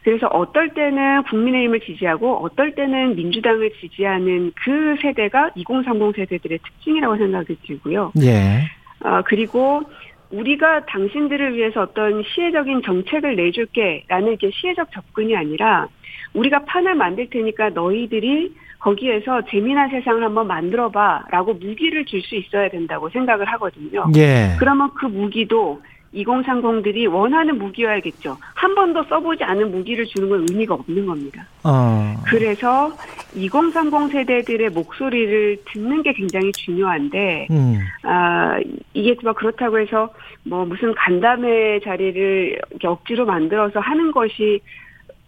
그래서 0.04 0.28
어떨 0.28 0.70
때는 0.74 1.24
국민의힘을 1.24 1.80
지지하고 1.80 2.44
어떨 2.44 2.76
때는 2.76 3.16
민주당을 3.16 3.72
지지하는 3.80 4.52
그 4.64 4.96
세대가 5.02 5.52
2030 5.56 6.16
세대들의 6.16 6.60
특징이라고 6.60 7.18
생각이 7.18 7.58
들고요. 7.66 8.12
예. 8.22 8.64
어, 9.06 9.22
그리고 9.26 9.82
우리가 10.30 10.86
당신들을 10.88 11.56
위해서 11.56 11.82
어떤 11.82 12.24
시혜적인 12.24 12.82
정책을 12.84 13.36
내줄게 13.36 14.04
라는 14.08 14.36
게 14.38 14.50
시혜적 14.52 14.92
접근이 14.92 15.36
아니라 15.36 15.88
우리가 16.34 16.66
판을 16.66 16.96
만들 16.96 17.30
테니까 17.30 17.70
너희들이 17.70 18.54
거기에서 18.84 19.42
재미난 19.50 19.90
세상을 19.90 20.22
한번 20.22 20.46
만들어봐라고 20.48 21.54
무기를 21.54 22.04
줄 22.06 22.22
수 22.24 22.36
있어야 22.36 22.70
된다고 22.70 23.10
생각을 23.10 23.46
하거든요. 23.46 24.06
예. 24.16 24.56
그러면 24.58 24.90
그 24.94 25.06
무기도 25.08 25.82
2030들이 26.14 27.12
원하는 27.12 27.58
무기여야겠죠. 27.58 28.38
한 28.54 28.76
번도 28.76 29.04
써보지 29.06 29.44
않은 29.44 29.72
무기를 29.72 30.06
주는 30.06 30.30
건 30.30 30.46
의미가 30.48 30.76
없는 30.76 31.06
겁니다. 31.06 31.46
어. 31.64 32.14
그래서 32.26 32.92
2030 33.36 34.12
세대들의 34.12 34.70
목소리를 34.70 35.58
듣는 35.74 36.04
게 36.04 36.14
굉장히 36.14 36.52
중요한데, 36.52 37.48
음. 37.52 37.80
아, 38.04 38.58
이게 38.94 39.16
뭐 39.24 39.34
그렇다고 39.34 39.80
해서 39.80 40.14
뭐 40.44 40.66
무슨 40.66 40.94
간담회 40.94 41.80
자리를 41.84 42.60
억지로 42.84 43.26
만들어서 43.26 43.80
하는 43.80 44.12
것이 44.12 44.62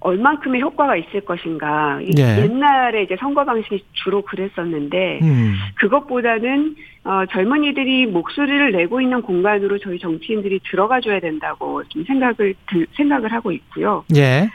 얼만큼의 0.05 0.61
효과가 0.61 0.95
있을 0.97 1.21
것인가. 1.21 1.99
이 2.01 2.11
예. 2.17 2.43
옛날에 2.43 3.03
이제 3.03 3.15
선거 3.19 3.43
방식이 3.43 3.83
주로 3.93 4.21
그랬었는데 4.21 5.19
음. 5.23 5.55
그것보다는 5.75 6.75
어, 7.03 7.25
젊은이들이 7.31 8.05
목소리를 8.07 8.71
내고 8.71 9.01
있는 9.01 9.21
공간으로 9.21 9.79
저희 9.79 9.97
정치인들이 9.99 10.59
들어가 10.69 11.01
줘야 11.01 11.19
된다고 11.19 11.83
좀 11.85 12.03
생각을 12.03 12.53
들, 12.67 12.85
생각을 12.95 13.31
하고 13.31 13.51
있고요. 13.51 14.03
예. 14.15 14.47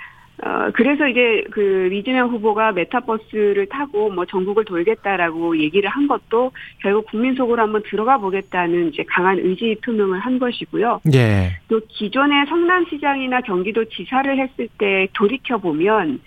어, 0.43 0.71
그래서 0.73 1.07
이제 1.07 1.45
그 1.51 1.91
이재명 1.93 2.31
후보가 2.31 2.73
메타버스를 2.73 3.67
타고 3.67 4.11
뭐 4.11 4.25
전국을 4.25 4.65
돌겠다라고 4.65 5.59
얘기를 5.59 5.91
한 5.91 6.07
것도 6.07 6.53
결국 6.81 7.07
국민 7.07 7.35
속으로 7.35 7.61
한번 7.61 7.83
들어가 7.85 8.17
보겠다는 8.19 8.89
이제 8.89 9.05
강한 9.07 9.39
의지 9.39 9.77
표명을 9.85 10.19
한 10.19 10.39
것이고요. 10.39 11.03
예. 11.15 11.59
또 11.69 11.81
기존의 11.89 12.47
성남시장이나 12.47 13.43
경기도 13.43 13.85
지사를 13.85 14.39
했을 14.39 14.69
때 14.79 15.09
돌이켜 15.13 15.59
보면 15.59 16.21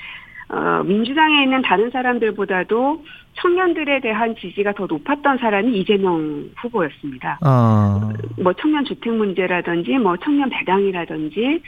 어, 0.49 0.83
민주당에 0.83 1.43
있는 1.43 1.63
다른 1.63 1.89
사람들보다도 1.89 3.03
청년들에 3.35 4.01
대한 4.01 4.35
지지가 4.35 4.73
더 4.73 4.85
높았던 4.85 5.37
사람이 5.37 5.77
이재명 5.79 6.49
후보였습니다. 6.57 7.39
어. 7.45 8.13
뭐 8.41 8.53
청년 8.53 8.85
주택 8.85 9.13
문제라든지 9.13 9.97
뭐 9.97 10.17
청년 10.17 10.49
배당이라든지 10.49 11.61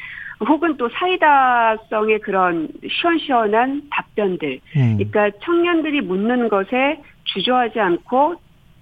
혹은 0.48 0.76
또 0.78 0.90
사이다성의 0.90 2.20
그런 2.20 2.68
시원시원한 2.88 3.84
답변들. 3.90 4.60
음. 4.76 4.98
그러니까 4.98 5.32
청년들이 5.44 6.02
묻는 6.02 6.50
것에 6.50 7.02
주저하지 7.24 7.80
않고 7.80 8.36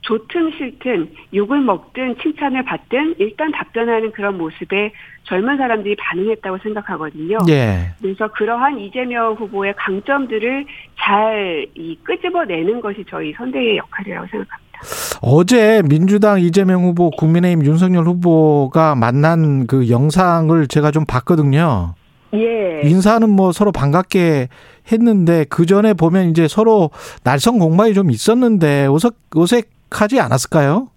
좋든 0.03 0.51
싫든 0.57 1.11
욕을 1.33 1.61
먹든 1.61 2.15
칭찬을 2.21 2.63
받든 2.63 3.15
일단 3.19 3.51
답변하는 3.51 4.11
그런 4.11 4.37
모습에 4.37 4.91
젊은 5.23 5.57
사람들이 5.57 5.95
반응했다고 5.95 6.57
생각하거든요. 6.59 7.39
예. 7.49 7.93
그래서 8.01 8.27
그러한 8.27 8.79
이재명 8.79 9.33
후보의 9.33 9.73
강점들을 9.77 10.65
잘 10.99 11.33
이 11.75 11.97
끄집어내는 12.03 12.81
것이 12.81 13.03
저희 13.09 13.33
선대의 13.33 13.77
역할이라고 13.77 14.27
생각합니다. 14.27 14.79
어제 15.21 15.81
민주당 15.87 16.39
이재명 16.39 16.83
후보, 16.83 17.09
국민의힘 17.11 17.65
윤석열 17.65 18.05
후보가 18.05 18.95
만난 18.95 19.65
그 19.67 19.89
영상을 19.89 20.67
제가 20.67 20.91
좀 20.91 21.05
봤거든요. 21.05 21.95
예. 22.33 22.81
인사는 22.83 23.29
뭐 23.29 23.51
서로 23.51 23.71
반갑게 23.71 24.49
했는데 24.91 25.45
그 25.49 25.65
전에 25.65 25.93
보면 25.93 26.29
이제 26.29 26.47
서로 26.47 26.89
날선 27.23 27.59
공방이 27.59 27.93
좀 27.93 28.09
있었는데 28.11 28.87
어색 28.87 29.13
어색 29.35 29.69
하지 30.01 30.19
않았을까요? 30.19 30.89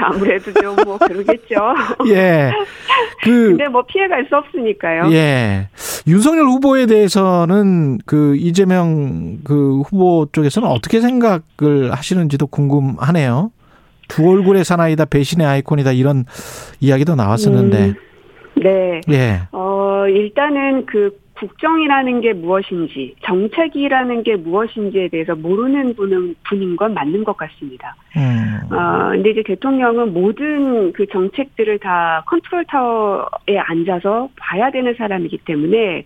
아무래도 0.00 0.52
좀 0.52 0.76
뭐 0.84 0.98
그러겠죠. 1.06 1.54
예. 2.08 2.50
그 3.22 3.48
근데 3.48 3.68
뭐 3.68 3.82
피해갈 3.86 4.26
수 4.28 4.36
없으니까요. 4.36 5.12
예. 5.12 5.68
윤석열 6.06 6.44
후보에 6.46 6.86
대해서는 6.86 7.98
그 8.06 8.36
이재명 8.36 9.38
그 9.44 9.80
후보 9.82 10.26
쪽에서는 10.32 10.68
어떻게 10.68 11.00
생각을 11.00 11.92
하시는지도 11.92 12.46
궁금하네요. 12.48 13.50
두 14.08 14.28
얼굴의 14.28 14.64
사나이다, 14.64 15.04
배신의 15.06 15.46
아이콘이다 15.46 15.92
이런 15.92 16.24
이야기도 16.80 17.14
나왔었는데. 17.16 17.78
음, 17.86 17.94
네. 18.62 19.00
예. 19.10 19.40
어, 19.52 20.04
일단은 20.08 20.86
그 20.86 21.18
국정이라는 21.38 22.20
게 22.20 22.32
무엇인지, 22.32 23.14
정책이라는 23.22 24.22
게 24.22 24.36
무엇인지에 24.36 25.08
대해서 25.08 25.34
모르는 25.34 25.94
분은, 25.94 26.34
분인 26.48 26.76
건 26.76 26.94
맞는 26.94 27.24
것 27.24 27.36
같습니다. 27.36 27.94
음. 28.16 28.74
어, 28.74 29.10
근데 29.10 29.30
이제 29.30 29.42
대통령은 29.42 30.12
모든 30.12 30.92
그 30.92 31.06
정책들을 31.06 31.78
다 31.78 32.24
컨트롤 32.26 32.64
타워에 32.64 33.58
앉아서 33.58 34.28
봐야 34.36 34.70
되는 34.70 34.94
사람이기 34.94 35.38
때문에, 35.38 36.04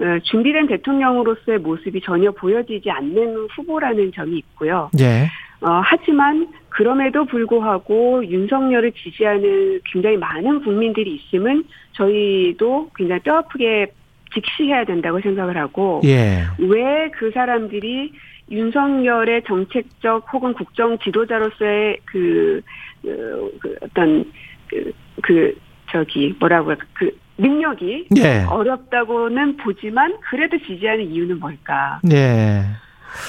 어, 0.00 0.18
준비된 0.22 0.68
대통령으로서의 0.68 1.58
모습이 1.58 2.00
전혀 2.02 2.30
보여지지 2.30 2.90
않는 2.90 3.48
후보라는 3.56 4.12
점이 4.12 4.38
있고요. 4.38 4.90
예. 5.00 5.26
어, 5.60 5.80
하지만 5.82 6.48
그럼에도 6.68 7.24
불구하고 7.24 8.24
윤석열을 8.24 8.92
지지하는 8.92 9.80
굉장히 9.84 10.16
많은 10.16 10.62
국민들이 10.62 11.16
있음은 11.16 11.64
저희도 11.94 12.90
굉장히 12.94 13.20
뼈아프게 13.22 13.88
직시해야 14.34 14.84
된다고 14.84 15.20
생각을 15.20 15.56
하고 15.56 16.00
예. 16.04 16.44
왜그 16.58 17.30
사람들이 17.32 18.12
윤석열의 18.50 19.42
정책적 19.44 20.32
혹은 20.32 20.54
국정 20.54 20.98
지도자로서의 20.98 21.98
그, 22.04 22.60
그, 23.02 23.58
그 23.60 23.76
어떤 23.82 24.24
그, 24.68 24.92
그 25.22 25.54
저기 25.90 26.34
뭐라고 26.38 26.74
그 26.94 27.10
능력이 27.38 28.08
예. 28.16 28.44
어렵다고는 28.48 29.58
보지만 29.58 30.16
그래도 30.30 30.58
지지하는 30.58 31.04
이유는 31.10 31.38
뭘까? 31.40 32.00
예. 32.10 32.64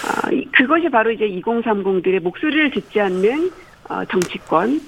아, 0.05 0.31
이- 0.31 0.45
그것이 0.51 0.89
바로 0.89 1.11
이제 1.11 1.25
2030들의 1.27 2.19
목소리를 2.21 2.71
듣지 2.71 2.99
않는 2.99 3.51
어, 3.89 4.03
정치권 4.05 4.81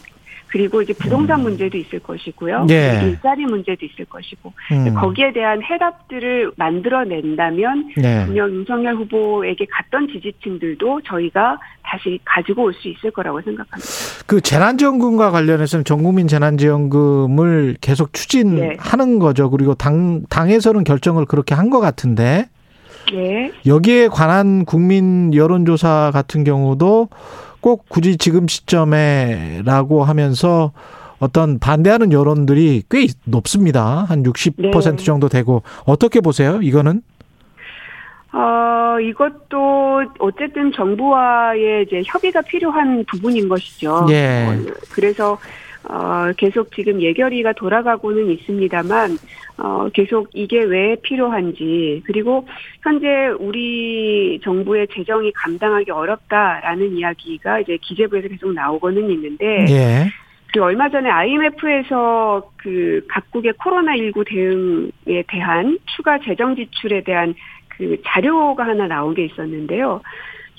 그리고 0.52 0.82
이제 0.82 0.91
부동산 0.93 1.41
문제도 1.41 1.78
있을 1.78 1.99
것이고요. 1.99 2.68
예. 2.70 2.99
일자리 3.04 3.45
문제도 3.45 3.86
있을 3.86 4.04
것이고 4.06 4.52
음. 4.74 4.93
거기에 4.95 5.32
대한 5.32 5.62
해답들을 5.64 6.52
만들어낸다면 6.58 7.91
예. 8.04 8.26
분명 8.26 8.52
윤석열 8.52 8.95
후보에게 8.95 9.66
갔던 9.72 10.10
지지층들도 10.10 11.02
저희가 11.06 11.58
다시 11.84 12.20
가지고 12.26 12.64
올 12.66 12.74
수 12.74 12.88
있을 12.88 13.12
거라고 13.12 13.41
생각합니다. 13.41 13.89
그 14.28 14.41
재난지원금과 14.41 15.32
관련해서는 15.32 15.84
전국민 15.86 16.28
재난지원금을 16.28 17.78
계속 17.82 18.14
추진하는 18.14 19.20
거죠. 19.20 19.49
그리고 19.49 19.74
당 19.76 20.24
당에서는 20.30 20.84
결정을 20.84 21.26
그렇게 21.26 21.56
한 21.56 21.72
것 21.72 21.80
같은데 21.80 22.49
네. 23.14 23.52
여기에 23.66 24.10
관한 24.10 24.66
국민 24.66 25.34
여론조사 25.34 26.12
같은 26.14 26.43
경우도 26.43 27.08
꼭 27.62 27.86
굳이 27.88 28.18
지금 28.18 28.47
시점에라고 28.47 30.03
하면서 30.03 30.72
어떤 31.20 31.59
반대하는 31.59 32.12
여론들이 32.12 32.84
꽤 32.89 33.05
높습니다. 33.26 34.05
한 34.09 34.24
60% 34.24 34.97
네. 34.97 35.03
정도 35.03 35.30
되고 35.30 35.62
어떻게 35.86 36.20
보세요? 36.20 36.59
이거는? 36.62 37.03
어, 38.34 38.99
이것도 38.99 40.03
어쨌든 40.20 40.72
정부와의 40.72 41.84
이제 41.84 42.01
협의가 42.05 42.41
필요한 42.41 43.05
부분인 43.05 43.47
것이죠. 43.47 44.07
예. 44.09 44.47
어, 44.47 44.74
그래서 44.91 45.38
어, 45.84 46.32
계속 46.38 46.72
지금 46.76 47.02
예결위가 47.02 47.54
돌아가고는 47.54 48.30
있습니다만 48.32 49.18
어, 49.58 49.90
계속 49.94 50.30
이게 50.34 50.62
왜 50.64 50.96
필요한지 51.02 52.04
그리고 52.06 52.48
현재 52.84 53.28
우리 53.40 54.40
정부의 54.44 54.88
재정이 54.94 55.32
감당하기 55.34 55.92
어렵다라는 55.92 56.98
이야기가 56.98 57.60
이제 57.62 57.78
기재부에서 57.82 58.28
계속 58.28 58.54
나오고는 58.54 59.10
있는데 59.10 59.66
예. 59.70 60.06
그리고 60.52 60.66
얼마 60.66 60.90
전에 60.90 61.10
IMF에서 61.10 62.52
그 62.58 63.02
각국의 63.08 63.54
코로나19 63.54 64.26
대응에 64.28 65.24
대한 65.28 65.80
추가 65.96 66.20
재정 66.20 66.56
지출에 66.56 67.04
대한 67.04 67.34
그 67.70 67.98
자료가 68.06 68.66
하나 68.66 68.86
나온 68.86 69.14
게 69.14 69.26
있었는데요. 69.26 70.02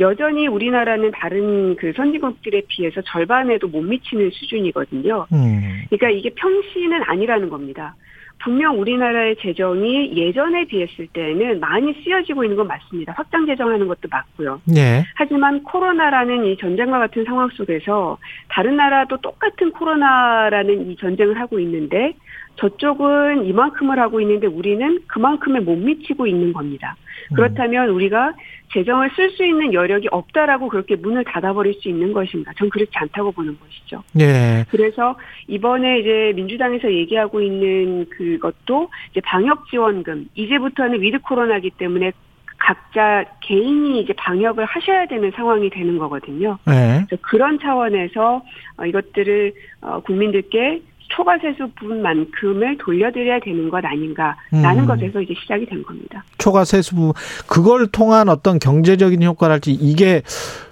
여전히 0.03 0.49
우리나라는 0.49 1.13
다른 1.13 1.77
그 1.77 1.93
선진국들에 1.95 2.63
비해서 2.69 3.01
절반에도 3.03 3.69
못 3.69 3.83
미치는 3.83 4.31
수준이거든요. 4.31 5.27
음. 5.33 5.85
그러니까 5.89 6.11
이게 6.11 6.31
평시는 6.35 7.03
아니라는 7.05 7.49
겁니다. 7.49 7.95
분명 8.43 8.81
우리나라의 8.81 9.37
재정이 9.41 10.17
예전에 10.17 10.65
비했을 10.65 11.07
때는 11.13 11.61
많이 11.61 11.95
쓰여지고 12.03 12.43
있는 12.43 12.57
건 12.57 12.67
맞습니다. 12.67 13.13
확장 13.17 13.47
재정하는 13.47 13.87
것도 13.87 14.09
맞고요. 14.11 14.61
예. 14.77 15.05
하지만 15.15 15.63
코로나라는 15.63 16.47
이 16.47 16.57
전쟁과 16.57 16.99
같은 16.99 17.25
상황 17.25 17.49
속에서 17.51 18.19
다른 18.49 18.77
나라도 18.77 19.17
똑같은 19.19 19.71
코로나라는 19.71 20.91
이 20.91 20.97
전쟁을 20.97 21.39
하고 21.39 21.61
있는데 21.61 22.15
저쪽은 22.57 23.45
이만큼을 23.47 23.99
하고 23.99 24.21
있는데 24.21 24.47
우리는 24.47 25.01
그만큼에 25.07 25.61
못 25.61 25.77
미치고 25.77 26.27
있는 26.27 26.53
겁니다. 26.53 26.97
그렇다면 27.35 27.91
우리가 27.91 28.35
재정을 28.73 29.11
쓸 29.15 29.31
수 29.31 29.45
있는 29.45 29.73
여력이 29.73 30.09
없다라고 30.11 30.69
그렇게 30.69 30.97
문을 30.97 31.25
닫아버릴 31.25 31.75
수 31.75 31.89
있는 31.89 32.13
것인가? 32.13 32.53
전 32.57 32.71
그렇지 32.71 32.91
않다고 32.95 33.33
보는 33.33 33.57
것이죠. 33.59 34.03
예. 34.21 34.65
그래서 34.71 35.17
이번에 35.47 36.01
이제 36.01 36.33
민주당에서 36.35 36.91
얘기하고 36.93 37.41
있는 37.41 38.07
그것도 38.09 38.91
이제 39.11 39.21
방역 39.21 39.69
지원금 39.69 40.27
이제부터는 40.35 41.01
with 41.01 41.21
코로나기 41.21 41.71
때문에 41.71 42.13
각자 42.59 43.25
개인이 43.41 44.01
이제 44.01 44.13
방역을 44.13 44.65
하셔야 44.65 45.07
되는 45.07 45.33
상황이 45.33 45.69
되는 45.69 45.99
거거든요. 45.99 46.59
예. 46.69 47.05
그래서 47.07 47.23
그런 47.23 47.59
차원에서 47.59 48.43
어, 48.77 48.87
이것들을 48.87 49.53
어, 49.83 50.01
국민들께 50.01 50.81
초과세수 51.15 51.69
부분만큼을 51.79 52.79
돌려드려야 52.79 53.41
되는 53.41 53.69
것 53.69 53.85
아닌가라는 53.85 54.83
음. 54.83 54.87
것에서 54.87 55.21
이제 55.21 55.35
시작이 55.41 55.67
된 55.67 55.83
겁니다. 55.83 56.25
초과 56.39 56.65
세수 56.65 57.13
그걸 57.47 57.87
통한 57.87 58.29
어떤 58.29 58.59
경제적인 58.59 59.23
효과랄지 59.23 59.73
이게 59.73 60.23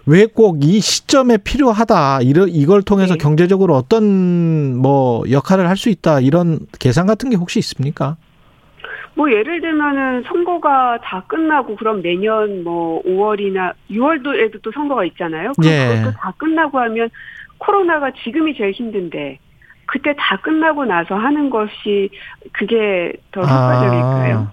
왜 0.06 0.26
꼭 0.26 0.58
이 0.62 0.80
시점에 0.80 1.36
필요하다 1.36 2.20
이러 2.22 2.46
이걸 2.46 2.82
통해서 2.82 3.14
네. 3.14 3.18
경제적으로 3.18 3.74
어떤 3.74 4.76
뭐 4.76 5.22
역할을 5.30 5.68
할 5.68 5.76
수 5.76 5.88
있다 5.90 6.20
이런 6.20 6.58
계산 6.78 7.06
같은 7.06 7.30
게 7.30 7.36
혹시 7.36 7.58
있습니까? 7.58 8.16
뭐 9.14 9.30
예를 9.30 9.60
들면은 9.60 10.22
선거가 10.26 10.98
다 11.02 11.24
끝나고 11.26 11.76
그럼 11.76 12.00
내년 12.02 12.64
뭐 12.64 13.02
5월이나 13.02 13.72
6월도에도 13.90 14.60
또 14.62 14.70
선거가 14.72 15.04
있잖아요. 15.06 15.52
그럼 15.58 15.70
예. 15.72 15.88
그것도 15.96 16.16
다 16.16 16.32
끝나고 16.38 16.78
하면 16.78 17.08
코로나가 17.58 18.10
지금이 18.24 18.54
제일 18.56 18.72
힘든데 18.72 19.38
그때 19.92 20.14
다 20.16 20.36
끝나고 20.40 20.84
나서 20.84 21.16
하는 21.16 21.50
것이 21.50 22.10
그게 22.52 23.12
더 23.32 23.40
효과적일까요? 23.40 24.36
아, 24.38 24.52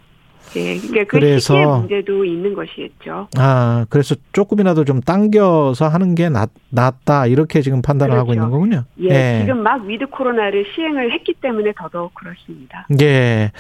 예, 0.55 0.77
그러니까 0.79 1.03
그 1.03 1.19
그래서- 1.19 1.53
시기의 1.53 1.65
문제도 1.67 2.25
있는 2.25 2.53
것이겠죠. 2.55 3.27
아, 3.38 3.85
그래서 3.89 4.15
조금이라도 4.33 4.83
좀 4.85 4.99
당겨서 5.01 5.88
하는 5.89 6.15
게 6.15 6.29
낫, 6.29 6.49
낫다 6.71 7.27
이렇게 7.27 7.61
지금 7.61 7.83
판단을 7.83 8.15
하고 8.17 8.29
그렇죠. 8.31 8.39
있는 8.39 8.49
거군요. 8.51 8.83
예, 9.01 9.41
지금 9.41 9.61
막 9.61 9.83
with 9.84 10.07
코로나를 10.07 10.65
시행을 10.73 11.11
했기 11.11 11.35
때문에 11.39 11.73
더더욱 11.77 12.15
그렇습니다. 12.15 12.88
예. 12.99 13.51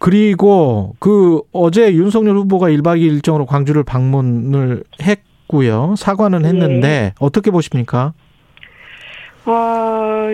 그리고 0.00 0.96
그 0.98 1.40
어제 1.52 1.92
윤석열 1.94 2.34
후보가 2.38 2.66
1박 2.70 2.98
2일 2.98 3.12
일정으로 3.12 3.46
광주를 3.46 3.84
방문을 3.84 4.82
했고요. 5.00 5.94
사과는 5.96 6.44
했는데 6.46 6.88
예. 6.88 7.12
어떻게 7.20 7.52
보십니까? 7.52 8.12
어, 9.44 10.32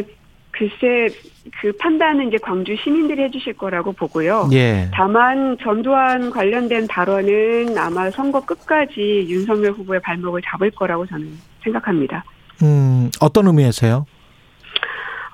글쎄, 0.59 1.15
그 1.61 1.71
판단은 1.79 2.29
이제 2.29 2.37
광주 2.39 2.75
시민들이 2.83 3.23
해주실 3.23 3.53
거라고 3.53 3.93
보고요. 3.93 4.51
예. 4.53 4.91
다만 4.93 5.57
전두환 5.63 6.31
관련된 6.31 6.89
발언은 6.89 7.79
아마 7.79 8.11
선거 8.11 8.45
끝까지 8.45 9.27
윤석열 9.29 9.71
후보의 9.73 10.01
발목을 10.01 10.43
잡을 10.45 10.73
거라고 10.73 11.07
저는 11.07 11.31
생각합니다. 11.63 12.25
음, 12.63 13.09
어떤 13.21 13.47
의미에서요? 13.47 14.05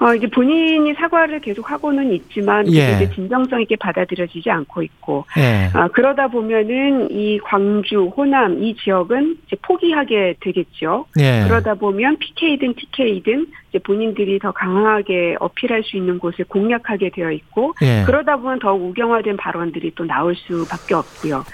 어, 0.00 0.14
이제 0.14 0.26
본인이 0.26 0.92
사과를 0.94 1.40
계속 1.40 1.70
하고는 1.70 2.12
있지만 2.12 2.66
예. 2.72 2.94
이제 2.94 3.10
진정성 3.14 3.62
있게 3.62 3.76
받아들여지지 3.76 4.50
않고 4.50 4.82
있고 4.82 5.24
예. 5.38 5.70
아, 5.72 5.88
그러다 5.88 6.28
보면은 6.28 7.10
이 7.10 7.38
광주, 7.38 8.12
호남 8.16 8.62
이 8.62 8.74
지역은 8.76 9.36
이제 9.46 9.56
포기하게 9.62 10.36
되겠죠. 10.40 11.06
예. 11.18 11.44
그러다 11.44 11.74
보면 11.74 12.16
PK든 12.18 12.74
TK든 12.74 13.46
이제 13.70 13.78
본인들이 13.78 14.38
더 14.38 14.52
강하게 14.52 15.36
어필할 15.40 15.82
수 15.84 15.96
있는 15.96 16.18
곳을 16.18 16.44
공략하게 16.44 17.10
되어 17.10 17.30
있고 17.32 17.74
예. 17.82 18.04
그러다 18.06 18.36
보면 18.36 18.58
더욱 18.60 18.82
우경화된 18.82 19.36
발언들이 19.36 19.92
또 19.94 20.04
나올 20.04 20.34
수밖에 20.36 20.94
없고요. 20.94 21.44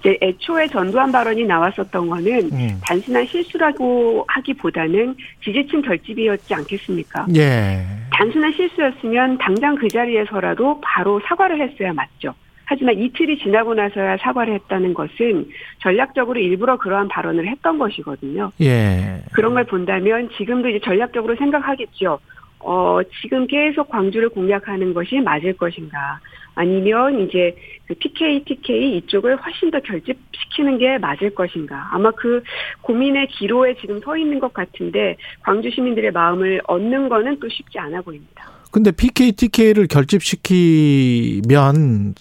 이제 0.00 0.18
애초에 0.20 0.66
전두환 0.68 1.12
발언이 1.12 1.44
나왔었던 1.44 2.08
거는 2.08 2.50
음. 2.52 2.80
단순한 2.82 3.26
실수라고 3.26 4.24
하기보다는 4.28 5.14
지지층 5.44 5.82
결집이었지 5.82 6.54
않겠습니까? 6.54 7.26
예. 7.36 7.84
단순한 8.12 8.52
실수였으면 8.52 9.38
당장 9.38 9.74
그 9.76 9.88
자리에서라도 9.88 10.80
바로 10.82 11.20
사과를 11.26 11.60
했어야 11.60 11.92
맞죠. 11.92 12.34
하지만 12.70 12.96
이틀이 12.98 13.38
지나고 13.38 13.74
나서야 13.74 14.18
사과를 14.18 14.54
했다는 14.54 14.94
것은 14.94 15.48
전략적으로 15.78 16.38
일부러 16.38 16.76
그러한 16.76 17.08
발언을 17.08 17.48
했던 17.48 17.78
것이거든요. 17.78 18.52
예. 18.60 19.22
그런 19.32 19.54
걸 19.54 19.64
본다면 19.64 20.30
지금도 20.36 20.68
이제 20.68 20.78
전략적으로 20.78 21.34
생각하겠죠. 21.34 22.20
어, 22.60 23.00
지금 23.22 23.46
계속 23.46 23.88
광주를 23.88 24.28
공략하는 24.28 24.94
것이 24.94 25.18
맞을 25.20 25.56
것인가. 25.56 26.20
아니면 26.60 27.26
이제 27.26 27.56
그 27.86 27.94
PK, 27.94 28.44
TK 28.44 28.98
이쪽을 28.98 29.36
훨씬 29.36 29.70
더 29.70 29.80
결집시키는 29.80 30.76
게 30.76 30.98
맞을 30.98 31.34
것인가. 31.34 31.88
아마 31.92 32.10
그 32.10 32.42
고민의 32.82 33.28
기로에 33.28 33.76
지금 33.80 33.98
서 34.00 34.14
있는 34.14 34.38
것 34.38 34.52
같은데 34.52 35.16
광주 35.42 35.70
시민들의 35.70 36.10
마음을 36.10 36.60
얻는 36.66 37.08
거는 37.08 37.40
또 37.40 37.48
쉽지 37.48 37.78
않아 37.78 38.02
보입니다. 38.02 38.50
근데 38.70 38.90
PK, 38.90 39.32
TK를 39.32 39.86
결집시키면 39.86 41.44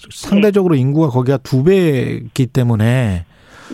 상대적으로 0.09 0.75
인구가 0.75 1.09
거기가 1.09 1.37
두 1.37 1.65
배이기 1.65 2.47
때문에 2.47 3.25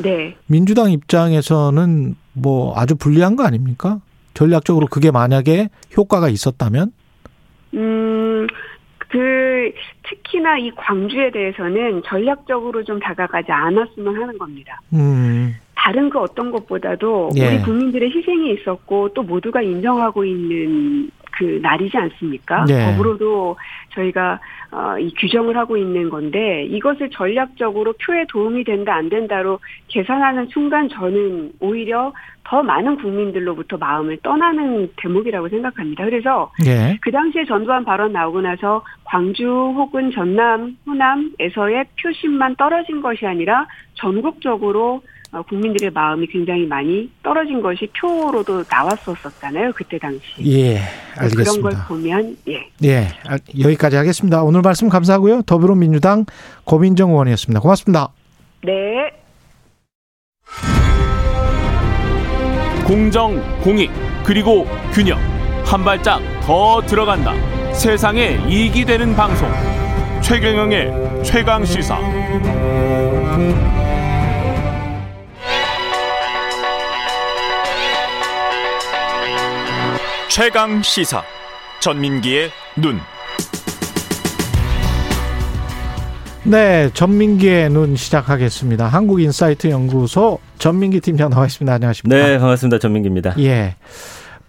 네. 0.02 0.36
민주당 0.48 0.92
입장에서는 0.92 2.16
뭐 2.34 2.74
아주 2.76 2.96
불리한 2.96 3.36
거 3.36 3.44
아닙니까? 3.44 4.00
전략적으로 4.34 4.88
그게 4.88 5.12
만약에 5.12 5.70
효과가 5.96 6.28
있었다면? 6.28 6.92
음, 7.76 8.48
그, 9.16 9.72
특히나 10.04 10.58
이 10.58 10.72
광주에 10.72 11.32
대해서는 11.32 12.04
전략적으로 12.06 12.84
좀 12.84 13.00
다가가지 13.00 13.50
않았으면 13.50 14.14
하는 14.14 14.38
겁니다. 14.38 14.82
음, 14.94 15.56
다른 15.74 16.10
그 16.10 16.20
어떤 16.20 16.52
것보다도 16.52 17.30
예. 17.38 17.48
우리 17.48 17.62
국민들의 17.62 18.10
희생이 18.10 18.54
있었고 18.56 19.14
또 19.14 19.24
모두가 19.24 19.62
인정하고 19.62 20.26
있는 20.26 21.10
그 21.32 21.60
날이지 21.62 21.96
않습니까? 21.98 22.66
예. 22.70 22.86
법으로도 22.86 23.56
저희가 23.94 24.40
어, 24.72 24.98
이 25.00 25.14
규정을 25.16 25.58
하고 25.58 25.78
있는 25.78 26.10
건데 26.10 26.66
이것을 26.66 27.10
전략적으로 27.12 27.94
표에 27.94 28.26
도움이 28.30 28.64
된다 28.64 28.96
안 28.96 29.10
된다로 29.10 29.60
계산하는 29.88 30.48
순간 30.48 30.90
저는 30.90 31.54
오히려 31.60 32.14
더 32.44 32.62
많은 32.62 32.98
국민들로부터 32.98 33.78
마음을 33.78 34.18
떠나는 34.22 34.92
대목이라고 34.98 35.50
생각합니다. 35.50 36.06
그래서 36.06 36.52
예. 36.66 36.98
그 37.02 37.12
당시에 37.12 37.46
전두환 37.46 37.84
발언 37.84 38.14
나오고 38.14 38.42
나서 38.42 38.84
광주 39.04 39.48
혹은 39.48 40.12
전남, 40.12 40.78
호남에서의 40.86 41.86
표심만 42.02 42.56
떨어진 42.56 43.02
것이 43.02 43.26
아니라 43.26 43.68
전국적으로 43.96 44.96
어, 44.96 45.15
국민들의 45.44 45.92
마음이 45.92 46.28
굉장히 46.28 46.66
많이 46.66 47.10
떨어진 47.24 47.62
것이 47.62 47.88
표로도 48.00 48.64
나왔었었잖아요. 48.70 49.72
그때 49.76 49.98
당시. 49.98 50.22
예, 50.46 50.80
그런 51.16 51.30
걸 51.62 51.74
알겠습니다. 51.74 51.88
보면 51.88 52.38
예. 52.48 52.68
예, 52.84 53.08
알- 53.28 53.40
여기까지 53.60 53.96
하겠습니다. 53.96 54.44
오늘 54.44 54.62
말씀 54.62 54.90
감사하고요. 54.90 55.42
더불어민주당 55.44 56.26
고민정 56.64 57.10
의원이었습니다. 57.12 57.60
고맙습니다. 57.60 58.10
네. 58.64 59.12
공정, 62.86 63.42
공익, 63.62 63.90
그리고 64.24 64.66
균형. 64.94 65.18
한 65.66 65.84
발짝 65.84 66.22
더 66.42 66.80
들어간다. 66.82 67.34
세상에 67.74 68.38
이익이 68.48 68.86
되는 68.86 69.16
방송. 69.16 69.50
최경영의 70.22 71.24
최강 71.24 71.66
시사. 71.66 72.00
최강 80.36 80.82
시사. 80.82 81.24
전민기의 81.80 82.50
눈. 82.76 83.00
네, 86.44 86.90
전민기의 86.94 87.70
눈 87.70 87.96
시작하겠습니다. 87.96 88.86
한국인사이트 88.86 89.70
연구소 89.70 90.40
전민기 90.58 91.00
팀장 91.00 91.30
나와 91.30 91.46
있습니다. 91.46 91.74
안녕하십니까? 91.74 92.22
네, 92.22 92.38
반갑습니다. 92.38 92.80
전민기입니다. 92.80 93.36
예. 93.40 93.76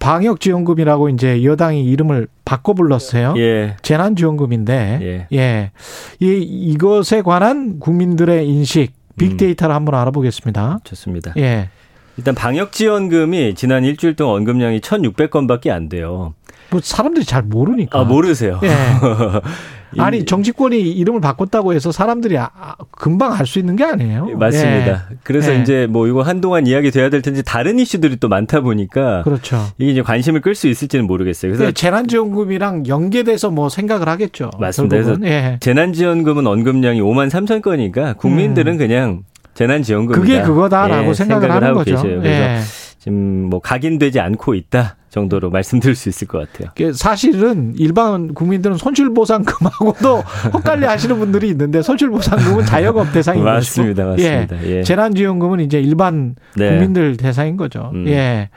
방역지원금이라고 0.00 1.08
이제 1.10 1.44
여당이 1.44 1.84
이름을 1.84 2.26
바꿔 2.44 2.74
불렀어요. 2.74 3.34
예. 3.36 3.76
재난지원금인데, 3.82 4.98
예. 5.02 5.38
예. 5.38 5.70
이, 6.18 6.26
이것에 6.42 7.22
관한 7.22 7.78
국민들의 7.78 8.44
인식, 8.48 8.92
빅데이터를 9.18 9.72
한번 9.72 9.94
알아보겠습니다. 9.94 10.80
좋습니다. 10.82 11.32
예. 11.36 11.68
일단 12.16 12.34
방역 12.34 12.72
지원금이 12.72 13.54
지난 13.54 13.84
일주일 13.84 14.16
동안 14.16 14.36
언급량이 14.36 14.80
1,600건밖에 14.80 15.70
안 15.70 15.88
돼요. 15.88 16.34
뭐 16.70 16.80
사람들이 16.82 17.24
잘 17.24 17.42
모르니까. 17.42 18.00
아, 18.00 18.04
모르세요. 18.04 18.58
예. 18.64 18.68
이- 19.94 20.00
아니 20.00 20.24
정치권이 20.24 20.78
이름을 20.80 21.20
바꿨다고 21.20 21.72
해서 21.74 21.92
사람들이 21.92 22.36
아- 22.38 22.50
아, 22.58 22.74
금방 22.90 23.32
알 23.34 23.46
수 23.46 23.60
있는 23.60 23.76
게 23.76 23.84
아니에요. 23.84 24.36
맞습니다. 24.36 25.04
그래서 25.22 25.54
예. 25.54 25.60
이제 25.62 25.86
뭐 25.88 26.08
이거 26.08 26.22
한동안 26.22 26.66
이야기 26.66 26.90
돼야 26.90 27.08
될 27.08 27.22
텐데 27.22 27.42
다른 27.42 27.78
이슈들이 27.78 28.16
또 28.16 28.28
많다 28.28 28.62
보니까 28.62 29.22
그렇죠. 29.22 29.58
이게 29.78 29.92
이제 29.92 30.02
관심을 30.02 30.40
끌 30.40 30.54
수 30.56 30.66
있을지는 30.66 31.06
모르겠어요. 31.06 31.50
그래서 31.52 31.62
그래서 31.64 31.72
재난지원금이랑 31.74 32.88
연계돼서 32.88 33.50
뭐 33.50 33.68
생각을 33.68 34.08
하겠죠. 34.08 34.50
맞습니다. 34.58 34.96
결국은. 34.96 35.28
예. 35.28 35.58
재난지원금은 35.60 36.46
언급량이 36.48 37.00
5만 37.00 37.30
3천 37.30 37.62
건이니까 37.62 38.14
국민들은 38.14 38.78
그냥 38.78 39.22
재난지원금이다. 39.56 40.20
음. 40.20 40.22
그게 40.22 40.42
그거다라고 40.42 41.08
예, 41.10 41.14
생각을, 41.14 41.50
하는 41.50 41.68
하고 41.68 41.78
거죠. 41.78 41.96
계세요. 41.96 42.20
그래서 42.20 42.42
예. 42.42 42.60
지금 42.98 43.48
뭐 43.50 43.60
각인되지 43.60 44.20
않고 44.20 44.54
있다 44.54 44.96
정도로 45.16 45.48
말씀드릴 45.50 45.96
수 45.96 46.10
있을 46.10 46.28
것 46.28 46.38
같아요. 46.38 46.70
그 46.76 46.92
사실은 46.92 47.72
일반 47.78 48.34
국민들은 48.34 48.76
손실보상금하고도 48.76 50.16
헛갈려 50.52 50.90
하시는 50.90 51.18
분들이 51.18 51.48
있는데 51.48 51.80
손실보상금은 51.80 52.66
자영업 52.66 53.12
대상인 53.12 53.42
맞습니다, 53.42 54.04
것이고 54.04 54.28
맞습니다. 54.28 54.68
예. 54.68 54.82
재난지원금은 54.82 55.60
이제 55.60 55.80
일반 55.80 56.34
네. 56.54 56.68
국민들 56.68 57.16
대상인 57.16 57.56
거죠. 57.56 57.90
음. 57.94 58.06
예. 58.08 58.50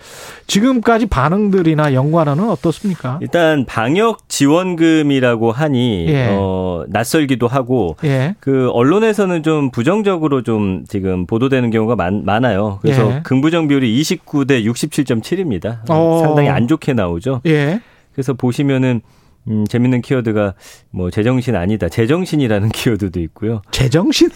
지금까지 0.47 1.05
반응들이나 1.05 1.93
연관어는 1.93 2.49
어떻습니까? 2.49 3.20
일단 3.22 3.66
방역 3.66 4.28
지원금이라고 4.28 5.51
하니 5.51 6.07
예. 6.10 6.28
어, 6.32 6.84
낯설기도 6.89 7.47
하고 7.47 7.95
예. 8.03 8.36
그 8.41 8.70
언론에서는 8.74 9.43
좀 9.43 9.72
부정적으로 9.72 10.43
좀 10.43 10.84
지금 10.89 11.26
보도되는 11.26 11.70
경우가 11.70 11.95
많, 11.95 12.26
많아요. 12.26 12.80
그래서 12.82 13.16
예. 13.16 13.22
긍부정 13.24 13.70
비율이 13.70 14.01
29대 14.01 14.66
67.7입니다. 14.66 15.89
어. 15.89 16.22
상당히 16.24 16.49
안 16.50 16.68
좋게 16.68 16.93
나오죠. 16.93 17.41
예. 17.45 17.82
그래서 18.14 18.34
보시면은 18.34 19.02
음, 19.47 19.66
재밌는 19.66 20.02
키워드가 20.02 20.54
뭐 20.91 21.10
제정신 21.10 21.56
아니다. 21.56 21.89
제정신이라는 21.89 22.70
키워드도 22.74 23.20
있고요. 23.22 23.62
제정신? 23.72 24.30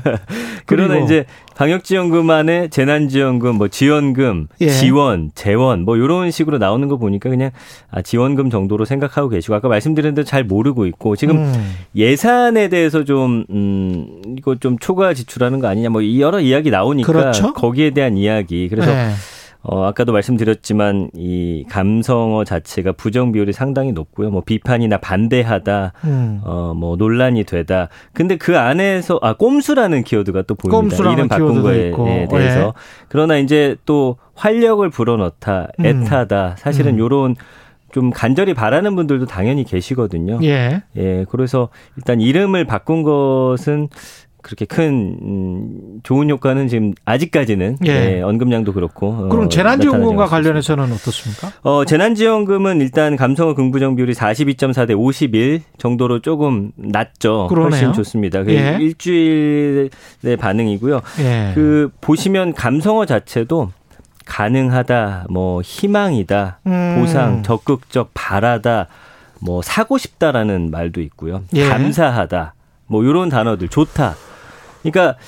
그러나 0.66 0.96
이제 0.98 1.26
방역지원금 1.56 2.30
안에 2.30 2.68
재난지원금, 2.68 3.56
뭐 3.56 3.68
지원금, 3.68 4.46
예. 4.60 4.68
지원, 4.68 5.30
재원, 5.34 5.82
뭐 5.82 5.96
이런 5.96 6.30
식으로 6.30 6.58
나오는 6.58 6.86
거 6.88 6.96
보니까 6.96 7.28
그냥 7.28 7.50
아, 7.90 8.02
지원금 8.02 8.50
정도로 8.50 8.84
생각하고 8.84 9.28
계시고 9.28 9.54
아까 9.54 9.68
말씀드린 9.68 10.14
대로 10.14 10.24
잘 10.24 10.44
모르고 10.44 10.86
있고 10.86 11.16
지금 11.16 11.38
음. 11.38 11.74
예산에 11.94 12.68
대해서 12.68 13.04
좀, 13.04 13.44
음, 13.50 14.22
이거 14.38 14.54
좀 14.56 14.78
초과 14.78 15.12
지출하는 15.12 15.60
거 15.60 15.68
아니냐, 15.68 15.90
뭐 15.90 16.02
여러 16.18 16.40
이야기 16.40 16.70
나오니까 16.70 17.12
그렇죠. 17.12 17.52
거기에 17.52 17.90
대한 17.90 18.16
이야기. 18.16 18.68
그래서 18.68 18.90
네. 18.90 19.10
어, 19.68 19.84
아까도 19.84 20.12
말씀드렸지만 20.12 21.10
이 21.14 21.64
감성어 21.68 22.44
자체가 22.44 22.92
부정 22.92 23.32
비율이 23.32 23.52
상당히 23.52 23.90
높고요. 23.90 24.30
뭐 24.30 24.42
비판이나 24.42 24.98
반대하다, 24.98 25.92
음. 26.04 26.40
어, 26.44 26.72
뭐 26.76 26.94
논란이 26.94 27.42
되다. 27.44 27.88
근데 28.12 28.36
그 28.36 28.56
안에서 28.56 29.18
아 29.22 29.32
꼼수라는 29.32 30.04
키워드가 30.04 30.42
또 30.42 30.54
보입니다. 30.54 30.80
꼼수라는 30.80 31.18
이름 31.18 31.28
바꾼 31.28 31.62
거에 31.62 31.88
있고. 31.88 32.08
예, 32.08 32.28
대해서. 32.30 32.60
예. 32.60 32.72
그러나 33.08 33.38
이제 33.38 33.74
또 33.84 34.18
활력을 34.34 34.88
불어넣다, 34.90 35.68
음. 35.80 35.84
애타다. 35.84 36.54
사실은 36.58 36.94
음. 36.94 36.98
요런 37.00 37.36
좀 37.90 38.10
간절히 38.10 38.54
바라는 38.54 38.94
분들도 38.94 39.26
당연히 39.26 39.64
계시거든요. 39.64 40.38
예. 40.44 40.82
예, 40.96 41.24
그래서 41.28 41.70
일단 41.96 42.20
이름을 42.20 42.66
바꾼 42.66 43.02
것은 43.02 43.88
그렇게 44.46 44.64
큰 44.64 45.18
음, 45.22 46.00
좋은 46.04 46.30
효과는 46.30 46.68
지금 46.68 46.92
아직까지는 47.04 47.78
예. 47.84 48.18
예, 48.18 48.22
언급량도 48.22 48.72
그렇고 48.74 49.08
어, 49.08 49.28
그럼 49.28 49.50
재난지원금과 49.50 50.24
있습니다. 50.24 50.26
관련해서는 50.26 50.84
어떻습니까? 50.92 51.50
어, 51.62 51.84
재난지원금은 51.84 52.80
일단 52.80 53.16
감성어 53.16 53.54
긍부정 53.54 53.96
비율이 53.96 54.14
42.4 54.14 54.86
대 54.86 54.94
51 54.94 55.62
정도로 55.78 56.20
조금 56.20 56.70
낮죠. 56.76 57.48
그러네요. 57.48 57.70
훨씬 57.70 57.92
좋습니다. 57.92 58.44
그 58.44 58.52
예. 58.54 58.78
일주일의 58.80 59.90
반응이고요. 60.38 61.00
예. 61.18 61.50
그 61.56 61.90
보시면 62.00 62.54
감성어 62.54 63.04
자체도 63.04 63.72
가능하다, 64.26 65.26
뭐 65.28 65.60
희망이다, 65.60 66.60
음. 66.68 66.96
보상, 67.00 67.42
적극적, 67.42 68.10
바라다, 68.14 68.86
뭐 69.40 69.60
사고 69.60 69.98
싶다라는 69.98 70.70
말도 70.70 71.00
있고요. 71.00 71.42
예. 71.54 71.68
감사하다, 71.68 72.54
뭐 72.86 73.02
이런 73.02 73.28
단어들 73.28 73.66
좋다. 73.68 74.14
그러니까 74.90 75.18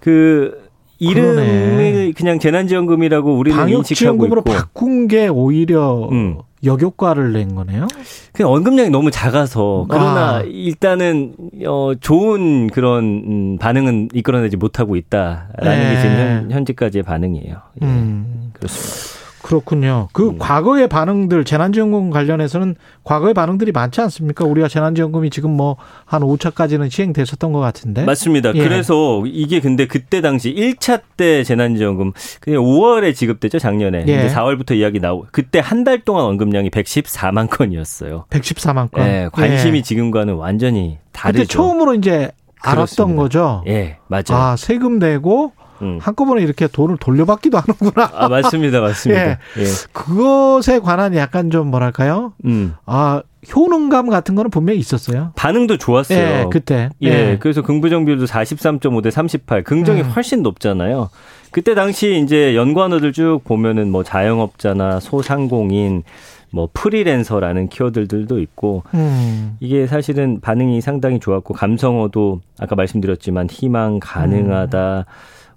그 0.00 0.68
이름을. 0.98 2.12
그냥 2.16 2.38
재난지원금이라고 2.38 3.36
우리는 3.36 3.68
인식하고 3.68 4.42
바꾼 4.42 5.06
게 5.08 5.28
오히려 5.28 6.08
음. 6.10 6.38
역효과를 6.64 7.32
낸 7.32 7.54
거네요. 7.54 7.86
그냥 8.32 8.52
언급량이 8.52 8.90
너무 8.90 9.10
작아서 9.10 9.86
그러나 9.88 10.38
아. 10.38 10.42
일단은 10.42 11.34
어 11.66 11.92
좋은 12.00 12.68
그런 12.68 13.04
음, 13.04 13.58
반응은 13.58 14.08
이끌어내지 14.12 14.56
못하고 14.56 14.96
있다라는 14.96 15.48
네. 15.62 15.94
게 15.94 16.00
지금 16.00 16.16
현, 16.16 16.50
현재까지의 16.50 17.04
반응이에요. 17.04 17.56
예, 17.82 17.86
음. 17.86 18.50
그렇습니다. 18.52 19.17
그렇군요. 19.48 20.08
그 20.12 20.28
음. 20.28 20.38
과거의 20.38 20.88
반응들 20.88 21.44
재난지원금 21.44 22.10
관련해서는 22.10 22.76
과거의 23.02 23.32
반응들이 23.32 23.72
많지 23.72 23.98
않습니까? 24.02 24.44
우리가 24.44 24.68
재난지원금이 24.68 25.30
지금 25.30 25.52
뭐 25.56 25.76
한 26.04 26.20
5차까지는 26.22 26.90
시행됐었던 26.90 27.52
것 27.52 27.60
같은데. 27.60 28.04
맞습니다. 28.04 28.54
예. 28.54 28.62
그래서 28.62 29.22
이게 29.26 29.60
근데 29.60 29.86
그때 29.86 30.20
당시 30.20 30.54
1차 30.54 31.00
때 31.16 31.44
재난지원금 31.44 32.12
그냥 32.40 32.62
5월에 32.62 33.14
지급됐죠 33.14 33.58
작년에. 33.58 34.04
예. 34.06 34.16
근데 34.16 34.28
4월부터 34.34 34.76
이야기 34.76 35.00
나오고 35.00 35.28
그때 35.32 35.60
한 35.60 35.78
달 35.84 36.00
동안 36.00 36.24
언급량이 36.26 36.68
114만 36.70 37.48
건이었어요. 37.48 38.26
114만 38.30 38.90
건. 38.90 39.06
예, 39.06 39.28
관심이 39.32 39.78
예. 39.78 39.82
지금과는 39.82 40.34
완전히 40.34 40.98
그때 41.12 41.20
다르죠. 41.32 41.46
처음으로 41.46 41.94
이제 41.94 42.30
알았던 42.60 43.14
그렇습니다. 43.14 43.22
거죠. 43.22 43.62
예, 43.68 43.96
맞아요. 44.08 44.32
아, 44.32 44.56
세금 44.56 44.98
내고 44.98 45.52
음. 45.82 45.98
한꺼번에 46.00 46.42
이렇게 46.42 46.66
돈을 46.66 46.96
돌려받기도 46.98 47.58
하는구나. 47.58 48.10
아, 48.14 48.28
맞습니다. 48.28 48.80
맞습니다. 48.80 49.22
예. 49.30 49.38
예. 49.58 49.64
그것에 49.92 50.80
관한 50.80 51.14
약간 51.16 51.50
좀 51.50 51.68
뭐랄까요? 51.68 52.32
음. 52.44 52.74
아, 52.86 53.22
효능감 53.54 54.08
같은 54.08 54.34
거는 54.34 54.50
분명히 54.50 54.78
있었어요. 54.80 55.32
반응도 55.36 55.78
좋았어요. 55.78 56.18
예, 56.18 56.46
그때. 56.50 56.90
예, 57.02 57.38
그래서 57.38 57.62
긍부정 57.62 58.04
비율도 58.04 58.26
43.5 58.26 59.02
대 59.02 59.10
38. 59.10 59.62
긍정이 59.64 60.02
음. 60.02 60.10
훨씬 60.10 60.42
높잖아요. 60.42 61.08
그때 61.50 61.74
당시 61.74 62.20
이제 62.22 62.54
연관어들 62.56 63.12
쭉 63.12 63.40
보면은 63.44 63.90
뭐 63.90 64.02
자영업자나 64.02 65.00
소상공인, 65.00 66.02
뭐 66.50 66.68
프리랜서라는 66.74 67.68
키워드들도 67.68 68.40
있고 68.40 68.82
음. 68.94 69.56
이게 69.60 69.86
사실은 69.86 70.40
반응이 70.40 70.80
상당히 70.80 71.20
좋았고 71.20 71.54
감성어도 71.54 72.40
아까 72.58 72.74
말씀드렸지만 72.74 73.48
희망 73.50 73.98
가능하다. 74.00 75.06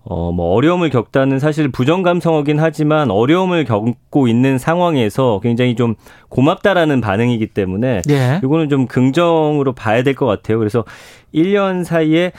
어, 0.04 0.32
뭐, 0.32 0.56
어려움을 0.56 0.90
겪다는 0.90 1.38
사실 1.40 1.70
부정 1.72 2.02
감성어긴 2.02 2.60
하지만 2.60 3.12
어려움을 3.12 3.66
겪고 3.66 4.28
있는 4.28 4.58
상황에서 4.58 5.40
굉장히 5.44 5.76
좀 5.76 5.94
고맙다라는 6.30 7.02
반응이기 7.02 7.48
때문에 7.48 8.02
예. 8.10 8.40
이거는 8.44 8.70
좀 8.70 8.88
긍정으로 8.88 9.74
봐야 9.74 10.02
될 10.04 10.16
것 10.16 10.26
같아요. 10.26 10.58
그래서 10.60 10.84
1년 11.34 11.84
사이에 11.84 12.32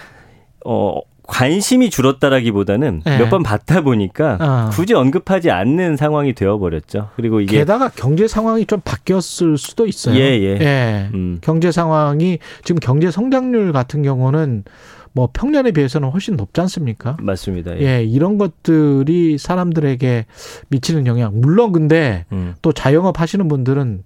어 0.65 1.01
관심이 1.27 1.89
줄었다라기보다는 1.89 3.03
예. 3.07 3.19
몇번 3.19 3.43
받다 3.43 3.81
보니까 3.81 4.37
아. 4.41 4.71
굳이 4.73 4.93
언급하지 4.95 5.51
않는 5.51 5.97
상황이 5.97 6.35
되어 6.35 6.59
버렸죠. 6.59 7.11
그리고 7.17 7.41
이게 7.41 7.59
게다가 7.59 7.89
경제 7.95 8.27
상황이 8.29 8.67
좀 8.67 8.81
바뀌었을 8.85 9.57
수도 9.57 9.87
있어요. 9.87 10.17
예, 10.17 10.21
예. 10.41 10.59
예. 10.61 11.09
음, 11.15 11.39
경제 11.41 11.71
상황이 11.73 12.39
지금 12.65 12.81
경제 12.81 13.11
성장률 13.11 13.73
같은 13.73 14.03
경우는 14.03 14.65
뭐 15.13 15.29
평년에 15.33 15.73
비해서는 15.73 16.09
훨씬 16.11 16.37
높지 16.37 16.61
않습니까? 16.63 17.17
맞습니다. 17.21 17.79
예. 17.79 17.99
예, 17.99 18.05
이런 18.05 18.39
것들이 18.39 19.39
사람들에게 19.39 20.27
미치는 20.69 21.07
영향. 21.07 21.33
물론 21.41 21.73
근데 21.73 22.25
음. 22.33 22.55
또 22.63 22.73
자영업 22.73 23.21
하시는 23.21 23.47
분들은 23.49 24.05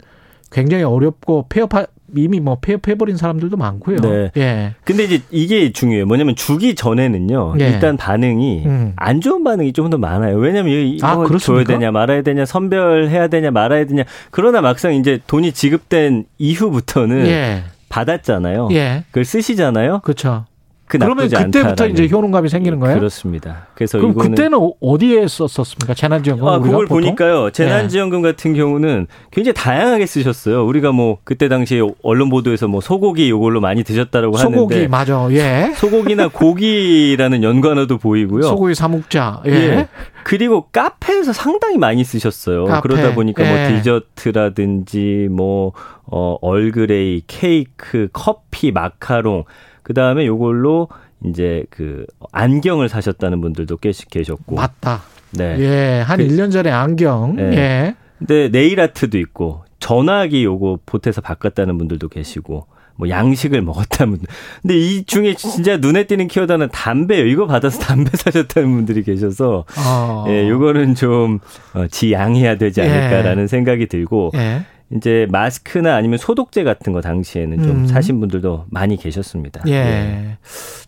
굉장히 0.51 0.85
어렵고 0.85 1.47
폐업 1.49 1.71
이미 2.15 2.39
뭐 2.39 2.57
폐업해버린 2.61 3.17
사람들도 3.17 3.57
많고요. 3.57 3.97
네. 3.99 4.31
예. 4.37 4.75
근데 4.85 5.05
이제 5.05 5.21
이게 5.33 5.73
중요해요. 5.73 6.07
뭐냐면 6.07 6.37
주기 6.37 6.77
전에는요. 6.77 7.57
예. 7.59 7.69
일단 7.69 7.97
반응이 7.97 8.63
음. 8.65 8.93
안 8.97 9.21
좋은 9.21 9.43
반응이 9.43 9.73
좀 9.73 9.91
더 9.91 9.99
많아요. 9.99 10.37
왜냐면 10.39 10.73
이거 10.73 11.07
아, 11.07 11.39
줘야? 11.39 11.65
되냐 11.65 11.91
말아야 11.91 12.23
되냐 12.23 12.45
선별해야 12.45 13.29
되냐 13.29 13.51
말아야 13.51 13.87
되냐. 13.87 14.05
그러나 14.31 14.61
막상 14.61 14.95
이제 14.95 15.19
돈이 15.27 15.53
지급된 15.53 16.25
이후부터는 16.39 17.27
예. 17.27 17.63
받았잖아요. 17.89 18.69
예. 18.73 19.05
그걸 19.11 19.25
쓰시잖아요. 19.25 20.01
그렇죠. 20.01 20.45
그 20.89 20.99
그러면 20.99 21.29
그때부터. 21.29 21.87
이제 21.89 22.09
효능감이 22.11 22.49
생기는 22.49 22.79
거예요? 22.79 22.97
그렇습니다. 22.99 23.67
그래서 23.75 23.99
그럼 23.99 24.15
그때는 24.15 24.57
어- 24.59 24.73
어디에 24.81 25.27
썼었습니까? 25.27 25.95
재난지원금 25.95 26.47
아, 26.47 26.53
우리가 26.59 26.67
그걸 26.71 26.87
보통? 26.87 26.99
예. 26.99 27.07
보니까요. 27.09 27.51
재난지원금 27.51 28.23
같은 28.23 28.55
경우는 28.55 29.09
굉장히 29.33 29.55
다양하게 29.55 30.07
쓰셨어요. 30.07 30.65
우리가 30.65 30.93
뭐 30.93 31.19
그때 31.25 31.49
당시에 31.49 31.81
언론 32.03 32.31
보도에서 32.31 32.69
뭐 32.69 32.81
소고기 32.81 33.29
요걸로 33.29 33.61
많이 33.61 33.83
드셨다라고 33.83 34.37
소고기 34.37 34.75
하는데 34.75 34.89
맞아. 34.89 35.27
예. 35.33 35.73
소고기나 35.77 36.29
고기라는 36.29 37.43
연관어도 37.43 37.99
보이고요. 37.99 38.43
소고기 38.43 38.75
사묵자. 38.77 39.43
예. 39.47 39.51
예. 39.53 39.89
그리고 40.23 40.69
카페에서 40.73 41.33
상당히 41.33 41.79
많이 41.79 42.05
쓰셨어요. 42.05 42.65
카페. 42.67 42.89
그러다 42.89 43.15
보니까 43.15 43.45
예. 43.45 43.69
뭐 43.71 43.77
디저트라든지 43.77 45.29
뭐 45.31 45.73
어, 46.05 46.37
얼그레이, 46.41 47.23
케이크, 47.27 48.09
커피, 48.13 48.71
마카롱 48.73 49.45
그 49.87 49.95
다음에 49.95 50.27
요걸로 50.27 50.89
이제 51.25 51.63
그 51.71 52.07
안경을 52.33 52.89
사셨다는 52.89 53.41
분들도 53.41 53.77
꽤 53.77 53.93
계셨고. 54.11 54.57
맞다. 54.57 55.03
네. 55.31 55.57
예. 55.61 56.01
한 56.05 56.19
그- 56.19 56.27
1년 56.27 56.51
전에 56.51 56.73
안경. 56.73 57.37
예. 57.39 57.43
예. 57.57 57.95
근데 58.19 58.49
네일 58.49 58.81
아트도 58.81 59.17
있고 59.19 59.63
전화기 59.79 60.43
요거 60.43 60.81
보태서 60.87 61.21
바꿨다는 61.21 61.79
분들도 61.79 62.09
계시고 62.09 62.67
뭐 62.97 63.09
양식을 63.09 63.63
먹었다는 63.63 64.15
분들. 64.15 64.27
근데 64.63 64.77
이 64.77 65.05
중에 65.05 65.35
진짜 65.35 65.77
눈에 65.77 66.09
띄는 66.09 66.27
키워드는 66.27 66.71
담배요. 66.73 67.25
이거 67.27 67.47
받아서 67.47 67.79
담배 67.79 68.11
사셨다는 68.17 68.73
분들이 68.75 69.05
계셔서 69.05 69.67
어. 69.87 70.25
예, 70.27 70.49
요거는 70.49 70.97
좀 70.97 71.39
어, 71.75 71.87
지양해야 71.87 72.57
되지 72.59 72.81
않을까라는 72.83 73.47
생각이 73.47 73.87
들고 73.87 74.33
예. 74.35 74.63
이제 74.95 75.27
마스크나 75.31 75.97
아니면 75.97 76.19
소독제 76.19 76.63
같은 76.63 76.93
거 76.93 77.01
당시에는 77.01 77.63
좀 77.63 77.71
음. 77.71 77.87
사신 77.87 78.21
분들도 78.21 78.67
많이 78.71 78.97
계셨습니다. 78.97 79.63
예. 79.67 80.37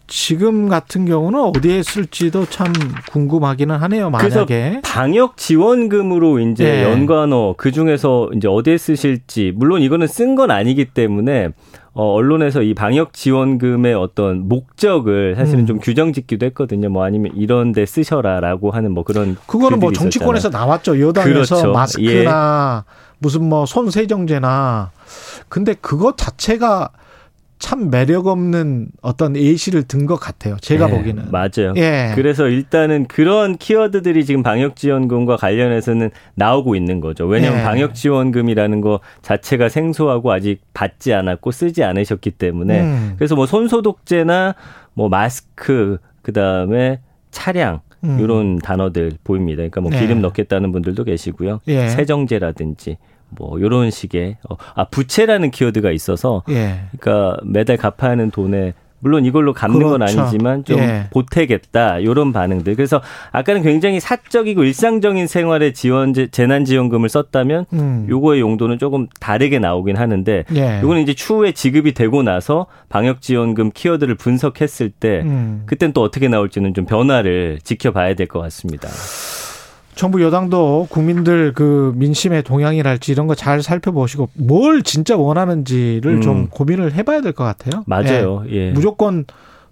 지금 0.07 0.69
같은 0.69 1.05
경우는 1.05 1.41
어디에 1.41 1.83
쓸지도 1.83 2.47
참 2.47 2.73
궁금하기는 3.11 3.75
하네요. 3.75 4.09
만약에. 4.11 4.83
방역 4.85 5.37
지원금으로 5.37 6.39
이제 6.39 6.65
예. 6.65 6.83
연관어 6.85 7.55
그 7.59 7.73
중에서 7.73 8.31
이제 8.37 8.47
어디에 8.49 8.79
쓰실지 8.79 9.53
물론 9.57 9.83
이거는 9.83 10.07
쓴 10.07 10.35
건 10.37 10.51
아니기 10.53 10.85
때문에 10.85 11.49
어, 11.95 12.13
언론에서 12.13 12.63
이 12.63 12.75
방역 12.75 13.13
지원금의 13.13 13.95
어떤 13.95 14.47
목적을 14.49 15.35
사실은 15.37 15.61
음. 15.61 15.67
좀 15.67 15.79
규정 15.81 16.13
짓기도 16.13 16.47
했거든요. 16.47 16.89
뭐 16.91 17.03
아니면 17.03 17.33
이런 17.35 17.73
데 17.73 17.85
쓰셔라라고 17.85 18.71
하는 18.71 18.93
뭐 18.93 19.03
그런 19.03 19.37
그거는 19.47 19.81
뭐 19.81 19.91
정치권에서 19.93 20.49
있었잖아요. 20.49 20.67
나왔죠. 20.67 21.01
여당에서 21.01 21.57
그렇죠. 21.57 21.73
마스크나 21.73 22.85
무슨 23.19 23.45
뭐 23.49 23.67
손세정제나 23.67 24.91
근데 25.49 25.75
그거 25.75 26.15
자체가 26.17 26.91
참 27.59 27.91
매력 27.91 28.29
없는 28.29 28.89
어떤 29.03 29.35
예시를 29.37 29.83
든 29.83 30.07
것 30.07 30.15
같아요. 30.15 30.57
제가 30.61 30.89
예, 30.89 30.95
보기에는. 30.97 31.31
맞아요. 31.33 31.75
예. 31.77 32.13
그래서 32.15 32.47
일단은 32.47 33.07
그런 33.09 33.57
키워드들이 33.57 34.25
지금 34.25 34.45
방역 34.45 34.77
지원금과 34.77 35.37
관련해서는 35.39 36.11
나오고 36.37 36.77
있는 36.77 37.01
거죠. 37.01 37.27
왜냐하면 37.27 37.61
예. 37.61 37.65
방역 37.65 37.95
지원금이라는 37.97 38.81
거 38.81 39.01
자체가 39.23 39.69
생소하고 39.71 40.31
아직 40.31 40.61
받지 40.73 41.13
않았고 41.13 41.51
쓰지 41.51 41.83
않으셨기 41.83 42.31
때문에 42.31 42.81
음. 42.81 43.15
그래서 43.19 43.35
뭐 43.35 43.47
손소독제나 43.47 44.55
뭐 44.95 45.09
마스크 45.09 45.99
그다음에 46.23 47.01
차량 47.33 47.81
음. 48.05 48.19
이런 48.21 48.57
단어들 48.57 49.13
보입니다. 49.25 49.59
그러니까 49.59 49.81
뭐 49.81 49.91
네. 49.91 50.01
기름 50.01 50.21
넣겠다는 50.21 50.73
분들도 50.73 51.05
계시고요. 51.05 51.61
예. 51.69 51.89
세정제라든지 51.89 52.99
뭐 53.31 53.59
이런 53.59 53.91
식의 53.91 54.37
어, 54.49 54.57
아 54.75 54.85
부채라는 54.85 55.51
키워드가 55.51 55.91
있어서 55.91 56.43
예. 56.49 56.81
그러니까 56.99 57.39
매달 57.45 57.77
갚아야 57.77 58.13
하는 58.13 58.31
돈에 58.31 58.75
물론 59.01 59.25
이걸로 59.25 59.53
갚는 59.53 59.81
건 59.81 59.93
그렇죠. 59.99 60.21
아니지만 60.23 60.65
좀 60.65 60.79
예. 60.79 61.07
보태겠다 61.11 61.99
이런 61.99 62.33
반응들. 62.33 62.75
그래서 62.75 63.01
아까는 63.33 63.63
굉장히 63.63 64.01
사적이고 64.01 64.65
일상적인 64.65 65.27
생활에 65.27 65.73
지원 65.73 66.13
재난 66.31 66.65
지원금을 66.65 67.09
썼다면 67.09 67.67
음. 67.73 68.07
요거의 68.09 68.41
용도는 68.41 68.79
조금 68.79 69.07
다르게 69.21 69.59
나오긴 69.59 69.97
하는데 69.97 70.45
예. 70.55 70.81
요거는 70.83 71.03
이제 71.03 71.15
추후에 71.15 71.53
지급이 71.53 71.93
되고 71.95 72.23
나서 72.23 72.67
방역 72.89 73.21
지원금 73.21 73.71
키워드를 73.73 74.15
분석했을 74.17 74.91
때 74.91 75.23
음. 75.25 75.63
그땐 75.67 75.93
또 75.93 76.03
어떻게 76.03 76.29
나올지는 76.29 76.75
좀 76.75 76.85
변화를 76.85 77.59
지켜봐야 77.63 78.15
될 78.15 78.29
것 78.29 78.41
같습니다. 78.41 78.89
정부 79.99 80.23
여당도 80.23 80.87
국민들 80.91 81.53
그 81.53 81.93
민심의 81.97 82.45
동향이랄지 82.45 83.11
이런 83.11 83.27
거 83.27 83.35
잘 83.35 83.63
살펴보시고 83.63 84.29
뭘 84.35 84.83
진짜 84.83 85.17
원하는지를 85.17 86.13
음. 86.17 86.21
좀 86.21 86.47
고민을 86.49 86.95
해봐야 86.95 87.21
될 87.21 87.33
것 87.33 87.43
같아요. 87.43 87.83
맞아요. 87.87 88.45
예. 88.49 88.71
무조건 88.71 89.25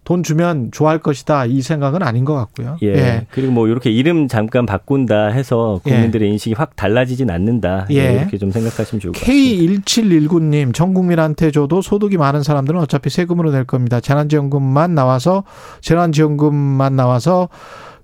돈 0.03 0.23
주면 0.25 0.71
좋아할 0.73 0.99
것이다 0.99 1.47
이 1.47 1.63
생각은 1.63 2.03
아닌 2.03 2.25
것 2.25 2.35
같고요. 2.35 2.77
예. 2.83 3.27
그리고 3.31 3.53
뭐 3.53 3.69
이렇게 3.69 3.91
이름 3.91 4.27
잠깐 4.29 4.67
바꾼다 4.67 5.29
해서 5.29 5.81
국민들의 5.85 6.29
인식이 6.31 6.55
확 6.55 6.75
달라지진 6.77 7.31
않는다. 7.31 7.87
예. 7.91 8.15
이렇게 8.15 8.37
좀 8.39 8.51
생각하시면 8.51 9.01
좋을 9.01 9.13
것 9.13 9.21
같습니다. 9.21 9.85
K1719님, 9.89 10.75
전 10.75 10.93
국민한테 10.95 11.51
줘도 11.53 11.83
소득이 11.83 12.17
많은 12.19 12.43
사람들은 12.43 12.81
어차피 12.81 13.11
세금으로 13.11 13.51
낼 13.53 13.65
겁니다. 13.65 14.01
재난지원금만 14.01 14.95
나와서, 14.95 15.45
재난지원금만 15.81 16.95
나와서 16.97 17.49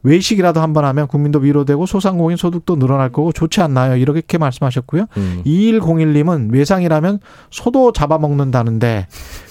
외식이라도 0.02 0.60
한번 0.60 0.84
하면 0.84 1.06
국민도 1.06 1.40
위로되고 1.40 1.86
소상공인 1.86 2.36
소득도 2.36 2.76
늘어날 2.76 3.10
거고 3.12 3.32
좋지 3.32 3.60
않나요? 3.60 3.96
이렇게 3.96 4.38
말씀하셨고요. 4.38 5.06
음. 5.16 5.42
2101님은 5.46 6.52
외상이라면 6.52 7.20
소도 7.50 7.92
잡아먹는다는데 7.92 9.06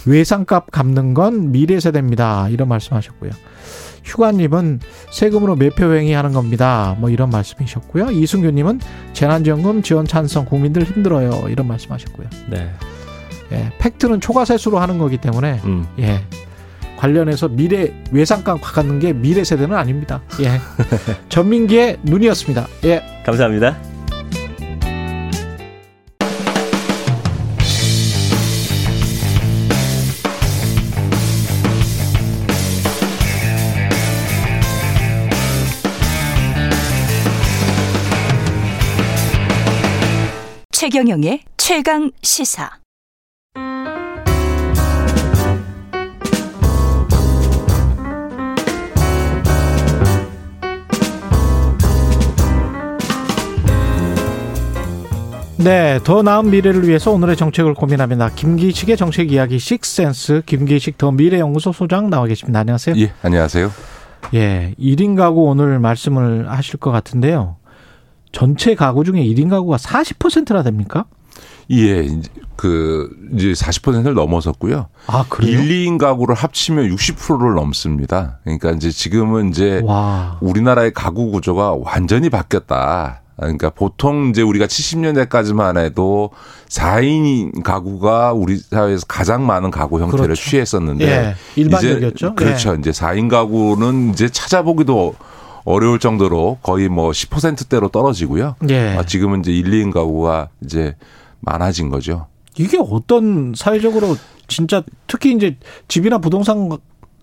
외상값 0.05 0.71
갚는 0.71 1.13
건 1.13 1.51
미래 1.51 1.79
세대입니다. 1.79 2.49
이런 2.49 2.67
말씀하셨고요. 2.67 3.31
휴가님은 4.03 4.79
세금으로 5.11 5.55
매표행위 5.55 6.11
하는 6.11 6.33
겁니다. 6.33 6.95
뭐 6.99 7.09
이런 7.09 7.29
말씀이셨고요. 7.29 8.11
이승규님은 8.11 8.79
재난지원금 9.13 9.83
지원 9.83 10.07
찬성 10.07 10.45
국민들 10.45 10.83
힘들어요. 10.83 11.49
이런 11.49 11.67
말씀하셨고요. 11.67 12.27
네. 12.49 12.69
예, 13.51 13.71
팩트는 13.79 14.21
초과세수로 14.21 14.79
하는 14.79 14.97
거기 14.97 15.17
때문에 15.17 15.59
음. 15.65 15.85
예. 15.99 16.21
관련해서 17.01 17.47
미래 17.47 17.91
외상값 18.11 18.61
갖는 18.61 18.99
게 18.99 19.11
미래 19.11 19.43
세대는 19.43 19.75
아닙니다. 19.75 20.21
예. 20.39 20.61
전민기의 21.29 21.97
눈이었습니다. 22.03 22.67
예. 22.85 23.01
감사합니다. 23.25 23.75
최경영의 40.71 41.41
최강 41.57 42.11
시사. 42.21 42.81
네, 55.63 55.99
더 56.03 56.23
나은 56.23 56.49
미래를 56.49 56.87
위해서 56.87 57.11
오늘의 57.11 57.35
정책을 57.35 57.75
고민합니다. 57.75 58.29
김기식의 58.29 58.97
정책 58.97 59.31
이야기 59.31 59.59
식센스 59.59 60.41
김기식 60.47 60.97
더 60.97 61.11
미래연구소 61.11 61.71
소장 61.71 62.09
나와 62.09 62.25
계십니다. 62.25 62.61
안녕하세요. 62.61 62.95
예, 62.97 63.13
안녕하세요. 63.21 63.71
예, 64.33 64.73
1인 64.79 65.15
가구 65.15 65.43
오늘 65.43 65.77
말씀을 65.77 66.49
하실 66.49 66.79
것 66.79 66.89
같은데요. 66.89 67.57
전체 68.31 68.73
가구 68.73 69.03
중에 69.03 69.23
1인 69.23 69.51
가구가 69.51 69.77
40%나 69.77 70.63
됩니까? 70.63 71.05
예, 71.69 72.05
이제 72.05 72.29
그 72.55 73.09
이제 73.35 73.51
40%를 73.51 74.15
넘어섰고요. 74.15 74.87
아, 75.05 75.25
그래요? 75.29 75.59
1, 75.59 75.69
2인 75.69 75.99
가구를 75.99 76.33
합치면 76.33 76.89
60%를 76.89 77.53
넘습니다. 77.53 78.39
그러니까 78.43 78.71
이제 78.71 78.89
지금은 78.89 79.49
이제 79.49 79.81
와. 79.83 80.39
우리나라의 80.41 80.91
가구 80.93 81.29
구조가 81.29 81.75
완전히 81.83 82.31
바뀌었다. 82.31 83.20
그러니까 83.41 83.69
보통 83.71 84.29
이제 84.29 84.41
우리가 84.41 84.67
70년대까지만 84.67 85.77
해도 85.83 86.29
4인 86.69 87.63
가구가 87.63 88.33
우리 88.33 88.57
사회에서 88.57 89.05
가장 89.07 89.45
많은 89.45 89.71
가구 89.71 89.99
형태를 89.99 90.25
그렇죠. 90.25 90.49
취했었는데 90.49 91.05
예, 91.05 91.35
일반적이었죠. 91.55 92.27
이제 92.27 92.35
그렇죠. 92.35 92.73
예. 92.73 92.77
이제 92.79 92.91
4인 92.91 93.29
가구는 93.29 94.11
이제 94.11 94.29
찾아보기도 94.29 95.15
어려울 95.63 95.99
정도로 95.99 96.59
거의 96.61 96.89
뭐 96.89 97.11
10%대로 97.11 97.89
떨어지고요. 97.89 98.55
예. 98.69 98.95
아, 98.97 99.03
지금은 99.03 99.41
이제 99.41 99.51
1, 99.51 99.65
2인 99.71 99.91
가구가 99.91 100.49
이제 100.63 100.95
많아진 101.39 101.89
거죠. 101.89 102.27
이게 102.57 102.77
어떤 102.79 103.53
사회적으로 103.55 104.15
진짜 104.47 104.83
특히 105.07 105.33
이제 105.33 105.57
집이나 105.87 106.17
부동산 106.17 106.69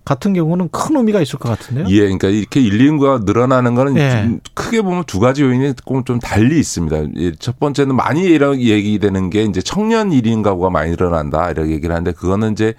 같은 0.09 0.33
경우는 0.33 0.71
큰 0.71 0.97
의미가 0.97 1.21
있을 1.21 1.39
것 1.39 1.51
같은데요. 1.51 1.87
예, 1.91 2.01
그러니까 2.01 2.29
이렇게 2.29 2.61
1, 2.61 2.79
2인구가 2.79 3.25
늘어나는 3.27 3.75
거는 3.75 3.99
예. 3.99 4.11
좀 4.11 4.41
크게 4.55 4.81
보면 4.81 5.05
두 5.05 5.21
가지 5.21 5.43
요인이 5.43 5.75
조금 5.75 6.03
좀 6.05 6.19
달리 6.19 6.59
있습니다. 6.59 6.97
예, 7.19 7.33
첫 7.39 7.61
번째는 7.61 7.95
많이 7.95 8.23
이런 8.23 8.59
얘기되는 8.59 9.29
게 9.29 9.43
이제 9.43 9.61
청년 9.61 10.09
1인 10.09 10.43
가구가 10.43 10.71
많이 10.71 10.93
늘어난다 10.93 11.51
이렇게 11.51 11.73
얘기를 11.73 11.95
하는데 11.95 12.13
그거는 12.13 12.53
이제 12.53 12.73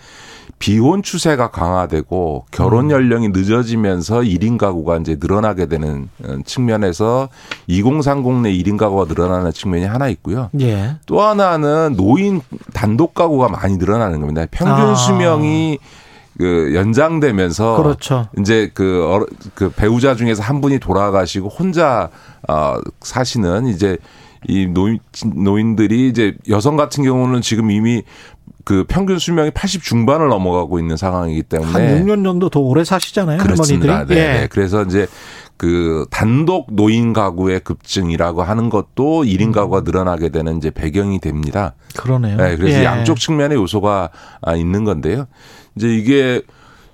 비혼 0.58 1.04
추세가 1.04 1.52
강화되고 1.52 2.48
결혼 2.50 2.86
음. 2.86 2.92
연령이 2.92 3.30
늦어지면서 3.30 4.22
1인 4.22 4.58
가구가 4.58 4.98
이제 4.98 5.16
늘어나게 5.20 5.68
되는 5.68 6.10
어, 6.24 6.38
측면에서 6.44 7.30
2030 7.68 8.42
내 8.42 8.52
1인 8.52 8.76
가구가 8.76 9.06
늘어나는 9.06 9.52
측면이 9.52 9.86
하나 9.86 10.08
있고요. 10.10 10.50
예. 10.62 10.96
또 11.06 11.22
하나는 11.22 11.94
노인 11.96 12.42
단독 12.74 13.14
가구가 13.14 13.50
많이 13.50 13.78
늘어나는 13.78 14.20
겁니다. 14.20 14.48
평균 14.50 14.88
아. 14.88 14.96
수명이 14.96 15.78
그 16.40 16.72
연장되면서 16.74 17.76
그렇죠. 17.84 18.28
이제 18.40 18.72
그, 18.74 19.06
어르- 19.06 19.26
그 19.56 19.70
배우자 19.70 20.16
중에서 20.16 20.42
한 20.42 20.62
분이 20.62 20.80
돌아가시고 20.80 21.50
혼자 21.50 22.10
어 22.48 22.76
사시는 23.02 23.68
이제 23.68 23.98
이 24.48 24.66
노인 24.66 25.00
노인들이 25.36 26.08
이제 26.08 26.38
여성 26.48 26.78
같은 26.78 27.04
경우는 27.04 27.42
지금 27.42 27.70
이미 27.72 28.04
그 28.64 28.86
평균 28.88 29.20
수명이 29.20 29.52
80 29.52 29.84
중반을 29.84 30.30
넘어가고 30.30 30.80
있는 30.80 30.96
상황이기 30.96 31.44
때문에 31.44 31.72
한 31.72 32.06
6년 32.06 32.24
정도 32.24 32.50
더 32.50 32.62
오래 32.62 32.86
사시잖아요. 32.86 33.40
그렇습니다. 33.40 33.94
할머니들이. 33.94 34.18
네, 34.18 34.26
예. 34.26 34.40
네. 34.42 34.48
그래서 34.50 34.84
이제 34.84 35.08
그 35.58 36.06
단독 36.10 36.68
노인 36.72 37.12
가구의 37.12 37.60
급증이라고 37.62 38.44
하는 38.44 38.70
것도 38.70 39.24
1인 39.24 39.52
가구가 39.52 39.82
늘어나게 39.82 40.30
되는 40.30 40.56
이제 40.56 40.72
배경이 40.72 41.20
됩니다. 41.20 41.74
그러네요. 41.98 42.38
네, 42.38 42.56
그래서 42.56 42.80
예. 42.80 42.86
양쪽 42.86 43.20
측면의 43.20 43.58
요소가 43.58 44.10
아, 44.42 44.56
있는 44.56 44.86
건데요. 44.86 45.26
이제 45.76 45.88
이게 45.88 46.42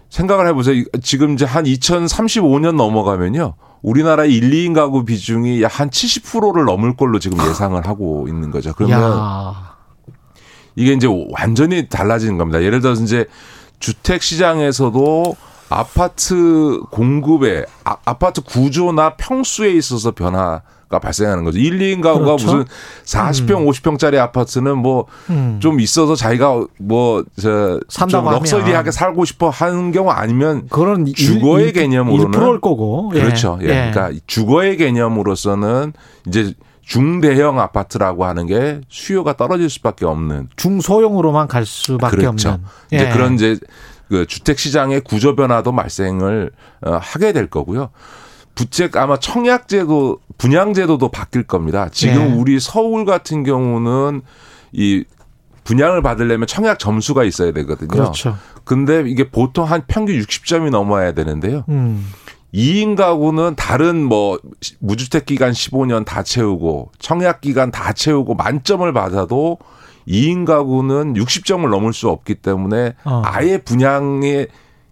생각을 0.09 0.47
해보세요. 0.47 0.83
지금 1.01 1.33
이제 1.33 1.45
한 1.45 1.65
2035년 1.65 2.75
넘어가면요. 2.75 3.55
우리나라 3.81 4.25
1, 4.25 4.49
2인 4.49 4.73
가구 4.73 5.05
비중이 5.05 5.61
약한 5.61 5.89
70%를 5.89 6.65
넘을 6.65 6.95
걸로 6.95 7.19
지금 7.19 7.37
예상을 7.47 7.85
하고 7.85 8.27
있는 8.27 8.49
거죠. 8.49 8.73
그러면 8.73 8.99
야. 9.01 9.75
이게 10.75 10.93
이제 10.93 11.07
완전히 11.31 11.87
달라지는 11.87 12.37
겁니다. 12.37 12.63
예를 12.63 12.81
들어서 12.81 13.03
이제 13.03 13.25
주택 13.79 14.23
시장에서도 14.23 15.35
아파트 15.69 16.79
공급에 16.91 17.65
아, 17.83 17.97
아파트 18.05 18.41
구조나 18.41 19.15
평수에 19.15 19.71
있어서 19.71 20.11
변화 20.11 20.61
가가 20.95 20.99
발생하는 20.99 21.43
거죠. 21.43 21.59
1, 21.59 21.79
2인 21.79 22.01
가구가 22.01 22.37
그렇죠. 22.37 22.45
무슨 22.45 22.65
40평, 23.05 23.67
50평짜리 23.67 24.17
아파트는 24.17 24.77
뭐좀 24.77 25.07
음. 25.29 25.79
있어서 25.79 26.15
자기가 26.15 26.65
하면. 28.23 28.33
럭셔리하게 28.39 28.91
살고 28.91 29.25
싶어 29.25 29.49
하는 29.49 29.91
경우 29.91 30.09
아니면 30.09 30.67
그런 30.69 31.05
주거의 31.05 31.73
개념으로는 31.73 32.31
1%일 32.31 32.61
거고. 32.61 33.11
예. 33.15 33.21
그렇죠. 33.21 33.59
예. 33.61 33.67
그러니까 33.67 34.11
주거의 34.27 34.77
개념으로서는 34.77 35.93
이제 36.27 36.53
중대형 36.83 37.59
아파트라고 37.59 38.25
하는 38.25 38.45
게 38.45 38.81
수요가 38.89 39.35
떨어질 39.35 39.69
수밖에 39.69 40.05
없는 40.05 40.49
중소형으로만 40.55 41.47
갈 41.47 41.65
수밖에 41.65 42.17
그렇죠. 42.17 42.49
없는. 42.49 42.65
이제 42.91 43.05
예. 43.05 43.09
그런 43.09 43.33
이제 43.35 43.57
그 44.07 44.25
주택 44.27 44.59
시장의 44.59 45.01
구조 45.01 45.35
변화도 45.35 45.75
발생을 45.75 46.51
어, 46.85 46.99
하게 47.01 47.33
될 47.33 47.47
거고요. 47.47 47.89
부채 48.55 48.89
아마 48.95 49.17
청약제도 49.17 50.19
분양제도도 50.37 51.09
바뀔 51.09 51.43
겁니다. 51.43 51.89
지금 51.91 52.21
예. 52.21 52.33
우리 52.33 52.59
서울 52.59 53.05
같은 53.05 53.43
경우는 53.43 54.21
이 54.71 55.03
분양을 55.65 56.01
받으려면 56.01 56.47
청약 56.47 56.79
점수가 56.79 57.23
있어야 57.25 57.51
되거든요. 57.51 57.87
그렇죠. 57.87 58.37
근데 58.63 59.03
이게 59.05 59.29
보통 59.29 59.65
한 59.65 59.83
평균 59.87 60.19
60점이 60.19 60.69
넘어야 60.69 61.11
되는데요. 61.11 61.65
음. 61.69 62.05
2인 62.53 62.95
가구는 62.95 63.55
다른 63.55 64.01
뭐 64.01 64.39
무주택 64.79 65.25
기간 65.25 65.51
15년 65.51 66.05
다 66.05 66.23
채우고 66.23 66.91
청약 66.99 67.41
기간 67.41 67.69
다 67.69 67.91
채우고 67.91 68.35
만점을 68.35 68.91
받아도 68.93 69.57
2인 70.07 70.45
가구는 70.45 71.15
60점을 71.15 71.67
넘을 71.67 71.91
수 71.91 72.09
없기 72.09 72.35
때문에 72.35 72.93
어. 73.03 73.21
아예 73.25 73.57
분양 73.57 74.21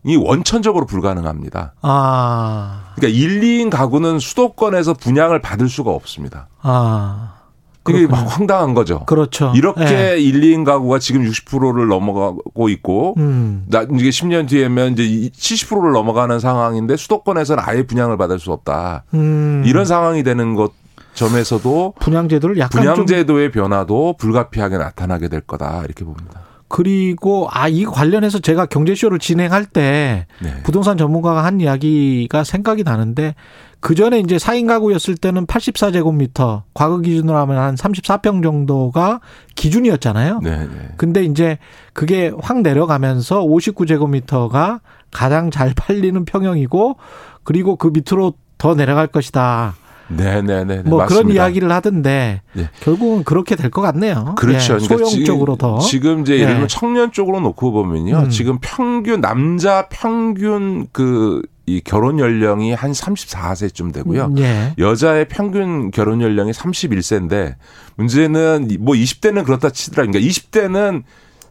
이 0.06 0.16
원천적으로 0.16 0.86
불가능합니다. 0.86 1.74
아. 1.82 2.93
그러니까 2.95 3.18
1, 3.18 3.41
2인 3.41 3.70
가구는 3.70 4.20
수도권에서 4.20 4.93
분양을 4.93 5.41
받을 5.41 5.70
수가 5.70 5.91
없습니다. 5.91 6.47
아. 6.62 7.36
그렇군요. 7.84 8.08
막 8.10 8.24
황당한 8.24 8.74
거죠. 8.74 8.99
그렇죠. 9.06 9.51
이렇게 9.56 10.14
예. 10.14 10.18
1, 10.18 10.41
2인 10.41 10.64
가구가 10.64 10.99
지금 10.99 11.24
60%를 11.30 11.88
넘어가고 11.88 12.70
있고 12.70 13.16
음. 13.18 13.66
나 13.68 13.82
이게 13.82 14.10
10년 14.10 14.47
뒤에면 14.47 14.93
이제 14.93 15.04
70%를 15.04 15.91
넘어가는 15.91 16.39
상황인데 16.39 16.95
수도권에서는 16.95 17.62
아예 17.66 17.84
분양을 17.84 18.18
받을 18.18 18.39
수 18.39 18.54
없다. 18.54 19.04
음. 19.14 19.64
이런 19.66 19.86
상황이 19.86 20.24
되는 20.24 20.56
것 20.56 20.72
점에서도 21.14 21.95
분양제도를 21.99 22.58
약간 22.58 22.82
좀 22.84 22.93
분양제도의 22.93 23.51
변화도 23.51 24.16
불가피하게 24.18 24.78
나타나게 24.78 25.28
될 25.28 25.41
거다 25.41 25.84
이렇게 25.84 26.06
봅니다. 26.06 26.41
그리고 26.74 27.47
아 27.51 27.69
이 27.69 27.86
관련해서 27.86 28.39
제가 28.39 28.65
경제쇼를 28.65 29.19
진행할 29.19 29.65
때 29.65 30.26
네. 30.41 30.63
부동산 30.63 30.97
전문가가 30.97 31.43
한 31.45 31.61
이야기가 31.61 32.43
생각이 32.43 32.84
나는데 32.84 33.36
그 33.80 33.93
전에 33.93 34.19
이제 34.19 34.38
4인 34.38 34.67
가구였을 34.67 35.17
때는 35.17 35.45
84제곱미터 35.45 36.63
과거 36.74 36.97
기준으로 36.97 37.38
하면 37.38 37.57
한 37.59 37.76
34평 37.76 38.41
정도가 38.41 39.19
기준이었잖아요. 39.53 40.39
네, 40.41 40.57
네. 40.65 40.89
근데 40.97 41.24
이제 41.24 41.59
그게 41.93 42.32
확 42.41 42.61
내려가면서 42.61 43.41
59제곱미터가 43.41 44.80
가장 45.11 45.51
잘 45.51 45.74
팔리는 45.76 46.26
평형이고 46.26 46.97
그리고 47.43 47.76
그 47.76 47.91
밑으로 47.93 48.34
더 48.57 48.74
내려갈 48.74 49.07
것이다. 49.07 49.76
네, 50.10 50.41
네, 50.41 50.64
네. 50.64 50.76
네, 50.78 50.89
뭐 50.89 50.97
그런 51.06 51.24
맞습니다. 51.24 51.43
이야기를 51.43 51.72
하던데 51.72 52.41
네. 52.54 52.70
결국은 52.82 53.24
그렇게 53.24 53.56
될 53.56 53.72
것 53.72 53.82
같네요. 53.82 54.36
그렇죠. 54.38 54.76
예, 54.76 54.78
그러니까 54.86 55.06
소형적으로 55.10 55.54
지금, 55.56 55.58
더. 55.58 55.80
지금 55.80 56.22
이제 56.22 56.34
예를 56.36 56.45
예. 56.45 56.49
들면 56.54 56.68
청년 56.68 57.12
쪽으로 57.12 57.39
놓고 57.39 57.72
보면요. 57.72 58.20
음. 58.20 58.30
지금 58.30 58.60
평균 58.62 59.22
남자 59.22 59.88
평균 59.89 60.88
그 60.91 61.41
이 61.66 61.80
결혼 61.82 62.20
연령이 62.20 62.74
한 62.74 62.91
34세쯤 62.91 63.93
되고요. 63.93 64.34
예. 64.38 64.74
여자의 64.78 65.30
평균 65.30 65.91
결혼 65.91 66.22
연령이 66.22 66.51
31세인데 66.51 67.56
문제는 67.95 68.68
뭐 68.82 68.95
20대는 68.95 69.45
그렇다 69.45 69.70
치더라. 69.70 70.06
그러니까 70.08 70.20
20대는 70.30 71.04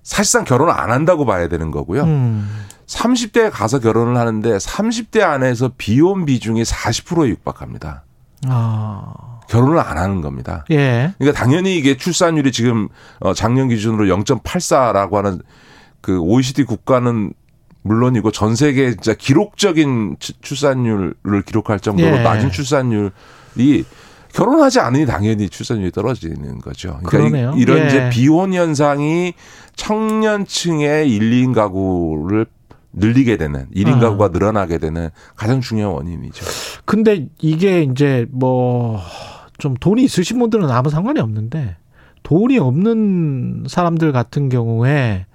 사실상 0.03 0.45
결혼을 0.45 0.71
안 0.75 0.91
한다고 0.91 1.25
봐야 1.25 1.49
되는 1.49 1.71
거고요. 1.71 2.03
음. 2.03 2.47
30대에 2.87 3.51
가서 3.51 3.79
결혼을 3.79 4.19
하는데 4.19 4.51
30대 4.59 5.23
안에서 5.23 5.71
비혼 5.79 6.27
비중이 6.27 6.63
40%에 6.63 7.31
육박합니다. 7.31 8.05
아. 8.49 9.13
결혼을 9.49 9.79
안 9.79 9.99
하는 9.99 10.21
겁니다. 10.23 10.65
예. 10.71 11.13
그러니까 11.19 11.39
당연히 11.39 11.77
이게 11.77 11.97
출산율이 11.97 12.53
지금 12.53 12.89
어, 13.21 13.35
작년 13.35 13.69
기준으로 13.69 14.05
0.84라고 14.07 15.13
하는 15.15 15.41
그 16.01 16.19
OECD 16.21 16.65
국가는 16.65 17.33
물론이고 17.83 18.31
전 18.31 18.55
세계 18.57 18.91
진짜 18.93 19.13
기록적인 19.15 20.17
추- 20.21 20.41
출산율을 20.41 21.43
기록할 21.45 21.81
정도로 21.81 22.17
예. 22.19 22.23
낮은 22.23 22.51
출산율이 22.51 23.85
결혼하지 24.33 24.81
않으니 24.81 25.05
당연히 25.05 25.49
출산율이 25.51 25.91
떨어지는 25.91 26.59
거죠. 26.61 26.99
그러니까 27.05 27.11
그러네요. 27.11 27.55
이- 27.57 27.61
이런 27.61 27.79
예. 27.81 27.87
이제 27.89 28.11
비혼 28.11 28.55
현상이 28.55 29.35
청년층의 29.77 31.11
1, 31.11 31.31
2인 31.31 31.55
가구를 31.55 32.47
늘리게 32.93 33.37
되는 33.37 33.67
1인 33.75 33.97
아. 33.97 33.99
가구가 34.01 34.29
늘어나게 34.29 34.79
되는 34.79 35.11
가장 35.35 35.61
중요한 35.61 35.95
원인이죠. 35.95 36.45
근데 36.85 37.29
이게 37.41 37.83
이제 37.83 38.27
뭐 38.31 39.01
좀 39.63 39.75
돈이 39.75 40.03
있으신 40.03 40.41
분들은 40.41 40.69
아무 40.71 40.91
상관이 40.91 41.21
없는데 41.21 41.77
돈이 42.25 42.59
없는 42.59 43.67
사람들 43.69 44.11
같은 44.11 44.49
경우에 44.49 45.27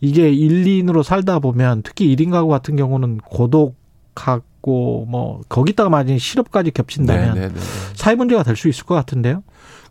이게 0.00 0.30
1, 0.30 0.64
2인으로 0.64 1.02
살다 1.02 1.40
보면 1.40 1.82
특히 1.82 2.14
1인 2.14 2.30
가구 2.30 2.48
같은 2.48 2.76
경우는 2.76 3.18
고독하고 3.18 5.06
뭐 5.08 5.40
거기다가 5.48 5.90
만약에 5.90 6.18
실업까지 6.18 6.70
겹친다면 6.70 7.34
네, 7.34 7.40
네, 7.40 7.48
네. 7.48 7.60
사회 7.94 8.14
문제가 8.14 8.44
될 8.44 8.54
수 8.54 8.68
있을 8.68 8.84
것 8.84 8.94
같은데요. 8.94 9.42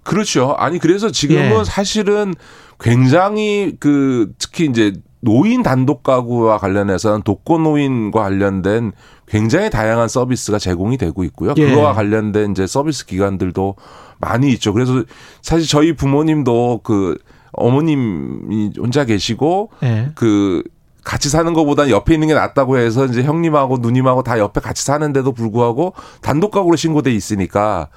그렇죠. 0.03 0.55
아니 0.57 0.80
그래서 0.80 1.11
지금은 1.11 1.59
예. 1.59 1.64
사실은 1.66 2.36
굉장히 2.80 3.76
그 3.82 4.32
특히 4.38 4.66
이제 4.66 4.93
노인 5.24 5.64
단독 5.64 6.04
가구와 6.04 6.58
관련해서는 6.58 7.22
독거 7.22 7.58
노인과 7.58 8.22
관련된 8.22 8.92
굉장히 9.26 9.70
다양한 9.70 10.10
서비스가 10.10 10.60
제공이 10.60 10.98
되고 10.98 11.24
있고요. 11.24 11.54
예. 11.58 11.70
그거와 11.70 11.94
관련된 11.94 12.52
이제 12.52 12.68
서비스 12.68 13.06
기관들도 13.06 13.76
많이 14.20 14.52
있죠. 14.52 14.74
그래서 14.74 15.04
사실 15.42 15.66
저희 15.68 15.96
부모님도 15.96 16.82
그 16.84 17.18
어머님이 17.54 18.74
혼자 18.78 19.06
계시고 19.06 19.70
예. 19.84 20.12
그 20.14 20.62
같이 21.06 21.30
사는 21.30 21.54
것보다 21.54 21.90
옆에 21.90 22.14
있는 22.14 22.28
게 22.28 22.34
낫다고 22.34 22.78
해서 22.78 23.06
이제 23.06 23.24
형님하고 23.24 23.78
누님하고 23.78 24.24
다 24.24 24.40
옆에 24.40 24.60
같이 24.60 24.84
사는데도 24.84 25.32
불구하고 25.32 25.94
단독 26.22 26.52
가구로 26.52 26.76
신고돼 26.76 27.14
있으니까 27.14 27.88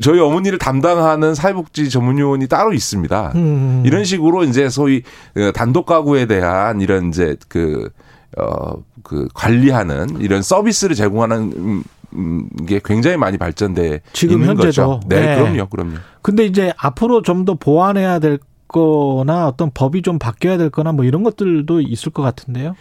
저희 0.00 0.20
어머니를 0.20 0.58
담당하는 0.58 1.34
사회복지 1.34 1.90
전문요원이 1.90 2.46
따로 2.48 2.72
있습니다. 2.72 3.32
음. 3.34 3.82
이런 3.84 4.04
식으로 4.04 4.44
이제 4.44 4.68
소위 4.68 5.02
그 5.34 5.52
단독 5.52 5.86
가구에 5.86 6.26
대한 6.26 6.80
이런 6.80 7.08
이제 7.08 7.36
그, 7.48 7.90
어, 8.38 8.74
그 9.02 9.28
관리하는 9.34 10.20
이런 10.20 10.40
서비스를 10.42 10.94
제공하는 10.94 11.52
음, 11.56 11.84
음, 12.14 12.48
게 12.66 12.80
굉장히 12.84 13.16
많이 13.16 13.38
발전돼 13.38 14.02
지금 14.12 14.34
있는 14.34 14.48
현재도. 14.50 14.66
거죠. 14.68 15.00
네, 15.08 15.20
네. 15.20 15.36
그럼요, 15.36 15.66
그럼요. 15.68 15.96
근데 16.22 16.44
이제 16.44 16.72
앞으로 16.76 17.22
좀 17.22 17.44
더 17.44 17.54
보완해야 17.54 18.20
될 18.20 18.38
거나 18.68 19.48
어떤 19.48 19.70
법이 19.74 20.02
좀 20.02 20.18
바뀌어야 20.18 20.56
될 20.58 20.70
거나 20.70 20.92
뭐 20.92 21.04
이런 21.04 21.22
것들도 21.24 21.80
있을 21.82 22.12
것 22.12 22.22
같은데요. 22.22 22.74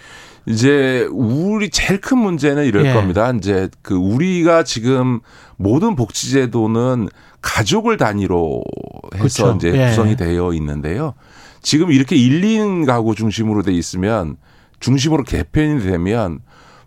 이제 0.45 1.07
우리 1.11 1.69
제일 1.69 2.01
큰 2.01 2.17
문제는 2.17 2.65
이럴 2.65 2.85
예. 2.85 2.93
겁니다. 2.93 3.31
이제 3.31 3.69
그 3.81 3.95
우리가 3.95 4.63
지금 4.63 5.19
모든 5.57 5.95
복지제도는 5.95 7.09
가족을 7.41 7.97
단위로 7.97 8.63
해서 9.15 9.43
그렇죠. 9.43 9.55
이제 9.57 9.73
예. 9.77 9.89
구성이 9.89 10.15
되어 10.15 10.53
있는데요. 10.53 11.13
지금 11.61 11.91
이렇게 11.91 12.15
1, 12.15 12.41
2인 12.41 12.85
가구 12.85 13.13
중심으로 13.13 13.61
돼 13.61 13.71
있으면 13.71 14.37
중심으로 14.79 15.23
개편이 15.23 15.83
되면 15.83 16.39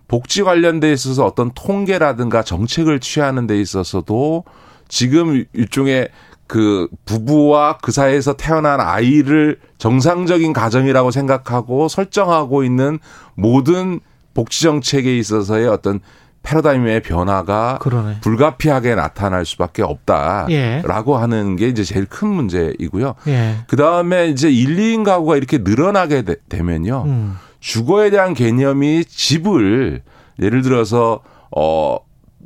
복지 0.09 0.43
관련돼 0.43 0.93
있어서 0.93 1.25
어떤 1.25 1.53
통계라든가 1.55 2.43
정책을 2.43 3.01
취하는 3.01 3.47
데 3.47 3.61
있어서도 3.61 4.45
지금 4.89 5.45
일종의 5.53 6.09
그 6.47 6.89
부부와 7.05 7.79
그 7.79 7.93
사이에서 7.93 8.35
태어난 8.35 8.81
아이를 8.81 9.59
정상적인 9.79 10.53
가정이라고 10.53 11.11
생각하고 11.11 11.89
설정하고 11.89 12.65
있는 12.65 12.99
모든 13.35 14.01
복지 14.35 14.63
정책에 14.63 15.17
있어서의 15.17 15.69
어떤 15.69 16.01
패러다임의 16.43 17.01
변화가 17.03 17.79
그러네. 17.81 18.21
불가피하게 18.21 18.95
나타날 18.95 19.47
수밖에 19.47 19.83
없다라고 19.83 20.51
예. 20.53 21.19
하는 21.19 21.57
게 21.57 21.69
이제 21.69 21.83
제일 21.85 22.05
큰 22.05 22.29
문제이고요. 22.29 23.15
예. 23.29 23.57
그 23.67 23.77
다음에 23.77 24.29
이제 24.29 24.51
1, 24.51 24.77
2인 24.77 25.05
가구가 25.05 25.37
이렇게 25.37 25.59
늘어나게 25.59 26.23
되, 26.23 26.37
되면요. 26.49 27.05
음. 27.07 27.39
주거에 27.61 28.11
대한 28.11 28.35
개념이 28.35 29.07
집을 29.07 30.03
예를 30.41 30.61
들어서 30.61 31.21
어 31.57 31.97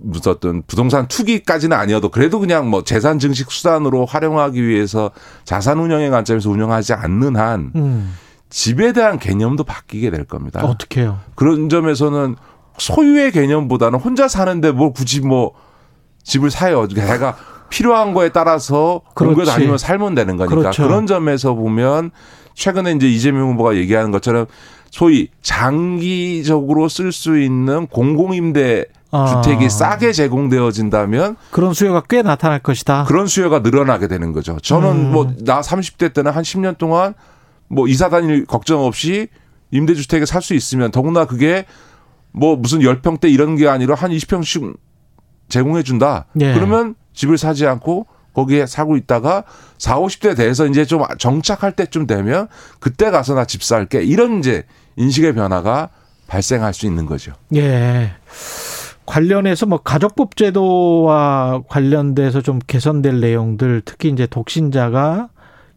무슨 0.01 0.33
어떤 0.33 0.62
부동산 0.62 1.09
투기까지는 1.09 1.77
아니어도 1.77 2.09
그래도 2.09 2.39
그냥 2.39 2.70
뭐 2.70 2.85
재산 2.85 3.19
증식 3.19 3.51
수단으로 3.51 4.07
활용하기 4.07 4.66
위해서 4.66 5.11
자산 5.45 5.79
운영의 5.79 6.11
관점에서 6.11 6.51
운영하지 6.51 6.95
않는 6.95 7.37
한 7.37 7.73
음. 7.75 8.15
집에 8.51 8.93
대한 8.93 9.19
개념도 9.19 9.65
바뀌게 9.65 10.11
될 10.11 10.25
겁니다. 10.25 10.61
어떻게 10.65 11.03
해요? 11.03 11.19
그런 11.35 11.69
점에서는 11.69 12.37
소유의 12.79 13.33
개념보다는 13.33 13.99
혼자 13.99 14.29
사는데 14.29 14.73
뭘 14.73 14.93
굳이 14.93 15.20
뭐 15.20 15.53
집을 16.23 16.51
사요. 16.51 16.87
내가 16.89 17.37
필요한 17.69 18.15
거에 18.15 18.31
따라서. 18.31 19.03
옮겨 19.20 19.45
다니면 19.45 19.79
살면 19.79 20.15
되는 20.15 20.37
거니까 20.37 20.57
그렇죠. 20.57 20.83
그런 20.85 21.07
점에서 21.07 21.55
보면 21.55 22.11
최근에 22.55 22.93
이제 22.93 23.09
이재명 23.09 23.51
후보가 23.53 23.77
얘기하는 23.77 24.11
것처럼 24.11 24.47
소위 24.91 25.29
장기적으로 25.43 26.89
쓸 26.89 27.12
수 27.12 27.39
있는 27.39 27.87
공공임대 27.87 28.87
아. 29.11 29.41
주택이 29.43 29.71
싸게 29.71 30.13
제공되어진다면 30.13 31.37
그런 31.51 31.73
수요가 31.75 32.03
꽤 32.09 32.23
나타날 32.23 32.59
것이다. 32.61 33.05
그런 33.05 33.27
수요가 33.27 33.61
늘어나게 33.61 34.07
되는 34.09 34.33
거죠. 34.33 34.59
저는 34.61 34.91
음. 34.91 35.13
뭐나 35.13 35.61
30대 35.61 36.13
때는 36.13 36.31
한 36.33 36.43
10년 36.43 36.77
동안 36.79 37.15
뭐 37.69 37.89
이사 37.89 38.09
다닐 38.09 38.45
걱정 38.47 38.85
없이 38.85 39.29
임대주택에 39.71 40.27
살 40.27 40.43
수 40.43 40.55
있으면 40.55 40.91
더구나 40.91 41.25
그게 41.27 41.65
뭐 42.33 42.57
무슨 42.57 42.81
10평대 42.81 43.31
이런 43.33 43.57
게 43.57 43.69
아니라 43.69 43.95
한 43.95 44.11
20평씩 44.11 44.77
제공해 45.49 45.83
준다. 45.83 46.27
예. 46.41 46.53
그러면 46.55 46.95
집을 47.15 47.39
사지 47.39 47.67
않고 47.67 48.07
거기에 48.35 48.67
살고 48.67 48.97
있다가 48.97 49.45
4, 49.79 49.99
50대 49.99 50.37
돼서 50.37 50.67
이제 50.67 50.85
좀 50.85 51.03
정착할 51.19 51.73
때쯤 51.73 52.07
되면 52.07 52.47
그때 52.79 53.11
가서 53.11 53.35
나 53.35 53.45
집 53.47 53.63
살게. 53.65 54.03
이런 54.05 54.39
이제 54.39 54.65
인식의 54.97 55.35
변화가 55.35 55.89
발생할 56.29 56.73
수 56.75 56.87
있는 56.87 57.07
거죠. 57.07 57.33
예. 57.57 58.13
관련해서 59.13 59.65
뭐 59.65 59.79
가족법 59.79 60.37
제도와 60.37 61.63
관련돼서 61.67 62.43
좀 62.43 62.59
개선될 62.67 63.21
내용들 63.21 63.81
특히 63.87 64.11
이제 64.11 64.27
독신자가 64.27 65.31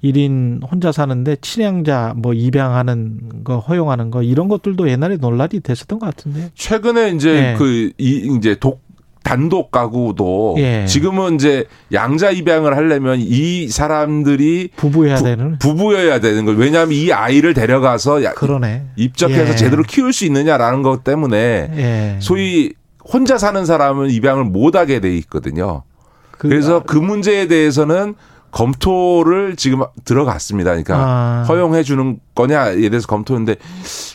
1인 0.04 0.60
혼자 0.70 0.92
사는데 0.92 1.38
친양자 1.40 2.14
뭐 2.18 2.34
입양하는 2.34 3.44
거 3.46 3.60
허용하는 3.60 4.12
거 4.12 4.22
이런 4.22 4.50
것들도 4.50 4.90
옛날에 4.90 5.16
논란이 5.16 5.62
됐었던 5.62 6.00
것 6.00 6.08
같은데. 6.08 6.50
최근에 6.56 7.12
이제 7.12 7.54
예. 7.54 7.58
그이 7.58 7.94
이제 8.38 8.56
독 8.60 8.82
단독 9.24 9.72
가구도 9.72 10.56
예. 10.58 10.86
지금은 10.88 11.36
이제 11.36 11.66
양자 11.94 12.32
입양을 12.32 12.76
하려면 12.76 13.20
이 13.22 13.70
사람들이 13.70 14.72
부부해야 14.76 15.16
부- 15.18 15.24
되는. 15.24 15.58
부부여야 15.60 16.20
되는 16.20 16.44
걸 16.44 16.58
왜냐하면 16.58 16.94
이 16.98 17.14
아이를 17.14 17.54
데려가서 17.54 18.24
야- 18.26 18.34
그러네. 18.34 18.88
입적해서 18.98 19.52
예. 19.54 19.56
제대로 19.56 19.84
키울 19.84 20.12
수 20.12 20.26
있느냐라는 20.26 20.82
것 20.82 21.04
때문에 21.06 21.38
예. 21.78 22.16
소위 22.20 22.74
혼자 23.06 23.38
사는 23.38 23.66
사람은 23.66 24.10
입양을 24.10 24.44
못 24.46 24.76
하게 24.76 25.00
돼 25.00 25.16
있거든요. 25.18 25.84
그- 26.32 26.48
그래서 26.50 26.82
그 26.84 26.98
문제에 26.98 27.48
대해서는 27.48 28.16
검토를 28.52 29.56
지금 29.56 29.84
들어갔습니다. 30.04 30.72
그러니까 30.72 30.96
아. 30.98 31.46
허용해 31.48 31.84
주는 31.84 32.20
거냐에 32.36 32.90
대해서 32.90 33.08
검토인데 33.08 33.56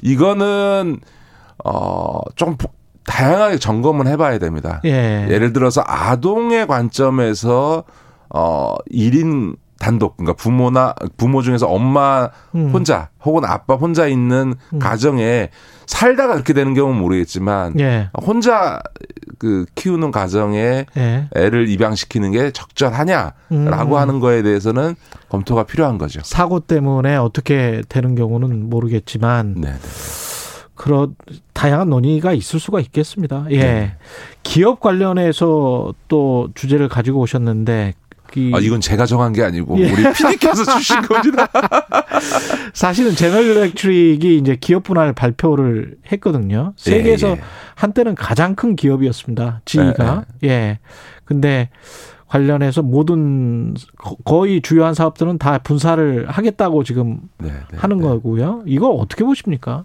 이거는 0.03 0.99
어좀 1.65 2.57
다양하게 3.05 3.59
점검을 3.59 4.07
해봐야 4.09 4.39
됩니다. 4.39 4.81
예. 4.85 5.27
예를 5.31 5.53
들어서 5.53 5.83
아동의 5.87 6.67
관점에서 6.67 7.85
어 8.29 8.75
1인 8.93 9.57
단독 9.79 10.17
그러니까 10.17 10.35
부모나 10.35 10.95
부모 11.17 11.43
중에서 11.43 11.67
엄마 11.67 12.31
음. 12.55 12.71
혼자 12.73 13.11
혹은 13.25 13.45
아빠 13.45 13.75
혼자 13.75 14.07
있는 14.07 14.55
가정에 14.79 15.51
살다가 15.87 16.35
그렇게 16.35 16.53
되는 16.53 16.75
경우는 16.75 17.01
모르겠지만 17.01 17.79
예. 17.79 18.11
혼자 18.25 18.81
그 19.39 19.67
키우는 19.75 20.11
가정에 20.11 20.87
예. 20.97 21.29
애를 21.35 21.69
입양시키는 21.69 22.33
게 22.33 22.51
적절하냐라고 22.51 23.35
음. 23.53 23.95
하는 23.95 24.21
거에 24.21 24.43
대해서는 24.43 24.95
검토가 25.29 25.65
필요한 25.65 25.99
거죠. 25.99 26.21
사고 26.25 26.61
때문에 26.61 27.17
어떻게 27.17 27.83
되는 27.89 28.15
경우는 28.15 28.69
모르겠지만 28.69 29.55
네. 29.59 29.73
네. 29.73 29.79
그런 30.75 31.17
다양한 31.53 31.89
논의가 31.89 32.33
있을 32.33 32.61
수가 32.61 32.81
있겠습니다. 32.81 33.47
예. 33.51 33.59
네. 33.59 33.97
기업 34.43 34.81
관련해서 34.81 35.95
또 36.09 36.49
주제를 36.55 36.89
가지고 36.89 37.21
오셨는데 37.21 37.95
이 37.97 38.06
아, 38.55 38.59
이건 38.61 38.81
제가 38.81 39.07
정한 39.07 39.33
게 39.33 39.43
아니고 39.43 39.79
예. 39.81 39.91
우리 39.91 40.03
PD께서 40.13 40.65
주신 40.77 41.01
겁니다. 41.07 41.49
사실은 42.73 43.15
제너럴 43.15 43.45
일렉트릭이 43.47 44.37
이제 44.39 44.57
기업 44.61 44.83
분할 44.85 45.13
발표를 45.13 45.97
했거든요. 46.13 46.73
세계에서 46.77 47.29
예, 47.29 47.33
예. 47.33 47.41
한때는 47.75 48.15
가장 48.15 48.55
큰 48.55 48.77
기업이었습니다. 48.77 49.61
지위가. 49.65 50.25
예. 50.45 50.79
근데 51.25 51.71
관련해서 52.29 52.83
모든 52.83 53.75
거- 53.99 54.17
거의 54.25 54.61
주요한 54.61 54.95
사업들은 54.95 55.39
다 55.39 55.59
분사를 55.59 56.29
하겠다고 56.29 56.83
지금 56.85 57.21
네, 57.39 57.49
네, 57.71 57.77
하는 57.79 57.99
네. 57.99 58.03
거고요. 58.03 58.63
이거 58.67 58.89
어떻게 58.89 59.25
보십니까? 59.25 59.85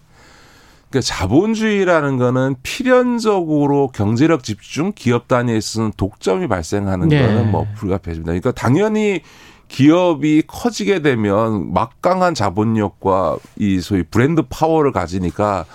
그러니까 0.92 1.02
자본주의라는 1.02 2.18
거는 2.18 2.56
필연적으로 2.64 3.88
경제력 3.88 4.44
집중 4.44 4.92
기업 4.94 5.30
단위에서는 5.30 5.94
독점이 5.96 6.48
발생하는 6.48 7.08
네. 7.08 7.22
거는 7.22 7.50
뭐 7.50 7.66
불가피합니다. 7.76 8.26
그러니까 8.26 8.52
당연히 8.52 9.22
기업이 9.70 10.44
커지게 10.46 11.02
되면 11.02 11.74
막강한 11.74 12.36
자본력과 12.36 13.38
이 13.58 13.80
소위 13.80 14.04
브랜드 14.04 14.42
파워를 14.50 14.92
가지니까 14.92 15.66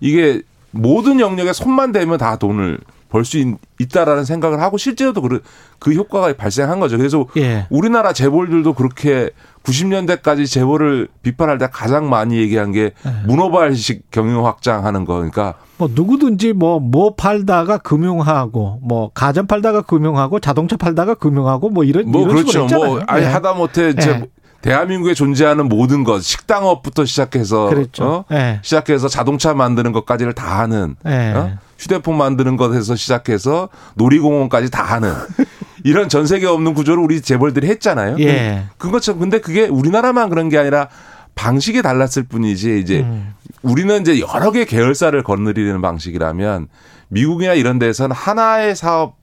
이게 0.00 0.42
모든 0.72 1.20
영역에 1.20 1.54
손만 1.54 1.90
대면 1.90 2.18
다 2.18 2.36
돈을 2.36 2.78
벌수 3.08 3.56
있다라는 3.78 4.24
생각을 4.24 4.60
하고 4.60 4.78
실제로도 4.78 5.22
그, 5.22 5.42
그 5.78 5.92
효과가 5.92 6.32
발생한 6.34 6.80
거죠. 6.80 6.96
그래서 6.96 7.26
예. 7.36 7.66
우리나라 7.70 8.12
재벌들도 8.12 8.74
그렇게 8.74 9.30
90년대까지 9.62 10.50
재벌을 10.50 11.08
비판할 11.22 11.58
때 11.58 11.68
가장 11.70 12.08
많이 12.08 12.36
얘기한 12.38 12.72
게 12.72 12.92
네. 13.04 13.12
문어발식 13.26 14.10
경영 14.10 14.46
확장하는 14.46 15.04
거. 15.04 15.14
그러니까 15.14 15.54
뭐 15.78 15.88
누구든지 15.92 16.52
뭐뭐 16.52 17.14
팔다가 17.16 17.78
금융하고 17.78 18.78
뭐 18.82 19.10
가전 19.12 19.46
팔다가 19.46 19.82
금융하고 19.82 20.40
자동차 20.40 20.76
팔다가 20.76 21.14
금융하고 21.14 21.68
뭐 21.68 21.84
이런 21.84 22.10
뭐 22.10 22.22
이런 22.22 22.44
그렇죠. 22.44 22.66
뭐 22.66 23.00
아니 23.06 23.24
예. 23.24 23.28
하다 23.28 23.54
못해 23.54 23.90
이제 23.90 24.18
네. 24.18 24.26
대한민국에 24.62 25.14
존재하는 25.14 25.68
모든 25.68 26.04
것 26.04 26.22
식당업부터 26.22 27.04
시작해서 27.04 27.68
그랬죠. 27.68 28.04
어? 28.04 28.24
예. 28.32 28.60
시작해서 28.62 29.08
자동차 29.08 29.54
만드는 29.54 29.92
것까지를 29.92 30.32
다 30.32 30.60
하는 30.60 30.96
예. 31.06 31.32
어? 31.34 31.58
휴대폰 31.78 32.16
만드는 32.16 32.56
것에서 32.56 32.96
시작해서 32.96 33.68
놀이공원까지 33.94 34.70
다 34.70 34.82
하는 34.82 35.12
이런 35.84 36.08
전 36.08 36.26
세계 36.26 36.46
없는 36.46 36.74
구조를 36.74 37.02
우리 37.02 37.20
재벌들이 37.20 37.68
했잖아요. 37.68 38.16
예. 38.20 38.64
그것처럼 38.78 39.20
근데 39.20 39.40
그게 39.40 39.66
우리나라만 39.66 40.30
그런 40.30 40.48
게 40.48 40.58
아니라 40.58 40.88
방식이 41.34 41.82
달랐을 41.82 42.24
뿐이지 42.28 42.80
이제 42.80 43.00
음. 43.00 43.34
우리는 43.62 44.00
이제 44.00 44.18
여러 44.20 44.50
개 44.50 44.64
계열사를 44.64 45.22
건드리는 45.22 45.80
방식이라면 45.80 46.68
미국이나 47.08 47.52
이런 47.52 47.78
데서는 47.78 48.16
하나의 48.16 48.74
사업 48.74 49.16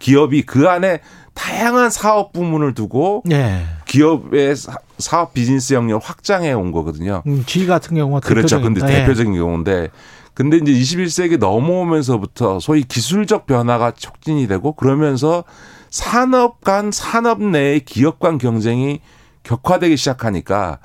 기업이 0.00 0.42
그 0.42 0.68
안에 0.68 1.00
다양한 1.34 1.90
사업 1.90 2.32
부문을 2.32 2.74
두고 2.74 3.22
예. 3.30 3.62
기업의 3.90 4.54
사- 4.54 4.78
사업 4.98 5.34
비즈니스 5.34 5.74
영역을 5.74 6.00
확장해 6.06 6.52
온 6.52 6.70
거거든요. 6.70 7.24
음, 7.26 7.42
G 7.44 7.66
같은 7.66 7.96
경우가 7.96 8.20
그렇죠. 8.20 8.60
근데. 8.60 8.80
예. 8.86 9.00
대표적인 9.00 9.34
경우인데 9.34 9.88
근데 10.32 10.58
이제 10.58 10.72
21세기 10.72 11.38
넘어오면서부터 11.38 12.60
소위 12.60 12.84
기술적 12.84 13.46
변화가 13.46 13.90
촉진이 13.92 14.46
되고 14.46 14.72
그러면서 14.74 15.42
산업 15.90 16.60
간 16.60 16.92
산업 16.92 17.42
내의 17.42 17.80
기업 17.80 18.20
간 18.20 18.38
경쟁이 18.38 19.00
격화되기 19.42 19.96
시작하니까 19.96 20.78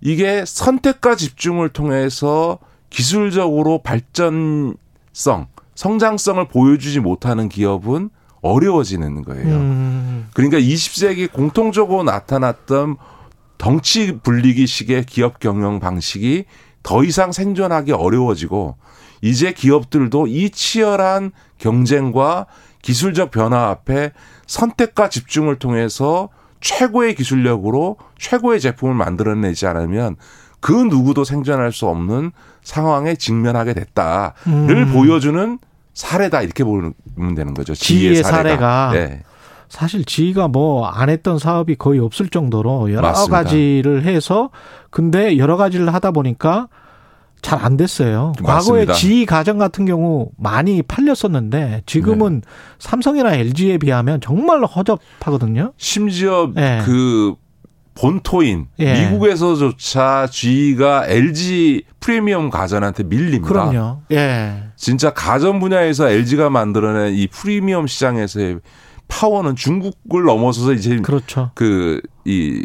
이게 0.00 0.44
선택과 0.46 1.16
집중을 1.16 1.68
통해서 1.68 2.58
기술적으로 2.88 3.82
발전성, 3.82 5.48
성장성을 5.74 6.48
보여주지 6.48 7.00
못하는 7.00 7.50
기업은 7.50 8.08
어려워지는 8.40 9.24
거예요. 9.24 9.56
음. 9.56 10.28
그러니까 10.34 10.58
20세기 10.58 11.30
공통적으로 11.30 12.02
나타났던 12.02 12.96
덩치 13.58 14.18
불리기식의 14.22 15.06
기업 15.06 15.40
경영 15.40 15.80
방식이 15.80 16.44
더 16.82 17.04
이상 17.04 17.32
생존하기 17.32 17.92
어려워지고 17.92 18.76
이제 19.20 19.52
기업들도 19.52 20.28
이 20.28 20.50
치열한 20.50 21.32
경쟁과 21.58 22.46
기술적 22.82 23.30
변화 23.30 23.68
앞에 23.68 24.12
선택과 24.46 25.08
집중을 25.08 25.58
통해서 25.58 26.28
최고의 26.60 27.14
기술력으로 27.14 27.96
최고의 28.18 28.60
제품을 28.60 28.94
만들어내지 28.94 29.66
않으면 29.66 30.16
그 30.60 30.72
누구도 30.72 31.24
생존할 31.24 31.72
수 31.72 31.86
없는 31.86 32.32
상황에 32.62 33.14
직면하게 33.14 33.74
됐다를 33.74 34.32
음. 34.46 34.92
보여주는 34.92 35.58
사례다 35.98 36.42
이렇게 36.42 36.62
보면 36.62 36.94
되는 37.34 37.54
거죠. 37.54 37.74
지혜의 37.74 38.14
지혜의 38.14 38.22
사례가. 38.22 38.90
네. 38.92 39.22
사실 39.68 40.04
지가 40.04 40.46
뭐 40.48 40.88
안 40.88 41.10
했던 41.10 41.38
사업이 41.40 41.74
거의 41.74 41.98
없을 41.98 42.28
정도로 42.28 42.92
여러 42.92 43.02
맞습니다. 43.08 43.36
가지를 43.42 44.04
해서 44.04 44.50
근데 44.90 45.36
여러 45.38 45.56
가지를 45.56 45.92
하다 45.92 46.12
보니까 46.12 46.68
잘 47.42 47.58
안 47.64 47.76
됐어요. 47.76 48.32
과거에. 48.44 48.86
지희 48.86 49.26
가전 49.26 49.58
같은 49.58 49.86
경우 49.86 50.30
많이 50.36 50.82
팔렸었는데 50.82 51.82
지금은 51.86 52.42
네. 52.42 52.48
삼성이나 52.78 53.34
LG에 53.34 53.78
비하면 53.78 54.20
정말 54.20 54.64
허접하거든요. 54.64 55.72
심지어 55.76 56.52
예. 56.56 56.80
그 56.84 57.34
본토인 57.98 58.68
예. 58.78 59.10
미국에서조차 59.10 60.28
G가 60.30 61.06
LG 61.08 61.82
프리미엄 61.98 62.48
가전한테 62.48 63.02
밀립니다. 63.02 63.48
그럼요. 63.48 64.02
예. 64.12 64.70
진짜 64.76 65.12
가전 65.12 65.58
분야에서 65.58 66.08
LG가 66.08 66.48
만들어낸 66.48 67.14
이 67.14 67.26
프리미엄 67.26 67.88
시장에서의 67.88 68.60
파워는 69.08 69.56
중국을 69.56 70.22
넘어서서 70.22 70.74
이제 70.74 70.96
그렇죠. 70.98 71.50
그이 71.54 72.64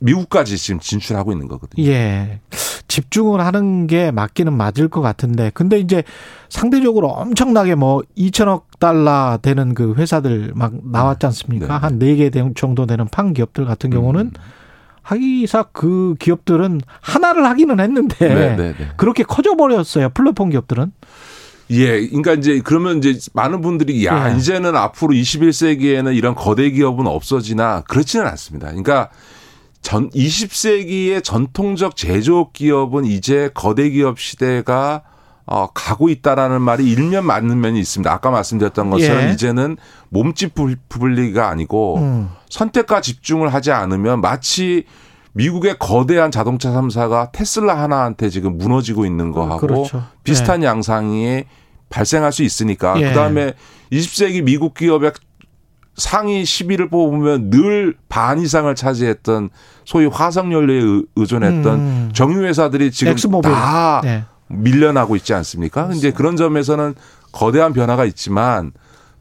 미국까지 0.00 0.56
지금 0.56 0.78
진출하고 0.78 1.32
있는 1.32 1.48
거거든요. 1.48 1.84
예. 1.84 2.40
집중을 2.86 3.40
하는 3.40 3.88
게 3.88 4.12
맞기는 4.12 4.52
맞을 4.52 4.88
것 4.88 5.00
같은데. 5.00 5.50
근데 5.54 5.80
이제 5.80 6.04
상대적으로 6.50 7.08
엄청나게 7.08 7.74
뭐 7.74 8.02
2천억 8.16 8.62
달러 8.78 9.38
되는 9.42 9.74
그 9.74 9.94
회사들 9.94 10.52
막 10.54 10.72
나왔지 10.84 11.26
않습니까? 11.26 11.66
네. 11.66 11.72
한 11.72 11.98
4개 11.98 12.54
정도 12.56 12.86
되는 12.86 13.08
판 13.08 13.32
기업들 13.32 13.64
같은 13.64 13.90
경우는 13.90 14.20
음. 14.20 14.57
하기사 15.08 15.62
그 15.72 16.16
기업들은 16.18 16.82
하나를 17.00 17.46
하기는 17.46 17.80
했는데 17.80 18.28
네, 18.28 18.56
네, 18.56 18.74
네. 18.78 18.88
그렇게 18.98 19.22
커져 19.22 19.56
버렸어요. 19.56 20.10
플랫폼 20.10 20.50
기업들은. 20.50 20.92
예, 21.70 22.06
그러니까 22.06 22.34
이제 22.34 22.60
그러면 22.62 22.98
이제 22.98 23.18
많은 23.32 23.62
분들이 23.62 24.04
야 24.04 24.32
예. 24.32 24.36
이제는 24.36 24.76
앞으로 24.76 25.14
21세기에는 25.14 26.14
이런 26.14 26.34
거대 26.34 26.70
기업은 26.70 27.06
없어지나 27.06 27.84
그렇지는 27.88 28.26
않습니다. 28.26 28.68
그러니까 28.68 29.08
전 29.80 30.10
20세기의 30.10 31.24
전통적 31.24 31.96
제조업 31.96 32.52
기업은 32.52 33.06
이제 33.06 33.50
거대 33.54 33.88
기업 33.88 34.18
시대가 34.20 35.02
어, 35.50 35.66
가고 35.72 36.08
있다라는 36.10 36.60
말이 36.60 36.84
일면 36.90 37.24
맞는 37.24 37.58
면이 37.60 37.80
있습니다. 37.80 38.12
아까 38.12 38.30
말씀드렸던 38.30 38.90
것처럼 38.90 39.22
예. 39.28 39.32
이제는 39.32 39.76
몸집 40.10 40.54
부- 40.54 40.74
부분리가 40.90 41.48
아니고 41.48 41.96
음. 41.98 42.28
선택과 42.50 43.00
집중을 43.00 43.52
하지 43.54 43.72
않으면 43.72 44.20
마치 44.20 44.84
미국의 45.32 45.76
거대한 45.78 46.30
자동차 46.30 46.70
3사가 46.70 47.32
테슬라 47.32 47.80
하나한테 47.80 48.28
지금 48.28 48.58
무너지고 48.58 49.06
있는 49.06 49.32
거하고 49.32 49.58
그렇죠. 49.58 50.04
비슷한 50.22 50.62
양상이 50.62 51.44
발생할 51.88 52.32
수 52.32 52.42
있으니까 52.42 53.00
예. 53.00 53.08
그다음에 53.08 53.54
20세기 53.90 54.42
미국 54.44 54.74
기업의 54.74 55.12
상위 55.96 56.42
10위를 56.42 56.90
뽑으면 56.90 57.50
늘 57.50 57.96
반 58.08 58.38
이상을 58.40 58.72
차지했던 58.74 59.50
소위 59.84 60.06
화석 60.06 60.52
연료에 60.52 60.76
의- 60.82 61.04
의존했던 61.16 61.74
음. 61.78 62.10
정유 62.12 62.44
회사들이 62.44 62.90
지금 62.90 63.12
엑스모빌. 63.12 63.50
다 63.50 64.00
네. 64.04 64.24
밀려나고 64.48 65.16
있지 65.16 65.34
않습니까? 65.34 65.90
이제 65.92 66.10
그런 66.10 66.36
점에서는 66.36 66.94
거대한 67.32 67.72
변화가 67.72 68.04
있지만 68.06 68.72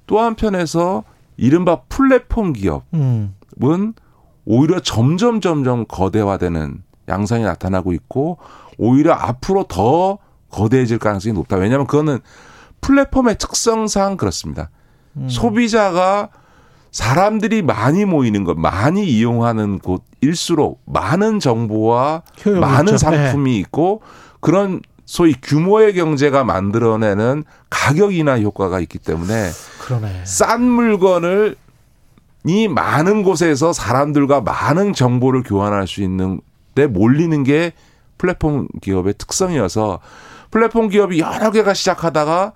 또 0.06 0.20
한편에서 0.20 1.04
이른바 1.36 1.82
플랫폼 1.90 2.54
기업은 2.54 2.84
음. 2.94 3.94
오히려 4.46 4.80
점점 4.80 5.42
점점 5.42 5.86
거대화되는 5.88 6.84
양상이 7.10 7.44
나타나고 7.44 7.94
있고 7.94 8.38
오히려 8.78 9.14
앞으로 9.14 9.64
더 9.64 10.18
거대해질 10.50 11.00
가능성이 11.00 11.34
높다. 11.34 11.58
왜냐하면 11.58 11.88
그거는 11.88 12.20
플랫폼의 12.82 13.38
특성상 13.38 14.18
그렇습니다. 14.18 14.70
음. 15.18 15.28
소비자가 15.30 16.30
사람들이 16.92 17.62
많이 17.62 18.06
모이는 18.06 18.44
것, 18.44 18.58
많이 18.58 19.06
이용하는 19.06 19.80
곳일수록 19.80 20.82
많은 20.86 21.40
정보와 21.40 22.24
많은 22.60 22.94
있죠. 22.94 22.98
상품이 22.98 23.58
있고 23.60 24.02
그런 24.40 24.82
소위 25.08 25.34
규모의 25.42 25.94
경제가 25.94 26.44
만들어내는 26.44 27.46
가격 27.70 28.14
인하 28.14 28.38
효과가 28.40 28.82
있기 28.82 29.00
때문에 29.00 29.50
그러네. 29.80 30.26
싼 30.26 30.62
물건을 30.62 31.56
이 32.46 32.68
많은 32.68 33.24
곳에서 33.24 33.72
사람들과 33.72 34.42
많은 34.42 34.94
정보를 34.94 35.44
교환할 35.44 35.88
수 35.88 36.04
있는 36.04 36.42
데 36.76 36.88
몰리는 36.88 37.44
게 37.44 37.72
플랫폼 38.18 38.68
기업의 38.82 39.14
특성이어서 39.18 40.00
플랫폼 40.52 40.90
기업이 40.90 41.20
여러 41.20 41.52
개가 41.52 41.74
시작하다가 41.74 42.54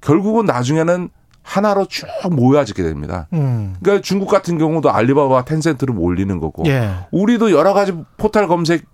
결국은 0.00 0.46
나중에는 0.46 1.10
하나로 1.42 1.86
쭉 1.86 2.06
모여지게 2.30 2.82
됩니다. 2.82 3.28
음. 3.34 3.76
그러니까 3.82 4.02
중국 4.02 4.28
같은 4.28 4.56
경우도 4.56 4.90
알리바바, 4.90 5.44
텐센트로 5.44 5.92
몰리는 5.92 6.38
거고 6.38 6.64
예. 6.66 6.90
우리도 7.10 7.50
여러 7.50 7.74
가지 7.74 7.92
포털 8.16 8.48
검색 8.48 8.84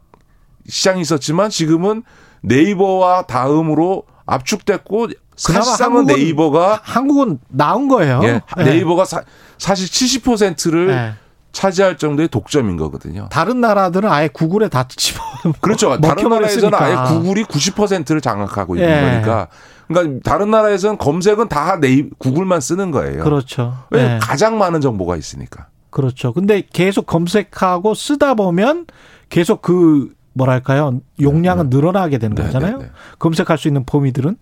시장이 0.67 1.01
있었지만 1.01 1.51
지금은 1.51 2.03
네이버와 2.43 3.23
다음으로 3.23 4.05
압축됐고 4.27 5.09
사실상은 5.37 5.99
한국은 5.99 6.17
네이버가 6.17 6.81
한국은 6.83 7.39
나온 7.49 7.89
거예요. 7.89 8.21
예, 8.25 8.41
예. 8.59 8.63
네이버가 8.65 9.05
사, 9.05 9.23
사실 9.57 9.87
70%를 9.89 10.91
예. 10.91 11.13
차지할 11.53 11.97
정도의 11.97 12.29
독점인 12.29 12.77
거거든요. 12.77 13.29
다른 13.31 13.61
나라들은 13.61 14.11
아예 14.11 14.29
구글에 14.29 14.69
다 14.69 14.87
집어 14.89 15.21
그렇죠. 15.61 15.99
다른 16.01 16.29
나라에서는. 16.29 16.75
아예 16.75 16.95
구글이 17.09 17.45
90%를 17.45 18.21
장악하고 18.21 18.77
있는 18.77 18.89
예. 18.89 19.01
거니까. 19.01 19.49
그러니까 19.87 20.21
다른 20.31 20.51
나라에서는 20.51 20.99
검색은 20.99 21.49
다 21.49 21.79
네이 21.81 22.11
구글만 22.19 22.61
쓰는 22.61 22.91
거예요. 22.91 23.25
그렇죠. 23.25 23.79
왜냐면 23.91 24.17
예. 24.17 24.21
가장 24.21 24.59
많은 24.59 24.81
정보가 24.81 25.17
있으니까. 25.17 25.69
그렇죠. 25.91 26.33
근데 26.33 26.63
계속 26.73 27.07
검색하고 27.07 27.95
쓰다 27.95 28.35
보면 28.35 28.87
계속 29.31 29.63
그 29.63 30.11
뭐랄까요 30.39 31.01
용량은 31.21 31.69
늘어나게 31.69 32.19
되는 32.19 32.35
네, 32.35 32.45
거잖아요. 32.45 32.79
네, 32.79 32.85
네. 32.85 32.91
검색할 33.19 33.59
수 33.59 33.69
있는 33.69 33.85
범위들은 33.85 34.37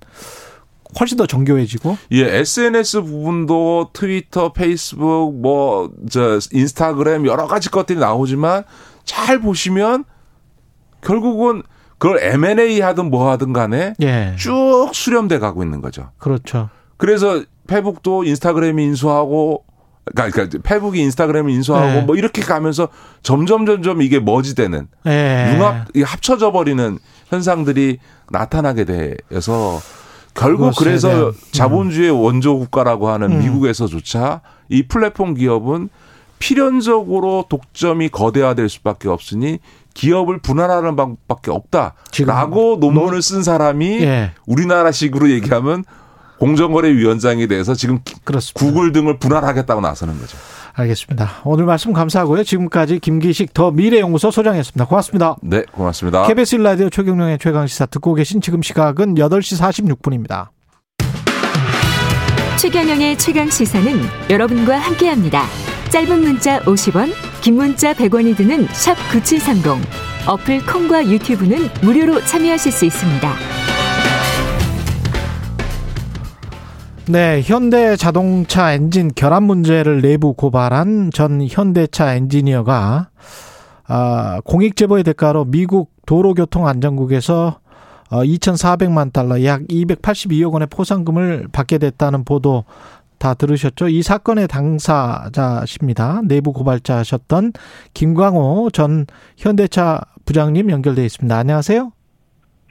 훨씬 1.01 1.19
더 1.19 1.27
정교해지고. 1.27 1.99
예, 2.13 2.39
SNS 2.39 3.03
부분도 3.03 3.91
트위터, 3.93 4.53
페이스북, 4.53 5.35
뭐, 5.35 5.91
저, 6.09 6.39
인스타그램 6.53 7.27
여러 7.27 7.47
가지 7.47 7.71
것들이 7.71 7.99
나오지만 7.99 8.63
잘 9.05 9.41
보시면 9.41 10.05
결국은 11.03 11.63
그걸 11.99 12.21
M&A 12.23 12.81
하든 12.81 13.11
뭐 13.11 13.31
하든 13.31 13.53
간에 13.53 13.95
예. 14.01 14.35
쭉 14.39 14.91
수렴돼 14.93 15.39
가고 15.39 15.63
있는 15.63 15.81
거죠. 15.81 16.11
그렇죠. 16.19 16.71
그래서 16.97 17.43
페북도 17.67 18.25
인스타그램이 18.25 18.85
인수하고 18.85 19.65
그러니까, 20.15 20.35
그러니까 20.35 20.59
페북이 20.63 21.01
인스타그램을 21.01 21.51
인수하고 21.51 21.87
네. 21.87 22.01
뭐 22.03 22.17
이렇게 22.17 22.43
가면서 22.43 22.89
점점 23.23 23.67
점점 23.67 24.03
이게 24.03 24.21
머지되는 24.21 24.87
예. 25.07 25.53
융합 25.55 25.87
합쳐져 26.05 26.53
버리는 26.53 26.99
현상들이 27.29 27.99
나타나게 28.31 28.85
돼서 28.85 29.81
결국 30.35 30.75
그래서 30.77 31.09
대한, 31.09 31.25
음. 31.25 31.33
자본주의 31.51 32.11
원조 32.11 32.59
국가라고 32.59 33.09
하는 33.09 33.33
음. 33.33 33.39
미국에서조차 33.41 34.43
이 34.69 34.85
플랫폼 34.85 35.35
기업은 35.35 35.89
필연적으로 36.39 37.47
독점이 37.49 38.11
거대화될 38.11 38.69
수밖에 38.69 39.09
없으니 39.09 39.59
기업을 39.95 40.39
분할하는 40.39 40.95
방법밖에 40.95 41.51
없다라고 41.51 42.77
논문을 42.79 43.23
쓴 43.23 43.43
사람이 43.43 44.03
예. 44.03 44.33
우리나라식으로 44.47 45.31
얘기하면 45.31 45.85
공정거래위원장에 46.39 47.47
대해서 47.47 47.75
지금 47.75 48.01
그렇습니다. 48.25 48.59
구글 48.59 48.93
등을 48.93 49.19
분할하겠다고 49.19 49.81
나서는 49.81 50.19
거죠. 50.19 50.37
알겠습니다. 50.75 51.31
오늘 51.45 51.65
말씀 51.65 51.93
감사하고요. 51.93 52.45
지금까지 52.45 52.99
김기식 52.99 53.55
더 53.55 53.71
미래연구소 53.71 54.31
소장이었습니다. 54.31 54.87
고맙습니다. 54.87 55.37
네, 55.43 55.63
고맙습니다. 55.73 56.27
KBS 56.27 56.57
라디오 56.57 56.91
최경령의 56.91 57.39
최강시사 57.39 57.87
듣고 57.87 58.15
계신 58.15 58.41
지금 58.41 58.61
시각은 58.63 59.15
8시 59.15 59.59
46분입니다. 59.99 60.49
최경영의 62.59 63.19
최강 63.19 63.49
시사는 63.49 64.01
여러분과 64.29 64.79
함께합니다. 64.79 65.45
짧은 65.91 66.21
문자 66.21 66.61
50원, 66.61 67.13
긴 67.41 67.57
문자 67.57 67.95
100원이 67.95 68.37
드는 68.37 68.67
샵 68.73 68.97
9730. 69.11 69.87
어플 70.27 70.67
콩과 70.67 71.07
유튜브는 71.07 71.69
무료로 71.83 72.25
참여하실 72.25 72.73
수 72.73 72.85
있습니다. 72.85 73.76
네, 77.09 77.41
현대 77.41 77.95
자동차 77.95 78.73
엔진 78.73 79.13
결함 79.15 79.45
문제를 79.45 80.03
내부 80.03 80.33
고발한 80.35 81.13
전 81.13 81.41
현대차 81.49 82.15
엔지니어가 82.15 83.11
아, 83.87 84.41
공익 84.45 84.75
제보의 84.75 85.05
대가로 85.05 85.45
미국 85.45 85.93
도로교통안전국에서 86.07 87.61
어, 88.11 88.23
2,400만 88.23 89.13
달러, 89.13 89.45
약 89.45 89.63
282억 89.63 90.53
원의 90.53 90.67
포상금을 90.69 91.47
받게 91.53 91.79
됐다는 91.79 92.25
보도 92.25 92.65
다 93.19 93.35
들으셨죠? 93.35 93.89
이 93.89 94.03
사건의 94.03 94.49
당사자십니다. 94.49 96.23
내부 96.25 96.53
고발자셨던 96.53 97.53
김광호 97.95 98.71
전 98.73 99.07
현대차 99.37 100.01
부장님 100.25 100.71
연결돼 100.73 101.05
있습니다. 101.05 101.37
안녕하세요. 101.37 101.93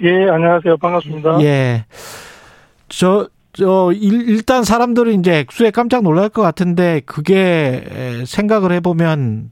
예, 0.04 0.30
안녕하세요. 0.30 0.76
반갑습니다. 0.78 1.42
예. 1.42 1.86
저, 2.90 3.28
저, 3.58 3.92
일, 3.94 4.30
일단 4.30 4.64
사람들은 4.64 5.20
이제 5.20 5.40
액수에 5.40 5.72
깜짝 5.72 6.04
놀랄 6.04 6.30
것 6.30 6.42
같은데 6.42 7.02
그게 7.06 7.84
에, 7.90 8.26
생각을 8.26 8.72
해보면 8.74 9.52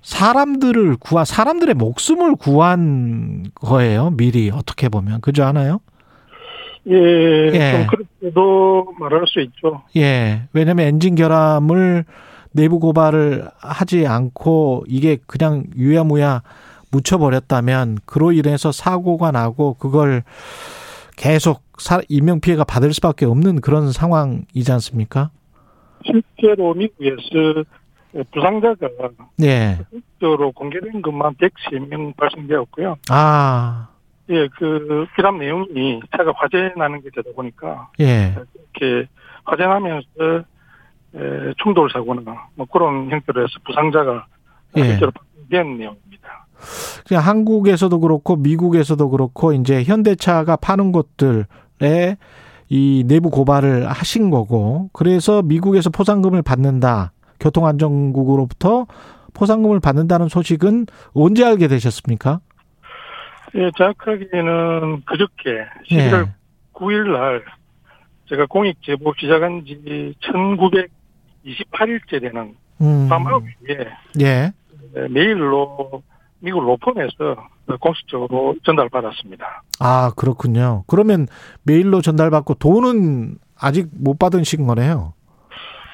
사람들을 0.00 0.96
구한, 0.98 1.24
사람들의 1.24 1.74
목숨을 1.74 2.36
구한 2.36 3.44
거예요. 3.54 4.10
미리 4.10 4.50
어떻게 4.50 4.88
보면. 4.88 5.20
그죠 5.20 5.44
않아요? 5.44 5.80
예, 6.88 6.94
예. 6.94 7.72
좀 7.72 7.86
그렇게도 7.86 8.94
말할 8.98 9.24
수 9.26 9.40
있죠. 9.40 9.82
예. 9.96 10.42
왜냐면 10.52 10.86
엔진 10.86 11.14
결함을 11.14 12.04
내부 12.52 12.78
고발을 12.78 13.48
하지 13.58 14.06
않고 14.06 14.84
이게 14.86 15.18
그냥 15.26 15.64
유야무야 15.76 16.42
묻혀버렸다면 16.90 17.98
그로 18.04 18.32
인해서 18.32 18.70
사고가 18.72 19.32
나고 19.32 19.74
그걸 19.74 20.22
계속 21.16 21.62
사, 21.78 22.00
인명피해가 22.08 22.64
받을 22.64 22.92
수밖에 22.92 23.26
없는 23.26 23.60
그런 23.60 23.92
상황이지 23.92 24.70
않습니까? 24.72 25.30
실제로 26.04 26.74
미국에서 26.74 27.64
부상자가 28.32 28.88
예. 29.42 29.78
적으로 30.20 30.52
공개된 30.52 31.02
것만 31.02 31.34
103명 31.34 32.16
발생되었고요. 32.16 32.96
아, 33.10 33.88
예, 34.30 34.48
그 34.56 35.06
기람 35.16 35.38
내용이 35.38 36.00
차가 36.16 36.32
화재 36.36 36.72
나는 36.76 37.02
게 37.02 37.10
되다 37.14 37.30
보니까 37.34 37.88
예. 38.00 38.34
이렇게 38.54 39.08
화재 39.44 39.64
나면서 39.64 40.44
에, 41.14 41.54
충돌 41.62 41.90
사고나 41.90 42.48
뭐 42.54 42.66
그런 42.66 43.10
형태로 43.10 43.42
해서 43.42 43.52
부상자가 43.64 44.26
예. 44.76 44.84
실제로 44.84 45.10
발생된 45.10 45.78
내용입니다. 45.78 46.03
그냥 47.06 47.22
한국에서도 47.22 48.00
그렇고 48.00 48.36
미국에서도 48.36 49.08
그렇고 49.10 49.52
이제 49.52 49.82
현대차가 49.84 50.56
파는 50.56 50.92
곳들에 50.92 52.16
이 52.68 53.04
내부 53.06 53.30
고발을 53.30 53.88
하신 53.88 54.30
거고 54.30 54.90
그래서 54.92 55.42
미국에서 55.42 55.90
포상금을 55.90 56.42
받는다. 56.42 57.12
교통안전국으로부터 57.40 58.86
포상금을 59.34 59.80
받는다는 59.80 60.28
소식은 60.28 60.86
언제 61.12 61.44
알게 61.44 61.68
되셨습니까? 61.68 62.40
예, 63.56 63.70
정확하게는 63.76 65.02
그저께 65.04 65.66
11월 65.88 66.28
9일 66.72 67.12
날 67.12 67.44
제가 68.28 68.46
공익 68.46 68.82
제보 68.82 69.12
시작한 69.18 69.64
지 69.66 70.14
1928일째 71.44 72.20
되는 72.20 72.56
음. 72.80 73.06
밤 73.08 73.24
9시에 73.24 73.86
예. 74.20 74.52
메일로 75.10 76.02
미국 76.44 76.62
로펌에서 76.62 77.36
공식적으로 77.80 78.54
전달받았습니다. 78.64 79.62
아, 79.80 80.12
그렇군요. 80.14 80.84
그러면 80.86 81.26
메일로 81.62 82.02
전달받고 82.02 82.54
돈은 82.54 83.38
아직 83.58 83.88
못 83.92 84.18
받으신 84.18 84.66
거네요. 84.66 85.14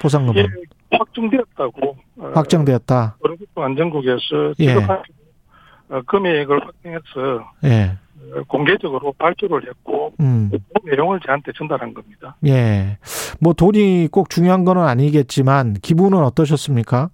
포상금은. 0.01 0.43
예, 0.43 0.97
확정되었다고 0.97 1.95
어, 2.17 2.31
확정되었다. 2.33 3.15
어른국도 3.23 3.63
안전국에서 3.63 4.53
예. 4.59 4.75
어, 4.75 6.01
금액을 6.05 6.65
확정해서 6.65 7.51
예. 7.63 7.97
어, 8.35 8.43
공개적으로 8.49 9.13
발표를 9.13 9.69
했고 9.69 10.13
음. 10.19 10.51
그 10.51 10.89
내용을 10.89 11.21
저한테 11.25 11.53
전달한 11.55 11.93
겁니다. 11.93 12.35
예. 12.45 12.97
뭐 13.39 13.53
돈이 13.53 14.09
꼭 14.11 14.29
중요한 14.29 14.65
건 14.65 14.79
아니겠지만 14.79 15.75
기분은 15.75 16.17
어떠셨습니까? 16.25 17.09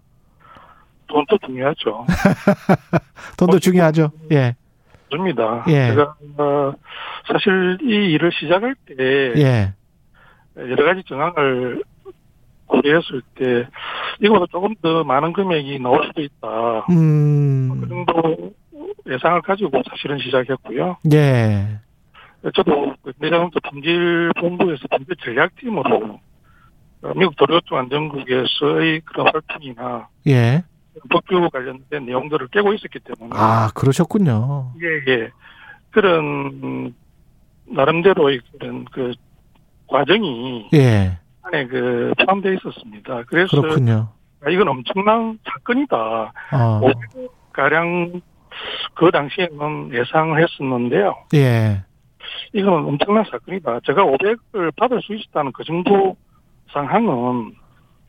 돈도 1.08 1.38
중요하죠. 1.46 2.06
돈도 3.38 3.60
중요하죠. 3.60 4.12
예. 4.32 4.56
좋습니다. 5.10 5.66
예. 5.68 5.88
제가 5.88 6.16
어, 6.38 6.74
사실 7.32 7.78
이 7.82 8.12
일을 8.14 8.32
시작할 8.32 8.76
때 8.86 8.96
예. 9.38 9.74
여러 10.58 10.86
가지 10.86 11.04
정황을 11.08 11.84
고려했을 12.66 13.22
때 13.36 13.68
이거보다 14.22 14.46
조금 14.52 14.76
더 14.82 15.04
많은 15.04 15.34
금액이 15.34 15.80
나올 15.80 16.06
수도 16.08 16.22
있다. 16.22 16.86
그 16.88 16.94
음. 16.94 17.86
정도 17.88 18.54
예상을 19.08 19.42
가지고 19.42 19.82
사실은 19.90 20.18
시작했고요. 20.20 20.98
예. 21.14 21.80
저도 22.56 22.94
그 23.02 23.14
내장검사 23.20 23.60
품질 23.70 24.32
본부에서 24.40 24.88
품질 24.90 25.16
전략팀으로 25.24 26.20
어, 27.04 27.14
미국 27.16 27.36
도로교통 27.36 27.78
안전국에서의 27.78 29.02
그런 29.02 29.28
활동이나 29.34 30.08
예. 30.28 30.64
법규 31.10 31.50
관련된 31.52 32.06
내용들을 32.06 32.48
깨고 32.48 32.74
있었기 32.74 33.00
때문에 33.00 33.30
아, 33.34 33.70
그러셨군요. 33.74 34.74
이게 34.76 35.12
예, 35.12 35.32
그런 35.92 36.94
나름대로의 37.66 38.42
그런 38.52 38.86
그 38.86 39.14
과정이 39.88 40.70
예. 40.74 41.18
안에 41.44 41.68
그 41.68 42.14
포함되어 42.20 42.54
있었습니다. 42.54 43.24
그래서 43.28 43.62
그렇군요. 43.62 44.10
아, 44.44 44.50
이건 44.50 44.68
엄청난 44.68 45.40
사건이다. 45.46 45.96
어. 46.54 46.82
500억 46.82 47.30
가량 47.54 48.22
그 48.96 49.12
당시에는 49.12 49.94
예상을 49.94 50.42
했었는데요. 50.42 51.16
예. 51.36 51.84
이거는 52.54 52.86
엄청난 52.86 53.24
사건이다. 53.30 53.82
제가 53.86 54.04
500을 54.04 54.76
받을 54.76 55.02
수 55.02 55.14
있었다는 55.14 55.52
그 55.54 55.64
정도 55.64 56.16
상황은 56.72 57.54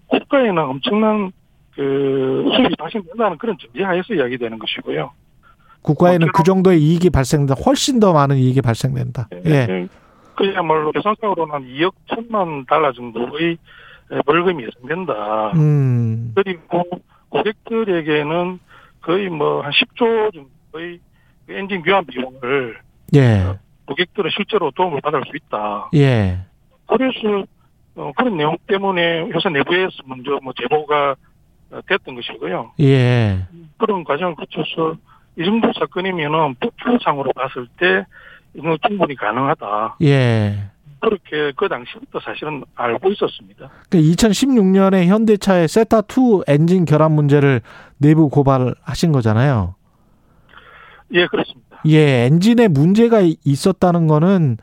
국가에는 0.09 0.59
엄청난 0.59 1.33
그 1.79 2.51
수입이 2.57 2.75
발생된다는 2.77 3.39
그런 3.39 3.57
전제하에서 3.57 4.15
이야기되는 4.15 4.59
것이고요. 4.59 5.13
국가에는 5.83 6.27
그 6.35 6.43
정도의 6.43 6.83
이익이 6.83 7.09
발생된다. 7.11 7.55
훨씬 7.65 8.01
더 8.01 8.13
많은 8.13 8.37
이익이 8.37 8.61
발생된다. 8.63 9.29
예. 9.47 9.87
그야말로 10.35 10.91
계산상으로는 10.91 11.69
2억 11.69 11.93
천만 12.09 12.67
달러 12.67 12.93
정도의 12.93 13.59
벌금이 14.27 14.65
예상된다. 14.65 15.53
음. 15.55 16.33
그리고 16.35 16.83
고객들에게는 17.29 18.59
거의 19.03 19.29
뭐 19.29 19.63
한 19.63 19.71
10조 19.71 20.35
정도의 20.35 20.99
그 21.47 21.53
엔진 21.53 21.83
교환 21.83 22.05
비용을 22.07 22.77
예. 23.15 23.55
고객들은 23.87 24.31
실제로 24.35 24.73
도움을 24.73 25.01
받을 25.01 25.23
수 25.31 25.37
있다. 25.37 25.91
예. 25.95 26.41
그래서 26.87 27.45
어, 27.95 28.13
그런 28.17 28.37
내용 28.37 28.57
때문에 28.67 29.29
회사 29.33 29.49
내부에서 29.49 29.97
먼저 30.07 30.41
뭐 30.43 30.53
제보가 30.61 31.13
어, 31.13 31.17
됐던 31.87 32.15
것이고요. 32.15 32.73
예. 32.81 33.47
그런 33.79 34.05
과정을 34.05 34.35
거쳐서 34.35 34.97
이 35.39 35.45
정도 35.45 35.71
사건이면은 35.79 36.57
법규상으로 36.61 37.33
봤을 37.33 37.67
때 37.79 38.05
이건 38.55 38.79
충분히 38.87 39.15
가능하다. 39.15 39.97
예. 40.03 40.71
그렇게 41.01 41.53
그 41.57 41.69
당시부터 41.69 42.19
사실은 42.21 42.65
알고 42.75 43.13
있었습니다. 43.13 43.71
그 43.89 43.99
2016년에 43.99 45.07
현대차의 45.07 45.69
세타2 45.69 46.45
엔진 46.49 46.85
결함 46.85 47.13
문제를 47.13 47.61
내부 47.99 48.29
고발하신 48.29 49.13
거잖아요. 49.13 49.77
예, 51.13 51.27
그렇습니다. 51.27 51.81
예, 51.87 52.27
엔진에 52.27 52.69
문제가 52.69 53.21
있었다는 53.45 54.09
거는 54.09 54.57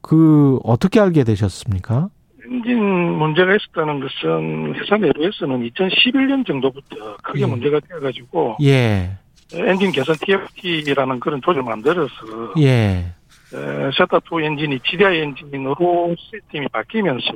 그 0.00 0.58
어떻게 0.64 1.00
알게 1.00 1.24
되셨습니까? 1.24 2.08
엔진 2.50 2.78
문제가 2.78 3.54
있었다는 3.54 4.00
것은 4.00 4.74
회사 4.74 4.96
내부에서는 4.96 5.68
2011년 5.70 6.46
정도부터 6.46 7.16
크게 7.22 7.42
예. 7.42 7.46
문제가 7.46 7.80
되어가지고 7.80 8.56
예. 8.62 9.10
엔진 9.54 9.92
개선 9.92 10.16
TFT라는 10.20 11.20
그런 11.20 11.40
조직을 11.42 11.62
만들어서 11.62 12.14
예. 12.58 13.12
셔타2 13.50 14.44
엔진이 14.44 14.80
GDI 14.80 15.20
엔진으로 15.20 16.14
시스템이 16.18 16.68
바뀌면서 16.68 17.30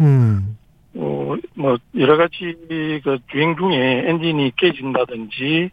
음. 0.00 0.56
어, 0.94 1.36
뭐 1.54 1.76
여러 1.96 2.16
가지 2.16 2.56
그 3.04 3.18
주행 3.30 3.56
중에 3.56 4.04
엔진이 4.08 4.52
깨진다든지 4.56 5.70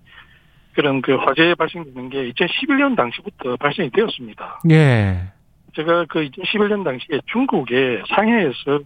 그런 0.73 1.01
그 1.01 1.15
화재 1.15 1.55
발생되는 1.55 2.09
게 2.09 2.31
2011년 2.31 2.97
당시부터 2.97 3.55
발생이 3.55 3.89
되었습니다. 3.91 4.61
예. 4.71 5.34
제가 5.75 6.05
그 6.07 6.27
2011년 6.29 6.83
당시에 6.83 7.19
중국의 7.25 8.03
상해에서 8.07 8.79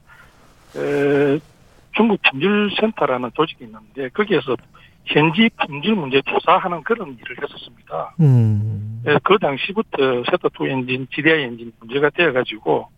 에, 0.76 1.40
중국 1.96 2.22
품질센터라는 2.24 3.32
조직이 3.36 3.66
있는데 3.66 4.10
거기에서 4.10 4.56
현지 5.06 5.50
품질 5.66 5.96
문제 5.96 6.22
조사하는 6.22 6.84
그런 6.84 7.18
일을 7.20 7.38
했었습니다. 7.42 8.16
음. 8.20 9.02
예, 9.08 9.18
그 9.24 9.38
당시부터 9.40 10.24
세터2 10.24 10.70
엔진, 10.70 11.08
GDI 11.12 11.44
엔진 11.44 11.72
문제가 11.80 12.10
되어가지고 12.10 12.90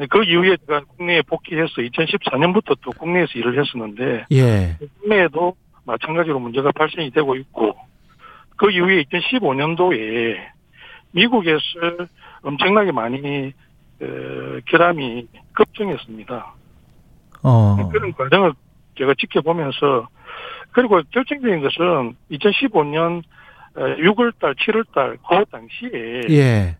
예, 0.00 0.06
그 0.06 0.24
이후에 0.24 0.56
제가 0.66 0.84
국내에 0.96 1.22
복귀해서 1.22 1.74
2014년부터 1.76 2.76
또 2.82 2.90
국내에서 2.92 3.32
일을 3.34 3.58
했었는데 3.58 4.26
예. 4.32 4.76
국내에도 5.00 5.54
마찬가지로 5.84 6.38
문제가 6.38 6.72
발생이 6.72 7.10
되고 7.10 7.36
있고 7.36 7.76
그 8.56 8.70
이후에 8.70 9.04
2015년도에 9.04 10.55
미국에서 11.12 11.60
엄청나게 12.42 12.92
많이 12.92 13.52
어, 14.00 14.06
결함이 14.66 15.26
급증했습니다. 15.52 16.54
어. 17.42 17.88
그런 17.90 18.12
과정을 18.12 18.52
제가 18.98 19.14
지켜보면서 19.18 20.08
그리고 20.72 21.00
결정적인 21.10 21.62
것은 21.62 22.16
2015년 22.30 23.22
6월달, 23.76 24.54
7월달 24.56 25.18
그 25.28 25.44
당시에 25.50 26.22
예. 26.30 26.76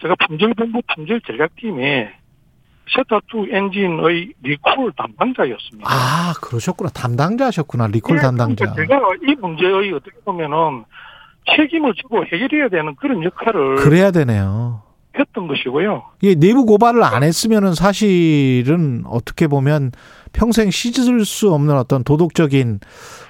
제가 0.00 0.14
품질본부 0.26 0.82
품질 0.94 1.20
전략팀에 1.20 2.12
세타2 2.96 3.52
엔진의 3.52 4.32
리콜 4.42 4.92
담당자였습니다. 4.96 5.88
아, 5.88 6.32
그러셨구나. 6.42 6.90
담당자셨구나. 6.90 7.86
리콜 7.86 8.16
예, 8.16 8.20
담당자. 8.20 8.72
그러니까 8.72 8.96
제가 8.96 9.08
이 9.22 9.36
문제의 9.36 9.92
어떻게 9.92 10.18
보면은 10.24 10.84
책임을 11.56 11.94
지고 11.94 12.24
해결해야 12.24 12.68
되는 12.68 12.94
그런 12.96 13.22
역할을 13.24 13.76
그래야 13.76 14.10
되네요. 14.10 14.82
했던 15.18 15.48
것이고요. 15.48 16.04
이 16.22 16.36
내부 16.36 16.64
고발을 16.64 17.02
안 17.02 17.22
했으면은 17.22 17.74
사실은 17.74 19.02
어떻게 19.06 19.48
보면 19.48 19.92
평생 20.32 20.70
씻을 20.70 21.24
수 21.24 21.52
없는 21.52 21.76
어떤 21.76 22.04
도덕적인 22.04 22.80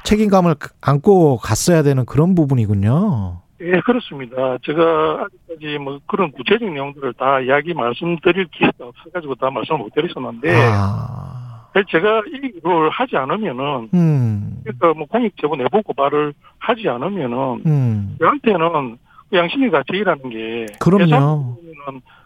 책임감을 0.05 0.57
안고 0.83 1.39
갔어야 1.39 1.83
되는 1.83 2.05
그런 2.05 2.35
부분이군요. 2.35 3.41
예, 3.63 3.81
그렇습니다. 3.81 4.57
제가 4.65 5.27
아직까지 5.27 5.79
뭐 5.79 6.01
그런 6.07 6.33
구체적 6.33 6.71
내용들을 6.71 7.15
다 7.15 7.41
이야기 7.41 7.75
말씀드릴 7.75 8.47
기회가 8.47 8.87
없어가지고 8.87 9.35
다 9.35 9.51
말씀을 9.51 9.81
못 9.81 9.95
드렸었는데, 9.95 10.51
아. 10.73 11.40
제가 11.89 12.23
이 12.27 12.53
일을 12.57 12.91
하지 12.91 13.17
않으면은 13.17 13.89
음. 13.95 14.61
그러니까 14.65 14.93
뭐 14.95 15.07
공익 15.07 15.37
제보 15.41 15.57
내부 15.57 15.83
고발을 15.83 16.33
하지 16.59 16.89
않으면은 16.89 17.63
음. 17.67 18.17
저한테는 18.19 18.99
양심의 19.33 19.71
가책이라는 19.71 20.31
게 20.31 20.67
그럼요. 20.81 21.57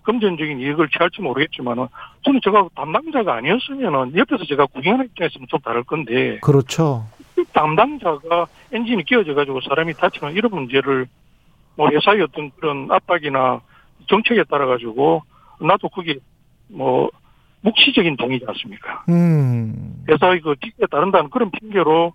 금전적인 0.05 0.61
이익을 0.61 0.89
취할지 0.89 1.21
모르겠지만은 1.21 1.87
저는 2.25 2.41
제가 2.43 2.69
담당자가 2.75 3.35
아니었으면은 3.37 4.17
옆에서 4.17 4.45
제가 4.45 4.67
구경하는 4.67 5.07
입장에서는 5.07 5.47
좀 5.49 5.61
다를 5.61 5.83
건데 5.85 6.39
그렇죠. 6.41 7.07
담당자가 7.53 8.47
엔진이 8.73 9.05
끼어져 9.05 9.35
가지고 9.35 9.61
사람이 9.63 9.95
다치는 9.95 10.35
이런 10.35 10.51
문제를 10.51 11.07
뭐 11.77 11.89
회사의 11.91 12.23
어떤 12.23 12.51
그런 12.53 12.91
압박이나 12.91 13.61
정책에 14.09 14.45
따라 14.45 14.67
가지고 14.67 15.23
나도 15.61 15.89
그게 15.89 16.17
뭐 16.69 17.11
묵시적인 17.65 18.17
동의지 18.17 18.45
않습니까? 18.49 19.05
음. 19.09 20.05
회사의 20.09 20.41
그 20.41 20.55
직에 20.63 20.87
따른다는 20.91 21.31
그런 21.31 21.51
핑계로 21.51 22.13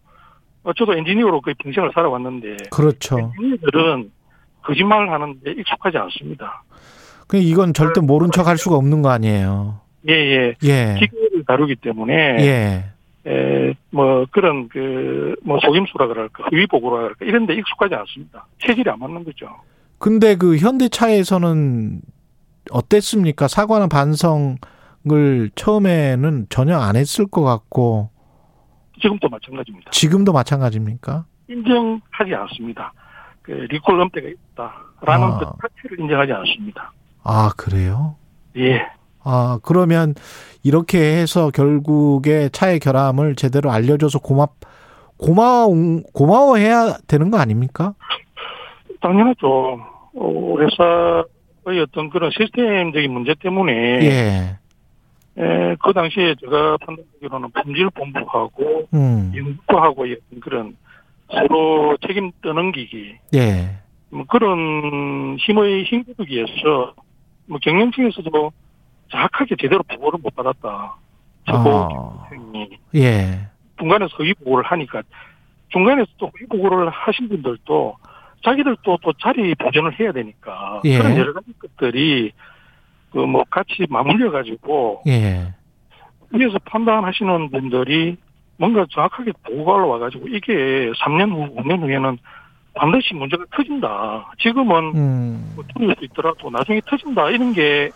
어, 0.64 0.74
저도 0.74 0.94
엔지니어로 0.94 1.42
그 1.42 1.54
평생을 1.58 1.92
살아왔는데 1.94 2.58
그렇죠. 2.72 3.18
엔지니어들은 3.20 4.12
거짓말을 4.62 5.12
하는데 5.12 5.52
익숙하지 5.52 5.98
않습니다. 5.98 6.64
그 7.28 7.38
이건 7.38 7.74
절대 7.74 8.02
모른 8.02 8.30
척 8.32 8.48
할 8.48 8.58
수가 8.58 8.76
없는 8.76 9.02
거 9.02 9.10
아니에요. 9.10 9.80
예, 10.08 10.14
예. 10.14 10.56
예. 10.64 10.96
기계를 11.00 11.44
다루기 11.48 11.76
때문에 11.76 12.14
예. 12.40 12.86
에, 13.30 13.74
뭐 13.92 14.26
그런 14.32 14.70
그 14.70 15.20
뭐 15.44 15.60
속임수라 15.60 16.08
그럴까 16.08 16.44
보고라 16.70 17.02
그럴까 17.02 17.26
이런 17.26 17.46
데 17.46 17.56
익숙하지 17.56 17.96
않습니다. 17.96 18.46
체질이 18.62 18.90
안 18.90 19.00
맞는 19.00 19.24
거죠. 19.24 19.48
근데 19.98 20.36
그 20.36 20.58
현대차에서는 20.58 22.02
어땠습니까? 22.72 23.48
사과나 23.48 23.88
반성 23.88 24.58
을 25.12 25.50
처음에는 25.56 26.48
전혀 26.50 26.78
안 26.78 26.96
했을 26.96 27.26
것 27.26 27.42
같고 27.42 28.10
지금도 29.02 29.30
마찬가지입니다. 29.30 29.92
지금도 29.92 30.34
마찬가지입니까? 30.34 31.26
인정하지 31.50 32.36
않습니다. 32.36 32.94
그 33.42 33.52
리콜 33.52 34.00
엄대가 34.00 34.28
있다라는 34.28 35.28
아. 35.28 35.40
그 35.40 35.68
자체를 35.68 36.02
인정하지 36.02 36.34
않습니다. 36.34 36.92
아, 37.24 37.52
그래요? 37.58 38.16
예. 38.58 38.86
아, 39.24 39.60
그러면 39.64 40.16
이렇게 40.64 40.98
해서 41.18 41.50
결국에 41.50 42.50
차의 42.50 42.80
결함을 42.80 43.36
제대로 43.36 43.72
알려줘서 43.72 44.20
고맙, 44.20 44.60
고마워, 45.18 45.74
고마워해야 46.14 46.98
되는 47.08 47.32
거 47.32 47.38
아닙니까? 47.38 47.94
당연하죠. 49.02 49.80
어, 50.16 50.56
회사의 50.60 51.82
어떤 51.82 52.10
그런 52.10 52.32
시스템적인 52.32 53.12
문제 53.12 53.34
때문에 53.42 53.74
예. 54.04 54.60
에, 55.40 55.76
그 55.82 55.94
당시에 55.94 56.36
제가 56.36 56.78
판단하기로는 56.78 57.52
품질본부하고 57.52 58.88
음. 58.94 59.32
연구하고의 59.36 60.18
어떤 60.18 60.40
그런 60.42 60.78
서로 61.32 61.98
책임 62.06 62.32
떠넘기기 62.42 63.16
예. 63.36 63.78
뭐 64.10 64.26
그런 64.28 65.38
힘의 65.40 65.84
힘기르기에서 65.84 66.94
뭐 67.46 67.60
경영층에서도 67.62 68.52
정확하게 69.12 69.56
제대로 69.60 69.82
보고를 69.84 70.20
못 70.22 70.36
받았다. 70.36 70.96
최고 71.46 71.58
아. 71.58 72.28
경영이 72.30 72.78
예. 72.96 73.48
중간에서 73.78 74.16
허위 74.18 74.34
보고를 74.34 74.66
하니까 74.66 75.02
중간에서 75.70 76.10
또 76.18 76.28
허위 76.28 76.46
보고를 76.48 76.90
하신 76.90 77.30
분들도 77.30 77.96
자기들도 78.44 78.98
또 79.02 79.14
자리 79.22 79.54
보전을 79.56 80.00
해야 80.00 80.12
되니까 80.12 80.82
예. 80.86 80.98
그런 80.98 81.16
여러 81.18 81.34
가지 81.34 81.48
것들이 81.60 82.32
그 83.12 83.20
뭐 83.26 83.44
같이 83.50 83.86
맞물려 83.90 84.32
가지고 84.32 85.02
예. 85.08 85.54
위에서 86.32 86.60
판단하시는 86.66 87.50
분들이 87.50 88.18
뭔가 88.58 88.86
정확하게 88.92 89.32
보고가 89.44 89.86
와가지고 89.86 90.28
이게 90.28 90.92
3년 91.04 91.32
후, 91.32 91.56
5년 91.56 91.82
후에는 91.82 92.18
반드시 92.76 93.14
문제가 93.14 93.44
터진다. 93.56 94.32
지금은 94.40 94.96
음. 94.96 95.54
뭐 95.56 95.64
터질 95.74 95.96
수 95.98 96.06
있더라도 96.06 96.50
나중에 96.50 96.82
터진다. 96.88 97.30
이런 97.30 97.54
게 97.54 97.90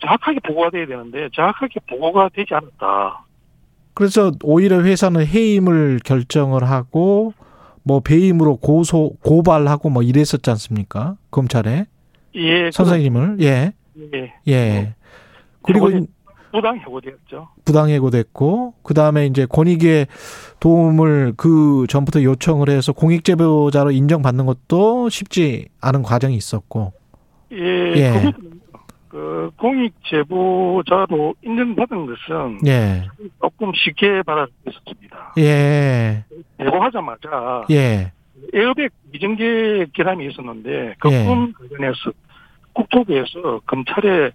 정확하게 0.00 0.40
보고가 0.40 0.70
돼야 0.70 0.86
되는데 0.86 1.28
정확하게 1.34 1.80
보고가 1.88 2.28
되지 2.34 2.54
않았다. 2.54 3.24
그래서 3.94 4.32
오히려 4.42 4.82
회사는 4.82 5.26
해임을 5.26 6.00
결정을 6.04 6.64
하고 6.64 7.32
뭐 7.82 8.00
배임으로 8.00 8.56
고소 8.56 9.14
고발하고 9.22 9.90
뭐 9.90 10.02
이랬었지 10.02 10.48
않습니까? 10.50 11.16
검찰에 11.30 11.86
예, 12.36 12.70
선생님을 12.72 13.38
예. 13.40 13.72
예, 14.14 14.32
예. 14.48 14.94
그리고 15.62 15.90
해고돼- 15.90 16.06
부당 16.52 16.78
해고되었죠. 16.78 17.48
부당 17.64 17.88
해고됐고 17.90 18.74
그 18.84 18.94
다음에 18.94 19.26
이제 19.26 19.44
권익위의 19.46 20.06
도움을 20.60 21.34
그 21.36 21.84
전부터 21.88 22.22
요청을 22.22 22.68
해서 22.70 22.92
공익 22.92 23.24
제보자로 23.24 23.90
인정받는 23.90 24.46
것도 24.46 25.08
쉽지 25.08 25.66
않은 25.80 26.02
과정이 26.02 26.36
있었고 26.36 26.92
예, 27.52 27.56
예. 27.96 28.32
그 29.08 29.50
공익 29.58 29.94
제보자로 30.04 31.34
인정받은 31.42 32.06
것은 32.06 32.60
예. 32.66 33.02
조금 33.40 33.72
쉽게 33.74 34.22
받아들였습니다. 34.22 35.34
예. 35.38 36.24
제보하자마자 36.58 37.64
예. 37.70 38.12
에어백 38.52 38.92
미정계 39.12 39.86
결함이 39.92 40.28
있었는데 40.28 40.94
그 41.00 41.10
예. 41.12 41.24
건 41.24 41.52
관련해서 41.52 42.12
국토부에서 42.74 43.60
검찰에 43.66 44.30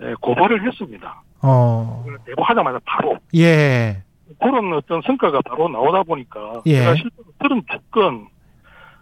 에, 0.00 0.14
고발을 0.20 0.66
했습니다. 0.66 1.22
어. 1.42 2.04
제보하자마자 2.26 2.80
바로 2.84 3.16
예. 3.34 4.02
그런 4.40 4.72
어떤 4.72 5.00
성과가 5.02 5.40
바로 5.42 5.68
나오다 5.68 6.02
보니까 6.02 6.62
예. 6.66 6.78
제가 6.78 6.94
실제로 6.96 7.24
32건 7.40 8.26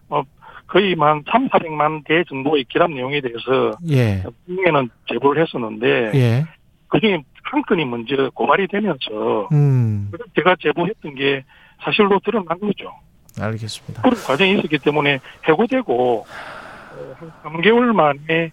어, 0.09 0.23
거의 0.67 0.95
한 0.99 1.23
3, 1.31 1.49
400만 1.49 2.05
대 2.05 2.23
정도의 2.29 2.65
기랍 2.65 2.91
내용에 2.91 3.21
대해서 3.21 3.73
예. 3.91 4.23
국내에는 4.47 4.91
제보를 5.09 5.43
했었는데 5.43 6.13
예. 6.15 6.45
그중에 6.89 7.23
한 7.43 7.63
건이 7.63 7.85
먼저 7.85 8.31
고발이 8.35 8.69
되면서 8.69 9.49
음. 9.53 10.11
제가 10.35 10.57
제보했던 10.61 11.15
게 11.15 11.45
사실로 11.83 12.21
드러난 12.25 12.59
거죠. 12.59 12.93
알겠습니다. 13.39 14.03
그런 14.03 14.17
과정이 14.23 14.55
있었기 14.55 14.79
때문에 14.79 15.21
해고되고 15.45 16.27
어, 16.27 17.15
한 17.19 17.53
3개월 17.53 17.93
만에 17.93 18.19
에, 18.31 18.51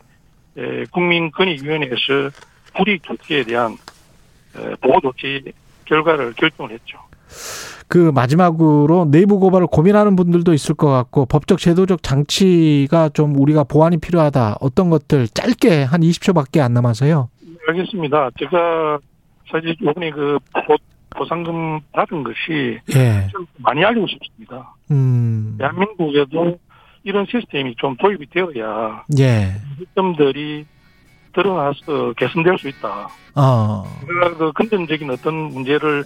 국민권익위원회에서 0.92 2.32
불이익 2.76 3.04
조치에 3.04 3.44
대한 3.44 3.74
에, 4.56 4.76
보호 4.82 5.00
조치 5.02 5.44
결과를 5.86 6.34
결정을 6.34 6.72
했죠. 6.72 6.98
그 7.88 8.12
마지막으로 8.14 9.06
내부 9.10 9.40
고발을 9.40 9.68
고민하는 9.68 10.16
분들도 10.16 10.54
있을 10.54 10.76
것 10.76 10.90
같고 10.90 11.26
법적 11.26 11.60
제도적 11.60 12.02
장치가 12.02 13.10
좀 13.10 13.38
우리가 13.38 13.64
보완이 13.64 13.98
필요하다. 13.98 14.58
어떤 14.62 14.90
것들 14.90 15.28
짧게 15.28 15.84
한 15.84 16.02
20초밖에 16.02 16.60
안 16.62 16.74
남아서요. 16.74 17.30
알겠습니다. 17.68 18.30
제가 18.40 19.00
사실 19.52 19.76
이번에 19.80 20.10
그 20.10 20.40
보, 20.66 20.76
보상금 21.12 21.80
받은 21.92 22.24
것이 22.24 22.80
예. 22.96 23.28
좀 23.32 23.46
많이 23.58 23.84
알리고 23.84 24.08
싶습니다. 24.08 24.74
음. 24.92 25.56
대한민국에도 25.60 26.58
이런 27.04 27.26
시스템이 27.30 27.76
좀 27.78 27.96
도입이 27.98 28.28
되어야 28.30 29.04
예. 29.20 29.54
점들이 29.96 30.66
드러나서 31.34 32.14
개선될 32.18 32.58
수 32.60 32.70
있다. 32.70 33.10
어. 33.36 33.84
제가 34.08 34.38
그 34.38 34.52
근본적인 34.54 35.10
어떤 35.10 35.34
문제를 35.36 36.04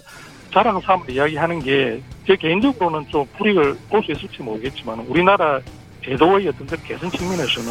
자랑 0.52 0.80
삼아 0.80 1.02
이야기하는 1.08 1.60
게 1.60 2.02
제 2.26 2.36
개인적으로는 2.36 3.06
좀 3.08 3.26
불이익을 3.38 3.74
볼 3.88 4.02
수 4.02 4.12
있을지 4.12 4.42
모르겠지만 4.42 5.00
우리나라 5.08 5.58
제도의 6.04 6.48
어떤 6.48 6.66
그 6.66 6.76
개선 6.84 7.10
측면에서는 7.10 7.70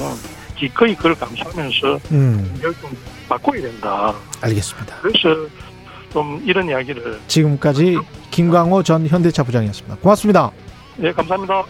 기꺼이 0.58 0.96
그걸 0.96 1.14
감수하면서 1.14 2.00
음. 2.12 2.60
좀 2.62 2.74
바꿔야 3.30 3.62
된다. 3.62 4.16
알겠습니다. 4.42 4.96
그래서 5.02 5.48
좀 6.12 6.42
이런 6.44 6.68
이야기를 6.68 7.20
지금까지 7.28 7.98
김광호 8.32 8.82
전 8.82 9.06
현대차 9.06 9.44
부장이었습니다. 9.44 9.98
고맙습니다. 9.98 10.52
예 11.04 11.12
감사합니다. 11.12 11.64